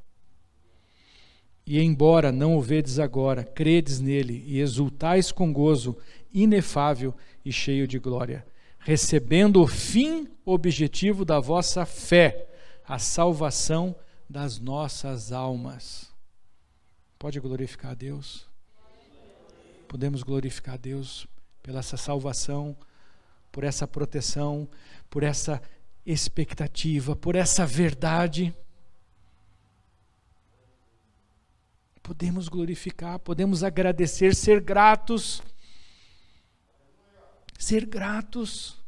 E 1.65 1.81
embora 1.81 2.31
não 2.31 2.55
o 2.55 2.61
vedes 2.61 2.99
agora, 2.99 3.43
credes 3.43 3.99
nele 3.99 4.43
e 4.45 4.59
exultais 4.59 5.31
com 5.31 5.51
gozo 5.51 5.97
inefável 6.31 7.13
e 7.43 7.51
cheio 7.51 7.87
de 7.87 7.97
glória, 7.97 8.45
recebendo 8.77 9.61
o 9.61 9.67
fim 9.67 10.27
objetivo 10.45 11.25
da 11.25 11.39
vossa 11.39 11.85
fé, 11.85 12.47
a 12.87 12.99
salvação 12.99 13.95
das 14.29 14.59
nossas 14.59 15.31
almas. 15.31 16.13
Pode 17.17 17.39
glorificar 17.39 17.91
a 17.91 17.95
Deus? 17.95 18.47
Podemos 19.87 20.21
glorificar 20.21 20.75
a 20.75 20.77
Deus 20.77 21.25
pela 21.63 21.79
essa 21.79 21.97
salvação, 21.97 22.77
por 23.51 23.63
essa 23.63 23.87
proteção, 23.87 24.67
por 25.09 25.23
essa 25.23 25.61
expectativa, 26.05 27.15
por 27.15 27.35
essa 27.35 27.65
verdade. 27.65 28.53
Podemos 32.05 32.47
glorificar, 32.47 33.17
podemos 33.17 33.63
agradecer, 33.63 34.35
ser 34.35 34.61
gratos. 34.61 35.41
Ser 37.57 37.83
gratos, 37.87 38.79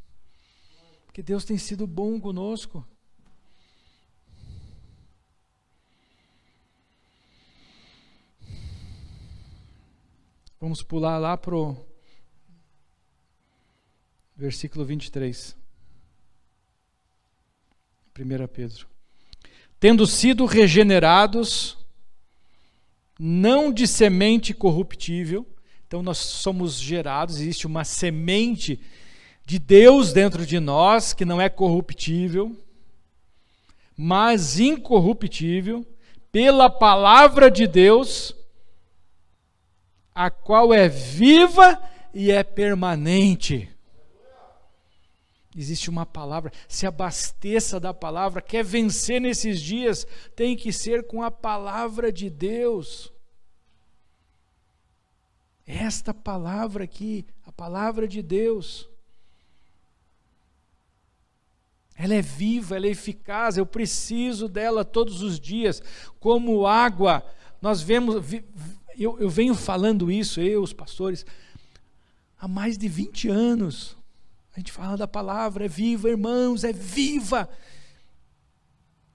porque 1.04 1.24
Deus 1.24 1.44
tem 1.44 1.58
sido 1.58 1.88
bom 1.88 2.20
conosco. 2.20 2.88
Vamos 10.62 10.84
pular 10.84 11.18
lá 11.18 11.36
para 11.36 11.56
o 11.56 11.76
versículo 14.36 14.86
23. 14.86 15.58
1 18.16 18.48
Pedro. 18.50 18.88
Tendo 19.80 20.06
sido 20.06 20.46
regenerados, 20.46 21.77
não 23.20 23.72
de 23.72 23.88
semente 23.88 24.54
corruptível, 24.54 25.46
então 25.88 26.04
nós 26.04 26.18
somos 26.18 26.80
gerados, 26.80 27.40
existe 27.40 27.66
uma 27.66 27.84
semente 27.84 28.80
de 29.46 29.58
Deus 29.58 30.12
dentro 30.12 30.46
de 30.46 30.60
nós 30.60 31.14
que 31.14 31.24
não 31.24 31.40
é 31.40 31.48
corruptível, 31.48 32.56
mas 33.96 34.60
incorruptível, 34.60 35.86
pela 36.32 36.70
palavra 36.70 37.50
de 37.50 37.66
Deus, 37.66 38.36
a 40.14 40.30
qual 40.30 40.74
é 40.74 40.90
viva 40.90 41.82
e 42.14 42.30
é 42.30 42.44
permanente. 42.44 43.70
Existe 45.58 45.90
uma 45.90 46.06
palavra, 46.06 46.52
se 46.68 46.86
abasteça 46.86 47.80
da 47.80 47.92
palavra, 47.92 48.44
quer 48.44 48.64
vencer 48.64 49.20
nesses 49.20 49.60
dias, 49.60 50.06
tem 50.36 50.56
que 50.56 50.72
ser 50.72 51.08
com 51.08 51.24
a 51.24 51.32
palavra 51.32 52.12
de 52.12 52.30
Deus. 52.30 53.12
Esta 55.66 56.14
palavra 56.14 56.84
aqui, 56.84 57.26
a 57.44 57.52
palavra 57.52 58.08
de 58.08 58.22
Deus. 58.22 58.88
Ela 61.96 62.14
é 62.14 62.22
viva, 62.22 62.76
ela 62.76 62.86
é 62.86 62.92
eficaz, 62.92 63.58
eu 63.58 63.66
preciso 63.66 64.48
dela 64.48 64.86
todos 64.86 65.24
os 65.24 65.40
dias, 65.40 65.82
como 66.20 66.68
água. 66.68 67.26
Nós 67.60 67.82
vemos, 67.82 68.24
eu, 68.96 69.20
eu 69.20 69.30
venho 69.30 69.56
falando 69.56 70.12
isso, 70.12 70.40
eu, 70.40 70.62
os 70.62 70.72
pastores, 70.72 71.26
há 72.38 72.48
mais 72.48 72.78
de 72.78 72.88
20 72.88 73.28
anos. 73.30 73.97
A 74.58 74.60
gente 74.60 74.72
fala 74.72 74.98
da 74.98 75.08
palavra, 75.08 75.66
é 75.66 75.68
viva, 75.68 76.10
irmãos, 76.10 76.64
é 76.64 76.74
viva. 76.74 77.48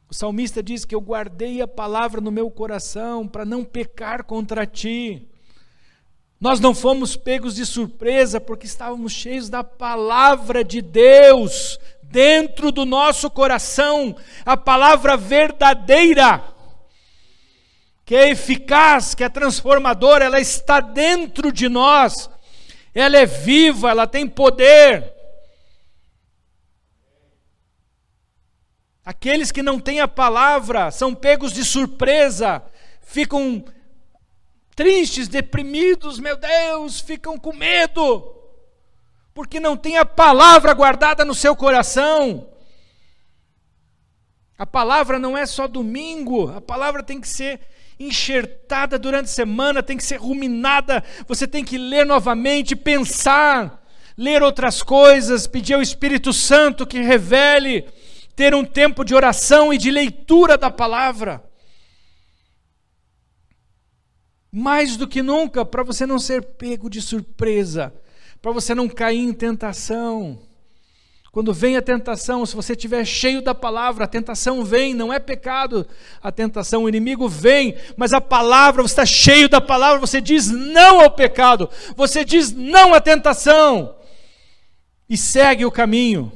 O 0.09 0.14
salmista 0.14 0.62
diz 0.62 0.84
que 0.84 0.95
eu 0.95 1.01
guardei 1.01 1.61
a 1.61 1.66
palavra 1.66 2.20
no 2.20 2.30
meu 2.30 2.49
coração 2.49 3.26
para 3.26 3.45
não 3.45 3.64
pecar 3.64 4.22
contra 4.22 4.64
ti. 4.64 5.28
Nós 6.40 6.61
não 6.61 6.72
fomos 6.72 7.16
pegos 7.16 7.57
de 7.57 7.66
surpresa 7.66 8.40
porque 8.40 8.66
estávamos 8.66 9.14
cheios 9.14 9.49
da 9.49 9.64
palavra 9.64 10.62
de 10.62 10.80
Deus 10.80 11.76
dentro 12.05 12.70
do 12.70 12.84
nosso 12.84 13.28
coração, 13.28 14.14
a 14.47 14.57
palavra 14.57 15.16
verdadeira 15.16 16.40
que 18.05 18.14
é 18.14 18.30
eficaz, 18.30 19.12
que 19.12 19.24
é 19.24 19.28
transformadora, 19.28 20.24
ela 20.24 20.38
está 20.38 20.78
dentro 20.78 21.51
de 21.51 21.68
nós, 21.68 22.30
ela 22.95 23.16
é 23.16 23.26
viva, 23.26 23.90
ela 23.90 24.07
tem 24.07 24.28
poder. 24.28 25.21
Aqueles 29.05 29.50
que 29.50 29.62
não 29.62 29.80
têm 29.80 30.00
a 30.00 30.07
palavra 30.07 30.90
são 30.92 31.12
pegos 31.12 31.53
de 31.53 31.64
surpresa, 31.64 32.62
ficam 33.00 33.64
tristes, 34.76 35.26
deprimidos, 35.26 36.20
meu 36.20 36.36
Deus, 36.36 37.00
ficam 37.00 37.36
com 37.36 37.53
medo, 37.53 38.32
porque 39.34 39.59
não 39.59 39.76
tem 39.76 39.98
a 39.98 40.05
palavra 40.05 40.72
guardada 40.72 41.24
no 41.24 41.34
seu 41.34 41.57
coração. 41.57 42.48
A 44.57 44.64
palavra 44.64 45.18
não 45.18 45.36
é 45.36 45.46
só 45.46 45.66
domingo, 45.66 46.48
a 46.57 46.61
palavra 46.61 47.03
tem 47.03 47.20
que 47.20 47.28
ser 47.28 47.61
enxertada 47.98 48.98
durante 48.98 49.24
a 49.24 49.28
semana, 49.28 49.82
tem 49.82 49.96
que 49.96 50.05
ser 50.05 50.16
ruminada, 50.16 51.03
você 51.26 51.46
tem 51.46 51.64
que 51.64 51.76
ler 51.76 52.07
novamente, 52.07 52.76
pensar, 52.76 53.84
ler 54.16 54.42
outras 54.42 54.80
coisas, 54.80 55.48
pedir 55.48 55.74
ao 55.74 55.82
Espírito 55.82 56.32
Santo 56.32 56.86
que 56.86 57.00
revele, 57.00 57.84
ter 58.35 58.55
um 58.55 58.64
tempo 58.64 59.05
de 59.05 59.14
oração 59.14 59.72
e 59.72 59.78
de 59.78 59.91
leitura 59.91 60.57
da 60.57 60.70
palavra. 60.70 61.43
Mais 64.51 64.97
do 64.97 65.09
que 65.09 65.22
nunca, 65.22 65.64
para 65.64 65.83
você 65.83 66.05
não 66.07 66.18
ser 66.18 66.43
pego 66.43 66.91
de 66.91 67.01
surpresa, 67.01 67.95
para 68.41 68.53
você 68.53 68.74
não 68.74 68.89
cair 68.89 69.20
em 69.20 69.33
tentação. 69.33 70.39
Quando 71.33 71.55
vem 71.55 71.78
a 71.78 71.83
tentação, 71.83 72.45
se 72.45 72.55
você 72.55 72.74
estiver 72.74 73.07
cheio 73.07 73.41
da 73.41 73.55
palavra, 73.55 74.05
a 74.05 74.09
tentação 74.09 74.62
vem, 74.62 74.93
não 74.93 75.11
é 75.11 75.18
pecado 75.18 75.87
a 76.22 76.30
tentação, 76.30 76.85
o 76.85 76.89
inimigo 76.91 77.26
vem, 77.26 77.74
mas 77.97 78.12
a 78.12 78.20
palavra, 78.20 78.83
você 78.83 78.93
está 78.93 79.07
cheio 79.07 79.49
da 79.49 79.59
palavra, 79.59 79.99
você 79.99 80.20
diz 80.20 80.51
não 80.51 81.01
ao 81.01 81.11
pecado, 81.11 81.70
você 81.97 82.22
diz 82.22 82.53
não 82.53 82.93
à 82.93 83.01
tentação 83.01 83.97
e 85.09 85.16
segue 85.16 85.64
o 85.64 85.70
caminho, 85.70 86.30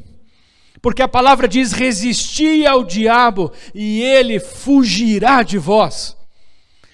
porque 0.87 1.03
a 1.03 1.09
palavra 1.09 1.49
diz: 1.49 1.73
resisti 1.73 2.65
ao 2.65 2.85
diabo 2.85 3.53
e 3.75 4.01
ele 4.01 4.39
fugirá 4.39 5.43
de 5.43 5.59
vós. 5.59 6.17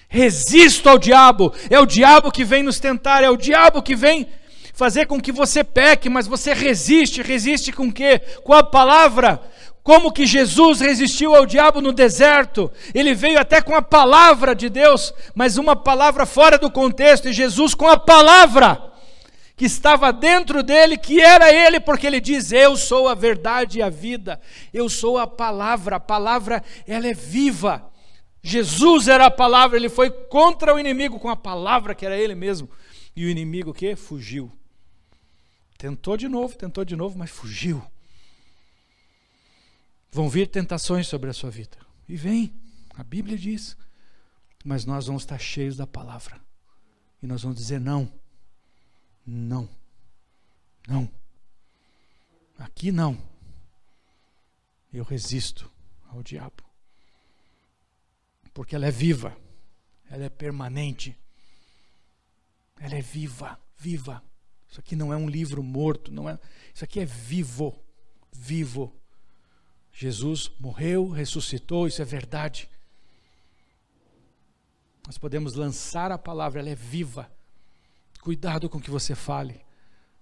Resisto 0.09 0.89
ao 0.89 0.97
diabo, 0.97 1.53
é 1.69 1.79
o 1.79 1.85
diabo 1.85 2.31
que 2.31 2.43
vem 2.43 2.63
nos 2.63 2.79
tentar, 2.79 3.23
é 3.23 3.29
o 3.29 3.37
diabo 3.37 3.83
que 3.83 3.95
vem 3.95 4.25
fazer 4.73 5.05
com 5.05 5.21
que 5.21 5.31
você 5.31 5.63
peque, 5.63 6.09
mas 6.09 6.25
você 6.25 6.55
resiste, 6.55 7.21
resiste 7.21 7.71
com 7.71 7.93
quê? 7.93 8.19
Com 8.43 8.53
a 8.53 8.63
palavra. 8.63 9.39
Como 9.83 10.11
que 10.11 10.25
Jesus 10.25 10.79
resistiu 10.79 11.35
ao 11.35 11.45
diabo 11.45 11.79
no 11.79 11.93
deserto? 11.93 12.71
Ele 12.95 13.13
veio 13.13 13.39
até 13.39 13.61
com 13.61 13.75
a 13.75 13.81
palavra 13.83 14.55
de 14.55 14.69
Deus, 14.69 15.13
mas 15.35 15.59
uma 15.59 15.75
palavra 15.75 16.25
fora 16.25 16.57
do 16.57 16.71
contexto, 16.71 17.29
e 17.29 17.33
Jesus 17.33 17.75
com 17.75 17.87
a 17.87 17.99
palavra 17.99 18.92
que 19.63 19.67
estava 19.67 20.11
dentro 20.11 20.61
dele, 20.61 20.97
que 20.97 21.21
era 21.21 21.49
ele, 21.49 21.79
porque 21.79 22.05
ele 22.05 22.19
diz: 22.19 22.51
Eu 22.51 22.75
sou 22.75 23.07
a 23.07 23.15
verdade 23.15 23.79
e 23.79 23.81
a 23.81 23.89
vida, 23.89 24.41
eu 24.73 24.89
sou 24.89 25.17
a 25.17 25.25
palavra, 25.25 25.95
a 25.95 25.99
palavra 26.01 26.61
ela 26.85 27.07
é 27.07 27.13
viva. 27.13 27.89
Jesus 28.41 29.07
era 29.07 29.27
a 29.27 29.31
palavra, 29.31 29.77
ele 29.77 29.87
foi 29.87 30.09
contra 30.09 30.75
o 30.75 30.79
inimigo 30.79 31.17
com 31.17 31.29
a 31.29 31.35
palavra 31.37 31.95
que 31.95 32.05
era 32.05 32.17
ele 32.17 32.35
mesmo. 32.35 32.69
E 33.15 33.25
o 33.25 33.29
inimigo 33.29 33.73
que 33.73 33.95
fugiu. 33.95 34.51
Tentou 35.77 36.17
de 36.17 36.27
novo, 36.27 36.57
tentou 36.57 36.83
de 36.83 36.97
novo, 36.97 37.17
mas 37.17 37.29
fugiu. 37.29 37.81
Vão 40.11 40.27
vir 40.27 40.47
tentações 40.47 41.07
sobre 41.07 41.29
a 41.29 41.33
sua 41.33 41.49
vida. 41.49 41.77
E 42.09 42.17
vem, 42.17 42.53
a 42.95 43.03
Bíblia 43.03 43.37
diz. 43.37 43.77
Mas 44.65 44.83
nós 44.83 45.07
vamos 45.07 45.23
estar 45.23 45.39
cheios 45.39 45.77
da 45.77 45.87
palavra. 45.87 46.35
E 47.21 47.27
nós 47.27 47.43
vamos 47.43 47.57
dizer 47.57 47.79
não. 47.79 48.11
Não. 49.25 49.69
Não. 50.87 51.09
Aqui 52.57 52.91
não. 52.91 53.17
Eu 54.91 55.03
resisto 55.03 55.71
ao 56.09 56.21
diabo. 56.21 56.63
Porque 58.53 58.75
ela 58.75 58.85
é 58.85 58.91
viva. 58.91 59.35
Ela 60.09 60.25
é 60.25 60.29
permanente. 60.29 61.17
Ela 62.79 62.95
é 62.95 63.01
viva, 63.01 63.59
viva. 63.77 64.23
Isso 64.69 64.79
aqui 64.79 64.95
não 64.95 65.13
é 65.13 65.17
um 65.17 65.29
livro 65.29 65.63
morto, 65.63 66.11
não 66.11 66.29
é. 66.29 66.37
Isso 66.73 66.83
aqui 66.83 66.99
é 66.99 67.05
vivo, 67.05 67.79
vivo. 68.31 68.93
Jesus 69.91 70.51
morreu, 70.59 71.09
ressuscitou, 71.09 71.87
isso 71.87 72.01
é 72.01 72.05
verdade. 72.05 72.67
Nós 75.05 75.17
podemos 75.17 75.53
lançar 75.53 76.11
a 76.11 76.17
palavra, 76.17 76.59
ela 76.59 76.69
é 76.69 76.75
viva. 76.75 77.31
Cuidado 78.23 78.69
com 78.69 78.77
o 78.77 78.81
que 78.81 78.89
você 78.89 79.15
fale. 79.15 79.59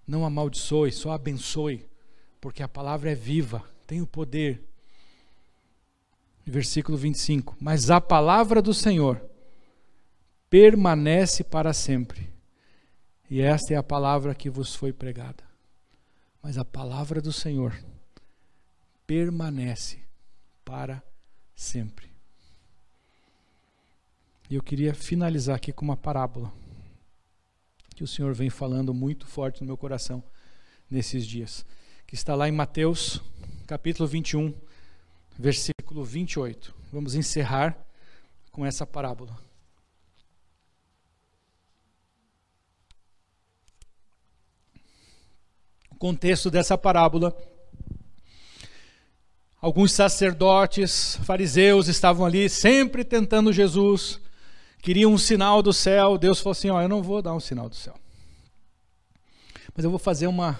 Não 0.07 0.25
amaldiçoe, 0.25 0.91
só 0.91 1.11
abençoe, 1.11 1.87
porque 2.41 2.63
a 2.63 2.67
palavra 2.67 3.11
é 3.11 3.13
viva, 3.13 3.63
tem 3.85 4.01
o 4.01 4.07
poder. 4.07 4.59
Versículo 6.43 6.97
25: 6.97 7.55
Mas 7.61 7.91
a 7.91 8.01
palavra 8.01 8.59
do 8.59 8.73
Senhor 8.73 9.21
permanece 10.49 11.43
para 11.43 11.73
sempre. 11.73 12.27
E 13.29 13.39
esta 13.39 13.75
é 13.75 13.77
a 13.77 13.83
palavra 13.83 14.33
que 14.33 14.49
vos 14.49 14.73
foi 14.73 14.91
pregada. 14.91 15.43
Mas 16.41 16.57
a 16.57 16.65
palavra 16.65 17.21
do 17.21 17.31
Senhor 17.31 17.71
permanece 19.05 19.99
para 20.65 21.03
sempre. 21.55 22.11
E 24.49 24.55
eu 24.55 24.63
queria 24.63 24.91
finalizar 24.95 25.55
aqui 25.55 25.71
com 25.71 25.85
uma 25.85 25.95
parábola 25.95 26.51
que 28.01 28.05
o 28.05 28.07
Senhor 28.07 28.33
vem 28.33 28.49
falando 28.49 28.95
muito 28.95 29.27
forte 29.27 29.61
no 29.61 29.67
meu 29.67 29.77
coração 29.77 30.23
nesses 30.89 31.23
dias, 31.23 31.63
que 32.07 32.15
está 32.15 32.33
lá 32.33 32.49
em 32.49 32.51
Mateus, 32.51 33.21
capítulo 33.67 34.09
21, 34.09 34.55
versículo 35.37 36.03
28. 36.03 36.73
Vamos 36.91 37.13
encerrar 37.13 37.77
com 38.51 38.65
essa 38.65 38.87
parábola. 38.87 39.37
O 45.91 45.95
contexto 45.95 46.49
dessa 46.49 46.75
parábola 46.75 47.37
Alguns 49.61 49.91
sacerdotes, 49.91 51.17
fariseus 51.17 51.87
estavam 51.87 52.25
ali 52.25 52.49
sempre 52.49 53.03
tentando 53.03 53.53
Jesus, 53.53 54.19
queriam 54.81 55.13
um 55.13 55.17
sinal 55.17 55.61
do 55.61 55.71
céu. 55.71 56.17
Deus 56.17 56.39
falou 56.39 56.51
assim: 56.51 56.69
Ó, 56.69 56.81
eu 56.81 56.89
não 56.89 57.01
vou 57.03 57.21
dar 57.21 57.33
um 57.33 57.39
sinal 57.39 57.69
do 57.69 57.75
céu, 57.75 57.95
mas 59.75 59.85
eu 59.85 59.89
vou 59.89 59.99
fazer 59.99 60.27
uma 60.27 60.59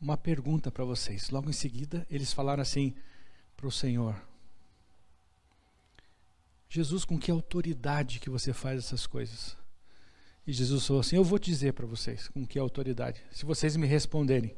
uma 0.00 0.16
pergunta 0.16 0.70
para 0.70 0.84
vocês. 0.84 1.30
Logo 1.30 1.48
em 1.48 1.54
seguida, 1.54 2.06
eles 2.10 2.32
falaram 2.32 2.62
assim 2.62 2.94
para 3.56 3.66
o 3.66 3.72
Senhor: 3.72 4.14
Jesus, 6.68 7.04
com 7.04 7.18
que 7.18 7.30
autoridade 7.30 8.20
que 8.20 8.30
você 8.30 8.52
faz 8.52 8.78
essas 8.78 9.06
coisas? 9.06 9.56
E 10.46 10.52
Jesus 10.52 10.86
falou 10.86 11.00
assim: 11.00 11.16
Eu 11.16 11.24
vou 11.24 11.38
dizer 11.38 11.72
para 11.72 11.86
vocês 11.86 12.28
com 12.28 12.46
que 12.46 12.58
autoridade, 12.58 13.22
se 13.30 13.44
vocês 13.44 13.76
me 13.76 13.86
responderem 13.86 14.54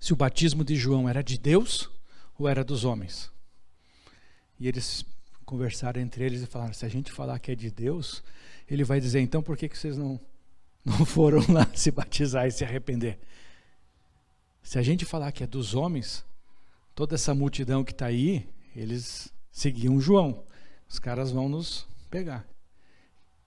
se 0.00 0.14
o 0.14 0.16
batismo 0.16 0.64
de 0.64 0.74
João 0.74 1.06
era 1.06 1.22
de 1.22 1.38
Deus 1.38 1.90
ou 2.38 2.48
era 2.48 2.64
dos 2.64 2.84
homens. 2.84 3.30
E 4.58 4.66
eles 4.66 5.04
conversaram 5.50 6.00
entre 6.00 6.24
eles 6.24 6.42
e 6.42 6.46
falaram: 6.46 6.72
se 6.72 6.86
a 6.86 6.88
gente 6.88 7.10
falar 7.10 7.40
que 7.40 7.50
é 7.50 7.56
de 7.56 7.72
Deus, 7.72 8.22
ele 8.68 8.84
vai 8.84 9.00
dizer, 9.00 9.18
então 9.20 9.42
por 9.42 9.56
que, 9.56 9.68
que 9.68 9.76
vocês 9.76 9.98
não, 9.98 10.20
não 10.84 11.04
foram 11.04 11.44
lá 11.52 11.66
se 11.74 11.90
batizar 11.90 12.46
e 12.46 12.52
se 12.52 12.62
arrepender? 12.62 13.18
Se 14.62 14.78
a 14.78 14.82
gente 14.82 15.04
falar 15.04 15.32
que 15.32 15.42
é 15.42 15.46
dos 15.48 15.74
homens, 15.74 16.24
toda 16.94 17.16
essa 17.16 17.34
multidão 17.34 17.82
que 17.82 17.90
está 17.90 18.06
aí, 18.06 18.48
eles 18.76 19.32
seguiam 19.50 20.00
João. 20.00 20.44
Os 20.88 21.00
caras 21.00 21.32
vão 21.32 21.48
nos 21.48 21.88
pegar. 22.08 22.46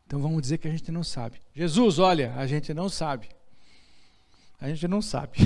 Então 0.05 0.21
vamos 0.21 0.41
dizer 0.41 0.57
que 0.57 0.67
a 0.67 0.71
gente 0.71 0.91
não 0.91 1.03
sabe. 1.03 1.39
Jesus, 1.55 1.99
olha, 1.99 2.33
a 2.35 2.45
gente 2.45 2.73
não 2.73 2.89
sabe. 2.89 3.29
A 4.59 4.67
gente 4.67 4.87
não 4.89 5.01
sabe. 5.01 5.39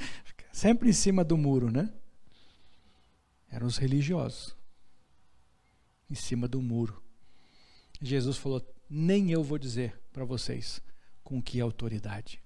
sempre 0.52 0.88
em 0.88 0.92
cima 0.92 1.22
do 1.22 1.36
muro, 1.36 1.70
né? 1.70 1.90
Eram 3.50 3.66
os 3.66 3.76
religiosos. 3.76 4.57
Em 6.10 6.14
cima 6.14 6.48
do 6.48 6.60
muro. 6.62 7.02
Jesus 8.00 8.36
falou: 8.36 8.64
Nem 8.88 9.30
eu 9.30 9.42
vou 9.42 9.58
dizer 9.58 10.00
para 10.12 10.24
vocês 10.24 10.80
com 11.22 11.42
que 11.42 11.60
autoridade. 11.60 12.42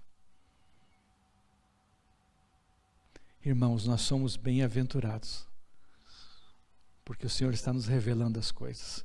Irmãos, 3.44 3.86
nós 3.86 4.02
somos 4.02 4.36
bem-aventurados, 4.36 5.48
porque 7.04 7.26
o 7.26 7.30
Senhor 7.30 7.52
está 7.52 7.72
nos 7.72 7.86
revelando 7.86 8.38
as 8.38 8.52
coisas. 8.52 9.04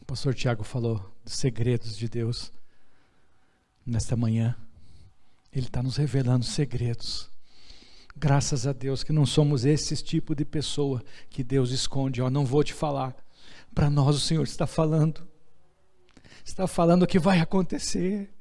O 0.00 0.04
pastor 0.04 0.32
Tiago 0.32 0.62
falou 0.62 1.12
dos 1.24 1.34
segredos 1.34 1.96
de 1.96 2.08
Deus 2.08 2.52
nesta 3.84 4.16
manhã. 4.16 4.56
Ele 5.52 5.66
está 5.66 5.82
nos 5.82 5.96
revelando 5.96 6.44
segredos. 6.44 7.31
Graças 8.14 8.66
a 8.66 8.72
Deus 8.72 9.02
que 9.02 9.12
não 9.12 9.26
somos 9.26 9.64
esse 9.64 9.96
tipo 10.02 10.34
de 10.34 10.44
pessoa 10.44 11.02
que 11.28 11.42
Deus 11.42 11.70
esconde. 11.70 12.22
Ó, 12.22 12.30
não 12.30 12.44
vou 12.44 12.62
te 12.62 12.72
falar. 12.72 13.16
Para 13.74 13.90
nós 13.90 14.16
o 14.16 14.20
Senhor 14.20 14.44
está 14.44 14.66
falando. 14.66 15.26
Está 16.44 16.66
falando 16.66 17.04
o 17.04 17.06
que 17.06 17.18
vai 17.18 17.40
acontecer. 17.40 18.32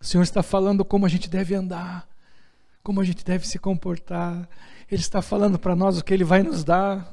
O 0.00 0.04
Senhor 0.04 0.22
está 0.24 0.42
falando 0.42 0.84
como 0.84 1.06
a 1.06 1.08
gente 1.08 1.30
deve 1.30 1.54
andar, 1.54 2.08
como 2.82 3.00
a 3.00 3.04
gente 3.04 3.24
deve 3.24 3.46
se 3.46 3.58
comportar. 3.58 4.48
Ele 4.90 5.00
está 5.00 5.22
falando 5.22 5.58
para 5.58 5.76
nós 5.76 5.96
o 5.96 6.04
que 6.04 6.12
Ele 6.12 6.24
vai 6.24 6.42
nos 6.42 6.64
dar. 6.64 7.12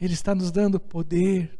Ele 0.00 0.14
está 0.14 0.34
nos 0.34 0.52
dando 0.52 0.78
poder. 0.78 1.58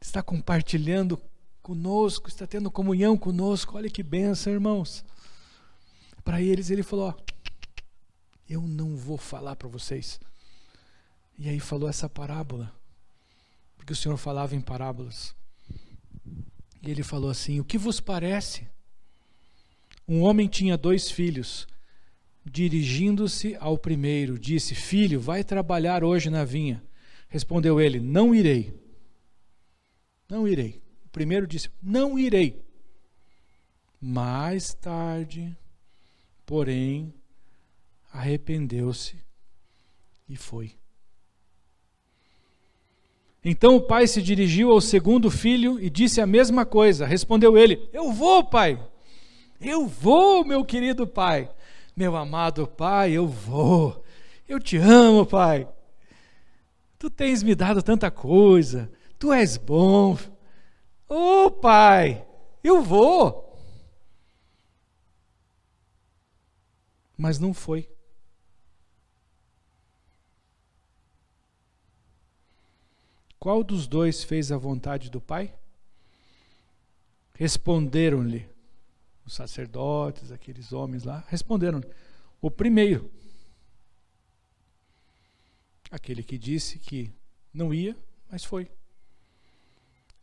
Está 0.00 0.22
compartilhando 0.22 1.20
conosco, 1.62 2.28
está 2.28 2.46
tendo 2.46 2.70
comunhão 2.70 3.16
conosco. 3.16 3.76
Olha 3.76 3.88
que 3.88 4.02
benção, 4.02 4.52
irmãos. 4.52 5.04
Para 6.24 6.42
eles, 6.42 6.70
ele 6.70 6.82
falou: 6.82 7.08
ó, 7.08 7.14
Eu 8.48 8.62
não 8.62 8.96
vou 8.96 9.16
falar 9.16 9.56
para 9.56 9.68
vocês. 9.68 10.20
E 11.38 11.48
aí 11.48 11.58
falou 11.58 11.88
essa 11.88 12.08
parábola, 12.08 12.72
porque 13.76 13.92
o 13.92 13.96
Senhor 13.96 14.16
falava 14.16 14.54
em 14.54 14.60
parábolas. 14.60 15.34
E 16.82 16.90
ele 16.90 17.02
falou 17.02 17.30
assim: 17.30 17.60
O 17.60 17.64
que 17.64 17.78
vos 17.78 18.00
parece? 18.00 18.66
Um 20.06 20.22
homem 20.22 20.48
tinha 20.48 20.76
dois 20.76 21.10
filhos. 21.10 21.66
Dirigindo-se 22.44 23.56
ao 23.60 23.78
primeiro, 23.78 24.36
disse: 24.36 24.74
Filho, 24.74 25.20
vai 25.20 25.44
trabalhar 25.44 26.02
hoje 26.02 26.28
na 26.28 26.44
vinha. 26.44 26.82
Respondeu 27.28 27.80
ele: 27.80 28.00
Não 28.00 28.34
irei. 28.34 28.78
Não 30.28 30.48
irei 30.48 30.82
primeiro 31.12 31.46
disse: 31.46 31.70
Não 31.82 32.18
irei. 32.18 32.60
Mais 34.00 34.74
tarde, 34.74 35.56
porém, 36.44 37.14
arrependeu-se 38.12 39.16
e 40.28 40.36
foi. 40.36 40.74
Então 43.44 43.76
o 43.76 43.80
pai 43.80 44.06
se 44.06 44.22
dirigiu 44.22 44.70
ao 44.70 44.80
segundo 44.80 45.30
filho 45.30 45.78
e 45.80 45.90
disse 45.90 46.20
a 46.20 46.26
mesma 46.26 46.64
coisa. 46.64 47.06
Respondeu 47.06 47.56
ele: 47.58 47.88
Eu 47.92 48.12
vou, 48.12 48.44
pai. 48.44 48.80
Eu 49.60 49.86
vou, 49.86 50.44
meu 50.44 50.64
querido 50.64 51.06
pai. 51.06 51.50
Meu 51.94 52.16
amado 52.16 52.66
pai, 52.66 53.12
eu 53.12 53.28
vou. 53.28 54.02
Eu 54.48 54.58
te 54.58 54.76
amo, 54.76 55.26
pai. 55.26 55.68
Tu 56.98 57.10
tens 57.10 57.42
me 57.42 57.54
dado 57.54 57.82
tanta 57.82 58.10
coisa. 58.10 58.90
Tu 59.18 59.32
és 59.32 59.56
bom. 59.56 60.16
Ô 61.14 61.44
oh, 61.44 61.50
pai, 61.50 62.26
eu 62.64 62.82
vou. 62.82 63.54
Mas 67.18 67.38
não 67.38 67.52
foi. 67.52 67.86
Qual 73.38 73.62
dos 73.62 73.86
dois 73.86 74.24
fez 74.24 74.50
a 74.50 74.56
vontade 74.56 75.10
do 75.10 75.20
pai? 75.20 75.54
Responderam-lhe 77.34 78.48
os 79.26 79.34
sacerdotes, 79.34 80.32
aqueles 80.32 80.72
homens 80.72 81.04
lá, 81.04 81.22
responderam 81.28 81.82
o 82.40 82.50
primeiro. 82.50 83.12
Aquele 85.90 86.22
que 86.22 86.38
disse 86.38 86.78
que 86.78 87.12
não 87.52 87.74
ia, 87.74 87.94
mas 88.30 88.42
foi. 88.44 88.70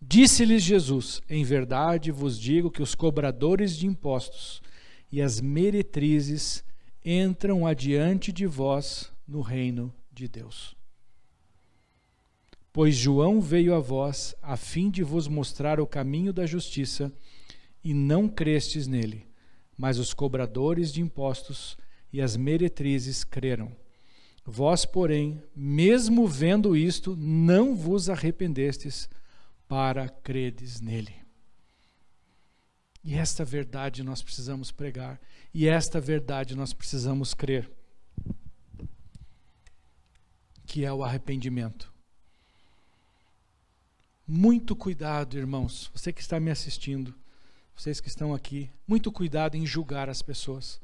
Disse-lhes 0.01 0.63
Jesus: 0.63 1.21
Em 1.29 1.43
verdade 1.43 2.11
vos 2.11 2.39
digo 2.39 2.71
que 2.71 2.81
os 2.81 2.95
cobradores 2.95 3.75
de 3.75 3.85
impostos 3.85 4.61
e 5.11 5.21
as 5.21 5.41
meretrizes 5.41 6.63
entram 7.03 7.65
adiante 7.65 8.31
de 8.31 8.45
vós 8.45 9.11
no 9.27 9.41
reino 9.41 9.93
de 10.11 10.27
Deus. 10.27 10.75
Pois 12.71 12.95
João 12.95 13.41
veio 13.41 13.73
a 13.73 13.79
vós 13.79 14.35
a 14.41 14.55
fim 14.55 14.89
de 14.89 15.03
vos 15.03 15.27
mostrar 15.27 15.79
o 15.79 15.87
caminho 15.87 16.31
da 16.31 16.45
justiça, 16.45 17.11
e 17.83 17.93
não 17.93 18.27
crestes 18.27 18.87
nele, 18.87 19.25
mas 19.77 19.97
os 19.97 20.13
cobradores 20.13 20.91
de 20.91 21.01
impostos 21.01 21.77
e 22.11 22.21
as 22.21 22.35
meretrizes 22.35 23.23
creram. 23.23 23.71
Vós, 24.45 24.85
porém, 24.85 25.41
mesmo 25.55 26.27
vendo 26.27 26.75
isto, 26.75 27.15
não 27.15 27.75
vos 27.75 28.09
arrependestes 28.09 29.09
para 29.69 30.09
credes 30.09 30.81
nele. 30.81 31.13
E 33.03 33.13
esta 33.13 33.45
verdade 33.45 34.03
nós 34.03 34.21
precisamos 34.21 34.71
pregar, 34.71 35.21
e 35.53 35.67
esta 35.67 36.01
verdade 36.01 36.55
nós 36.55 36.73
precisamos 36.73 37.35
crer, 37.35 37.71
que 40.65 40.83
é 40.83 40.91
o 40.91 41.03
arrependimento. 41.03 41.93
Muito 44.27 44.75
cuidado, 44.75 45.37
irmãos, 45.37 45.89
você 45.93 46.11
que 46.11 46.21
está 46.21 46.39
me 46.39 46.51
assistindo, 46.51 47.15
vocês 47.75 48.01
que 48.01 48.09
estão 48.09 48.33
aqui, 48.33 48.69
muito 48.87 49.11
cuidado 49.11 49.55
em 49.55 49.65
julgar 49.65 50.09
as 50.09 50.21
pessoas. 50.21 50.81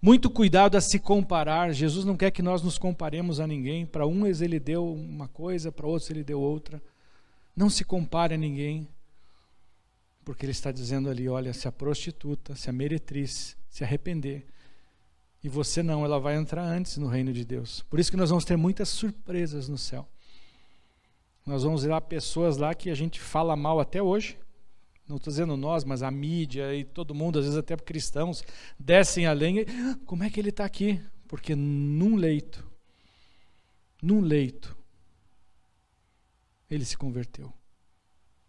Muito 0.00 0.28
cuidado 0.28 0.76
a 0.76 0.80
se 0.80 0.98
comparar. 0.98 1.72
Jesus 1.72 2.04
não 2.04 2.16
quer 2.16 2.30
que 2.30 2.42
nós 2.42 2.62
nos 2.62 2.78
comparemos 2.78 3.40
a 3.40 3.46
ninguém. 3.46 3.86
Para 3.86 4.06
uns 4.06 4.42
ele 4.42 4.60
deu 4.60 4.86
uma 4.86 5.26
coisa, 5.26 5.72
para 5.72 5.86
outros 5.86 6.10
ele 6.10 6.22
deu 6.22 6.40
outra. 6.40 6.82
Não 7.56 7.70
se 7.70 7.84
compare 7.84 8.34
a 8.34 8.38
ninguém, 8.38 8.86
porque 10.26 10.44
ele 10.44 10.52
está 10.52 10.70
dizendo 10.70 11.08
ali: 11.08 11.28
olha, 11.28 11.54
se 11.54 11.66
a 11.66 11.72
prostituta, 11.72 12.54
se 12.54 12.68
a 12.68 12.72
meretriz 12.72 13.56
se 13.70 13.84
arrepender 13.84 14.46
E 15.42 15.48
você 15.48 15.82
não, 15.82 16.04
ela 16.04 16.18
vai 16.18 16.34
entrar 16.34 16.64
antes 16.64 16.96
no 16.96 17.06
reino 17.06 17.32
de 17.32 17.44
Deus. 17.44 17.82
Por 17.88 18.00
isso 18.00 18.10
que 18.10 18.16
nós 18.16 18.30
vamos 18.30 18.44
ter 18.44 18.56
muitas 18.56 18.88
surpresas 18.88 19.68
no 19.68 19.78
céu. 19.78 20.08
Nós 21.46 21.62
vamos 21.62 21.84
ver 21.84 21.90
lá 21.90 22.00
pessoas 22.00 22.56
lá 22.56 22.74
que 22.74 22.90
a 22.90 22.94
gente 22.94 23.20
fala 23.20 23.54
mal 23.54 23.78
até 23.78 24.02
hoje. 24.02 24.36
Não 25.08 25.16
estou 25.16 25.30
dizendo 25.30 25.56
nós, 25.56 25.84
mas 25.84 26.02
a 26.02 26.10
mídia 26.10 26.74
e 26.74 26.84
todo 26.84 27.14
mundo, 27.14 27.38
às 27.38 27.44
vezes 27.44 27.58
até 27.58 27.76
cristãos, 27.76 28.42
descem 28.78 29.26
a 29.26 29.32
lenha. 29.32 29.64
Ah, 29.68 29.96
como 30.04 30.24
é 30.24 30.30
que 30.30 30.40
ele 30.40 30.48
está 30.48 30.64
aqui? 30.64 31.00
Porque 31.28 31.54
num 31.54 32.16
leito, 32.16 32.66
num 34.02 34.20
leito, 34.20 34.75
ele 36.68 36.84
se 36.84 36.96
converteu. 36.96 37.52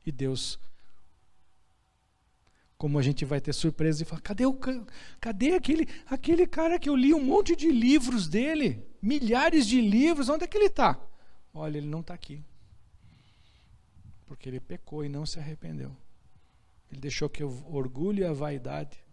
E 0.05 0.11
Deus 0.11 0.59
como 2.77 2.99
a 2.99 3.01
gente 3.01 3.25
vai 3.25 3.41
ter 3.41 3.53
surpresa 3.53 4.03
e 4.03 4.05
falar: 4.05 4.21
cadê, 4.21 4.45
o, 4.45 4.57
cadê 5.19 5.53
aquele, 5.53 5.87
aquele 6.05 6.45
cara 6.45 6.77
que 6.77 6.87
eu 6.87 6.95
li 6.95 7.13
um 7.13 7.23
monte 7.23 7.55
de 7.55 7.71
livros 7.71 8.27
dele? 8.27 8.85
Milhares 9.01 9.65
de 9.65 9.81
livros, 9.81 10.29
onde 10.29 10.43
é 10.43 10.47
que 10.47 10.57
ele 10.57 10.65
está? 10.65 10.99
Olha, 11.53 11.77
ele 11.77 11.87
não 11.87 12.01
está 12.01 12.13
aqui. 12.13 12.43
Porque 14.25 14.47
ele 14.47 14.59
pecou 14.59 15.03
e 15.03 15.09
não 15.09 15.25
se 15.25 15.39
arrependeu. 15.39 15.95
Ele 16.91 17.01
deixou 17.01 17.29
que 17.29 17.43
o 17.43 17.73
orgulho 17.73 18.21
e 18.21 18.25
a 18.25 18.33
vaidade 18.33 19.03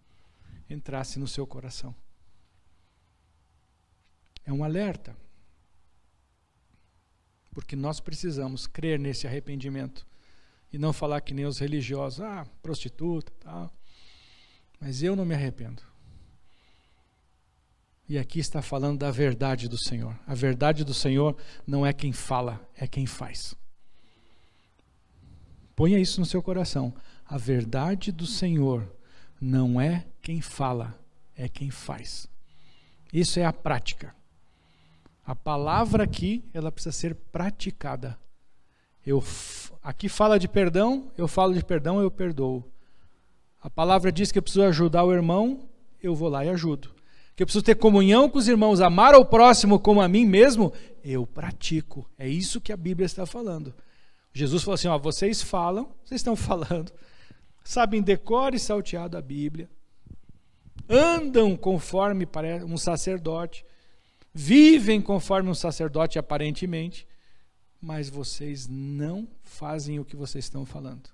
entrasse 0.69 1.19
no 1.19 1.27
seu 1.27 1.47
coração. 1.47 1.95
É 4.45 4.53
um 4.53 4.63
alerta. 4.63 5.17
Porque 7.55 7.77
nós 7.77 8.01
precisamos 8.01 8.67
crer 8.67 8.99
nesse 8.99 9.27
arrependimento 9.27 10.07
e 10.73 10.77
não 10.77 10.93
falar 10.93 11.21
que 11.21 11.33
nem 11.33 11.47
os 11.47 11.61
religiosos, 11.61 12.21
ah, 12.21 12.45
prostituta, 12.61 13.33
tal. 13.41 13.73
Mas 14.81 15.03
eu 15.03 15.15
não 15.15 15.25
me 15.25 15.35
arrependo. 15.35 15.83
E 18.09 18.19
aqui 18.19 18.41
está 18.41 18.61
falando 18.61 18.99
da 18.99 19.11
verdade 19.11 19.69
do 19.69 19.79
Senhor. 19.79 20.19
A 20.27 20.35
verdade 20.35 20.85
do 20.85 20.93
Senhor 20.93 21.37
não 21.67 21.87
é 21.87 21.93
quem 21.93 22.13
fala, 22.13 22.61
é 22.77 22.87
quem 22.87 23.07
faz. 23.07 23.55
Ponha 25.75 25.99
isso 25.99 26.21
no 26.21 26.27
seu 26.27 26.43
coração. 26.43 26.93
A 27.25 27.39
verdade 27.39 28.13
do 28.13 28.27
Senhor 28.27 28.87
não 29.41 29.81
é 29.81 30.05
quem 30.21 30.41
fala, 30.41 30.99
é 31.37 31.49
quem 31.49 31.71
faz. 31.71 32.29
Isso 33.13 33.39
é 33.39 33.45
a 33.45 33.53
prática. 33.53 34.15
A 35.27 35.35
palavra 35.35 36.05
aqui, 36.05 36.45
ela 36.53 36.71
precisa 36.71 36.93
ser 36.93 37.15
praticada. 37.15 38.19
Eu 39.07 39.23
aqui 39.83 40.09
fala 40.09 40.39
de 40.39 40.49
perdão, 40.49 41.11
eu 41.17 41.27
falo 41.27 41.55
de 41.55 41.65
perdão, 41.65 42.01
eu 42.01 42.11
perdoo. 42.11 42.65
A 43.63 43.71
palavra 43.71 44.13
diz 44.13 44.31
que 44.31 44.39
eu 44.39 44.43
preciso 44.43 44.65
ajudar 44.65 45.05
o 45.05 45.13
irmão, 45.13 45.69
eu 46.03 46.15
vou 46.15 46.29
lá 46.29 46.45
e 46.45 46.51
ajudo. 46.51 46.91
Que 47.35 47.43
eu 47.43 47.47
preciso 47.47 47.65
ter 47.65 47.75
comunhão 47.75 48.29
com 48.29 48.39
os 48.39 48.49
irmãos, 48.49 48.81
amar 48.81 49.15
ao 49.15 49.25
próximo 49.25 49.81
como 49.81 50.01
a 50.01 50.09
mim 50.09 50.27
mesmo, 50.27 50.73
eu 51.03 51.27
pratico. 51.27 52.09
É 52.19 52.29
isso 52.29 52.61
que 52.61 52.73
a 52.73 52.77
Bíblia 52.77 53.07
está 53.07 53.25
falando. 53.25 53.75
Jesus 54.33 54.63
falou 54.63 54.75
assim: 54.75 54.89
ó, 54.89 54.99
vocês 54.99 55.43
falam, 55.43 55.89
vocês 56.05 56.21
estão 56.21 56.37
falando, 56.37 56.93
sabem 57.65 58.03
decore 58.03 58.57
e 58.57 58.61
salteado 58.61 59.17
a 59.17 59.23
Bíblia, 59.23 59.71
andam 60.89 61.57
conforme 61.57 62.29
um 62.67 62.77
sacerdote, 62.77 63.65
vivem 64.35 65.01
conforme 65.01 65.49
um 65.49 65.55
sacerdote 65.55 66.19
aparentemente, 66.19 67.07
mas 67.81 68.11
vocês 68.11 68.67
não 68.67 69.29
fazem 69.43 70.01
o 70.01 70.05
que 70.05 70.17
vocês 70.17 70.47
estão 70.47 70.67
falando. 70.67 71.09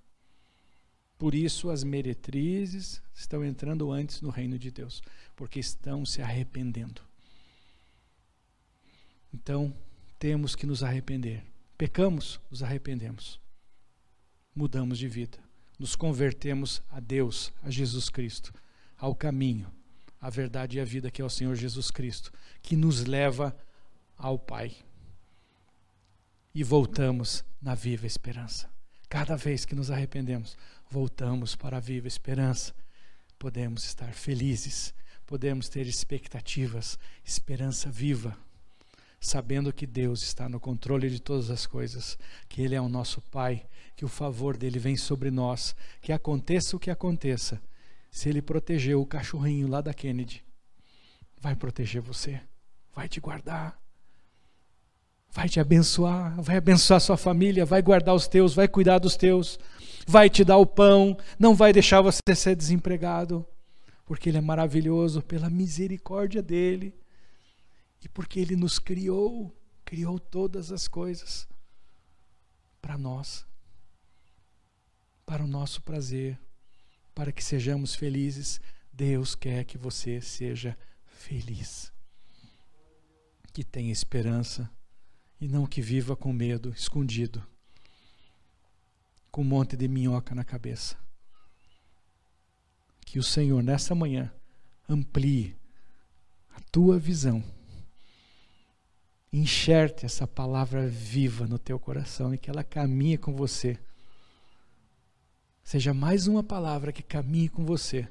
Por 1.18 1.34
isso 1.34 1.68
as 1.68 1.84
meretrizes 1.84 3.02
estão 3.14 3.44
entrando 3.44 3.92
antes 3.92 4.22
no 4.22 4.30
reino 4.30 4.58
de 4.58 4.70
Deus, 4.70 5.02
porque 5.36 5.60
estão 5.60 6.06
se 6.06 6.22
arrependendo. 6.22 7.02
Então, 9.32 9.74
temos 10.18 10.56
que 10.56 10.66
nos 10.66 10.82
arrepender. 10.82 11.44
Pecamos, 11.76 12.40
nos 12.50 12.62
arrependemos. 12.62 13.38
Mudamos 14.54 14.98
de 14.98 15.08
vida. 15.08 15.38
Nos 15.78 15.94
convertemos 15.94 16.82
a 16.90 17.00
Deus, 17.00 17.52
a 17.62 17.70
Jesus 17.70 18.08
Cristo, 18.08 18.52
ao 18.96 19.14
caminho, 19.14 19.70
à 20.20 20.28
verdade 20.28 20.76
e 20.76 20.80
à 20.80 20.84
vida 20.84 21.10
que 21.10 21.22
é 21.22 21.24
o 21.24 21.30
Senhor 21.30 21.54
Jesus 21.54 21.90
Cristo, 21.90 22.32
que 22.62 22.76
nos 22.76 23.04
leva 23.04 23.56
ao 24.16 24.38
Pai 24.38 24.76
e 26.54 26.62
voltamos 26.62 27.44
na 27.60 27.74
viva 27.74 28.06
esperança. 28.06 28.68
Cada 29.08 29.36
vez 29.36 29.64
que 29.64 29.74
nos 29.74 29.90
arrependemos, 29.90 30.56
voltamos 30.88 31.56
para 31.56 31.78
a 31.78 31.80
viva 31.80 32.06
esperança. 32.06 32.74
Podemos 33.38 33.84
estar 33.84 34.12
felizes, 34.12 34.92
podemos 35.26 35.68
ter 35.68 35.86
expectativas, 35.86 36.98
esperança 37.24 37.90
viva, 37.90 38.36
sabendo 39.20 39.72
que 39.72 39.86
Deus 39.86 40.22
está 40.22 40.48
no 40.48 40.60
controle 40.60 41.08
de 41.08 41.20
todas 41.20 41.50
as 41.50 41.66
coisas, 41.66 42.18
que 42.48 42.62
Ele 42.62 42.74
é 42.74 42.80
o 42.80 42.88
nosso 42.88 43.20
Pai, 43.22 43.66
que 43.96 44.04
o 44.04 44.08
favor 44.08 44.56
dele 44.56 44.78
vem 44.78 44.96
sobre 44.96 45.30
nós, 45.30 45.74
que 46.00 46.12
aconteça 46.12 46.76
o 46.76 46.80
que 46.80 46.90
aconteça. 46.90 47.60
Se 48.10 48.28
Ele 48.28 48.42
protegeu 48.42 49.00
o 49.00 49.06
cachorrinho 49.06 49.68
lá 49.68 49.80
da 49.80 49.94
Kennedy, 49.94 50.44
vai 51.38 51.54
proteger 51.54 52.02
você, 52.02 52.40
vai 52.94 53.08
te 53.08 53.20
guardar 53.20 53.80
vai 55.32 55.48
te 55.48 55.60
abençoar, 55.60 56.40
vai 56.42 56.56
abençoar 56.56 57.00
sua 57.00 57.16
família, 57.16 57.64
vai 57.64 57.80
guardar 57.80 58.14
os 58.14 58.26
teus, 58.26 58.54
vai 58.54 58.66
cuidar 58.66 58.98
dos 58.98 59.16
teus, 59.16 59.58
vai 60.06 60.28
te 60.28 60.44
dar 60.44 60.56
o 60.56 60.66
pão, 60.66 61.16
não 61.38 61.54
vai 61.54 61.72
deixar 61.72 62.00
você 62.00 62.34
ser 62.34 62.56
desempregado, 62.56 63.46
porque 64.04 64.28
Ele 64.28 64.38
é 64.38 64.40
maravilhoso 64.40 65.22
pela 65.22 65.48
misericórdia 65.48 66.42
dEle 66.42 66.94
e 68.02 68.08
porque 68.08 68.40
Ele 68.40 68.56
nos 68.56 68.78
criou, 68.78 69.54
criou 69.84 70.18
todas 70.18 70.72
as 70.72 70.88
coisas 70.88 71.48
para 72.82 72.98
nós, 72.98 73.46
para 75.24 75.44
o 75.44 75.46
nosso 75.46 75.80
prazer, 75.82 76.38
para 77.20 77.32
que 77.32 77.44
sejamos 77.44 77.94
felizes. 77.94 78.62
Deus 78.90 79.34
quer 79.34 79.64
que 79.64 79.76
você 79.76 80.22
seja 80.22 80.74
feliz, 81.04 81.92
que 83.52 83.62
tenha 83.62 83.92
esperança 83.92 84.70
e 85.38 85.46
não 85.46 85.66
que 85.66 85.82
viva 85.82 86.16
com 86.16 86.32
medo, 86.32 86.70
escondido, 86.70 87.46
com 89.30 89.42
um 89.42 89.44
monte 89.44 89.76
de 89.76 89.86
minhoca 89.86 90.34
na 90.34 90.44
cabeça. 90.44 90.96
Que 93.04 93.18
o 93.18 93.22
Senhor, 93.22 93.62
nessa 93.62 93.94
manhã, 93.94 94.32
amplie 94.88 95.54
a 96.56 96.60
tua 96.72 96.98
visão, 96.98 97.44
enxerte 99.30 100.06
essa 100.06 100.26
palavra 100.26 100.88
viva 100.88 101.46
no 101.46 101.58
teu 101.58 101.78
coração 101.78 102.32
e 102.32 102.38
que 102.38 102.48
ela 102.48 102.64
caminhe 102.64 103.18
com 103.18 103.34
você. 103.34 103.78
Seja 105.62 105.94
mais 105.94 106.26
uma 106.26 106.42
palavra 106.42 106.92
que 106.92 107.02
caminhe 107.02 107.48
com 107.48 107.64
você. 107.64 108.08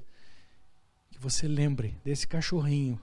Que 1.11 1.19
você 1.19 1.47
lembre 1.47 1.97
desse 2.03 2.27
cachorrinho 2.27 2.99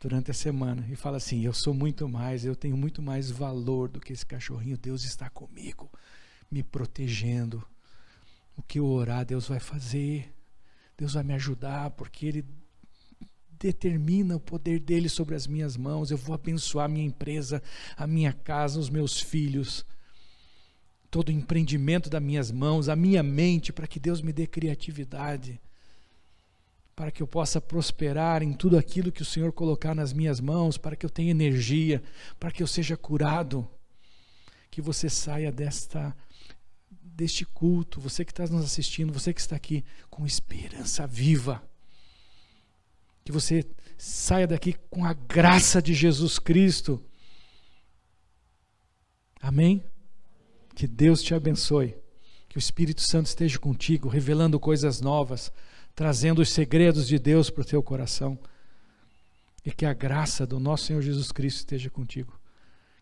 durante 0.00 0.30
a 0.30 0.34
semana 0.34 0.86
e 0.90 0.96
fala 0.96 1.18
assim: 1.18 1.44
Eu 1.44 1.52
sou 1.52 1.74
muito 1.74 2.08
mais, 2.08 2.44
eu 2.44 2.56
tenho 2.56 2.76
muito 2.76 3.02
mais 3.02 3.30
valor 3.30 3.88
do 3.88 4.00
que 4.00 4.12
esse 4.12 4.24
cachorrinho. 4.24 4.78
Deus 4.78 5.04
está 5.04 5.28
comigo, 5.28 5.90
me 6.50 6.62
protegendo. 6.62 7.64
O 8.56 8.62
que 8.62 8.78
eu 8.78 8.86
orar, 8.86 9.24
Deus 9.24 9.48
vai 9.48 9.60
fazer. 9.60 10.34
Deus 10.96 11.14
vai 11.14 11.22
me 11.22 11.32
ajudar, 11.34 11.90
porque 11.92 12.26
Ele 12.26 12.44
determina 13.60 14.36
o 14.36 14.40
poder 14.40 14.80
dele 14.80 15.08
sobre 15.08 15.34
as 15.34 15.46
minhas 15.46 15.76
mãos. 15.76 16.10
Eu 16.10 16.16
vou 16.16 16.34
abençoar 16.34 16.86
a 16.86 16.88
minha 16.88 17.06
empresa, 17.06 17.62
a 17.96 18.06
minha 18.06 18.32
casa, 18.32 18.80
os 18.80 18.90
meus 18.90 19.20
filhos, 19.20 19.84
todo 21.10 21.28
o 21.28 21.32
empreendimento 21.32 22.08
das 22.08 22.22
minhas 22.22 22.50
mãos, 22.50 22.88
a 22.88 22.96
minha 22.96 23.22
mente, 23.22 23.72
para 23.72 23.86
que 23.86 23.98
Deus 23.98 24.22
me 24.22 24.32
dê 24.32 24.46
criatividade 24.46 25.60
para 27.00 27.10
que 27.10 27.22
eu 27.22 27.26
possa 27.26 27.62
prosperar 27.62 28.42
em 28.42 28.52
tudo 28.52 28.76
aquilo 28.76 29.10
que 29.10 29.22
o 29.22 29.24
Senhor 29.24 29.54
colocar 29.54 29.94
nas 29.94 30.12
minhas 30.12 30.38
mãos, 30.38 30.76
para 30.76 30.94
que 30.94 31.06
eu 31.06 31.08
tenha 31.08 31.30
energia, 31.30 32.02
para 32.38 32.50
que 32.50 32.62
eu 32.62 32.66
seja 32.66 32.94
curado. 32.94 33.66
Que 34.70 34.82
você 34.82 35.08
saia 35.08 35.50
desta 35.50 36.14
deste 37.02 37.46
culto, 37.46 38.02
você 38.02 38.22
que 38.22 38.32
está 38.32 38.46
nos 38.46 38.66
assistindo, 38.66 39.14
você 39.14 39.32
que 39.32 39.40
está 39.40 39.56
aqui 39.56 39.82
com 40.10 40.26
esperança 40.26 41.06
viva. 41.06 41.66
Que 43.24 43.32
você 43.32 43.64
saia 43.96 44.46
daqui 44.46 44.74
com 44.90 45.02
a 45.02 45.14
graça 45.14 45.80
de 45.80 45.94
Jesus 45.94 46.38
Cristo. 46.38 47.02
Amém? 49.40 49.82
Que 50.80 50.86
Deus 50.86 51.22
te 51.22 51.34
abençoe. 51.34 51.94
Que 52.48 52.56
o 52.56 52.58
Espírito 52.58 53.02
Santo 53.02 53.26
esteja 53.26 53.58
contigo, 53.58 54.08
revelando 54.08 54.58
coisas 54.58 54.98
novas 55.02 55.52
trazendo 55.94 56.40
os 56.40 56.48
segredos 56.48 57.06
de 57.06 57.18
Deus 57.18 57.50
para 57.50 57.60
o 57.60 57.66
teu 57.66 57.82
coração. 57.82 58.38
E 59.62 59.70
que 59.70 59.84
a 59.84 59.92
graça 59.92 60.46
do 60.46 60.58
nosso 60.58 60.86
Senhor 60.86 61.02
Jesus 61.02 61.30
Cristo 61.30 61.58
esteja 61.58 61.90
contigo. 61.90 62.32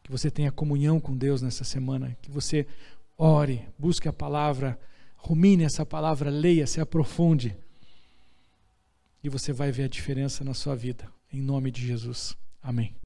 Que 0.03 0.11
você 0.11 0.29
tenha 0.29 0.51
comunhão 0.51 0.99
com 0.99 1.17
Deus 1.17 1.41
nessa 1.41 1.63
semana. 1.63 2.19
Que 2.21 2.33
você 2.33 2.67
ore, 3.17 3.65
busque 3.79 4.09
a 4.09 4.13
palavra, 4.13 4.77
rumine 5.17 5.63
essa 5.63 5.87
palavra, 5.87 6.31
leia, 6.31 6.67
se 6.67 6.81
aprofunde. 6.81 7.57
e 9.23 9.29
você 9.29 9.53
vai 9.53 9.71
ver 9.71 9.85
a 9.85 9.89
diferença 9.89 10.43
na 10.43 10.53
sua 10.53 10.75
vida. 10.75 11.09
Em 11.33 11.41
nome 11.41 11.71
de 11.71 11.87
Jesus. 11.87 12.37
Amém. 12.61 12.97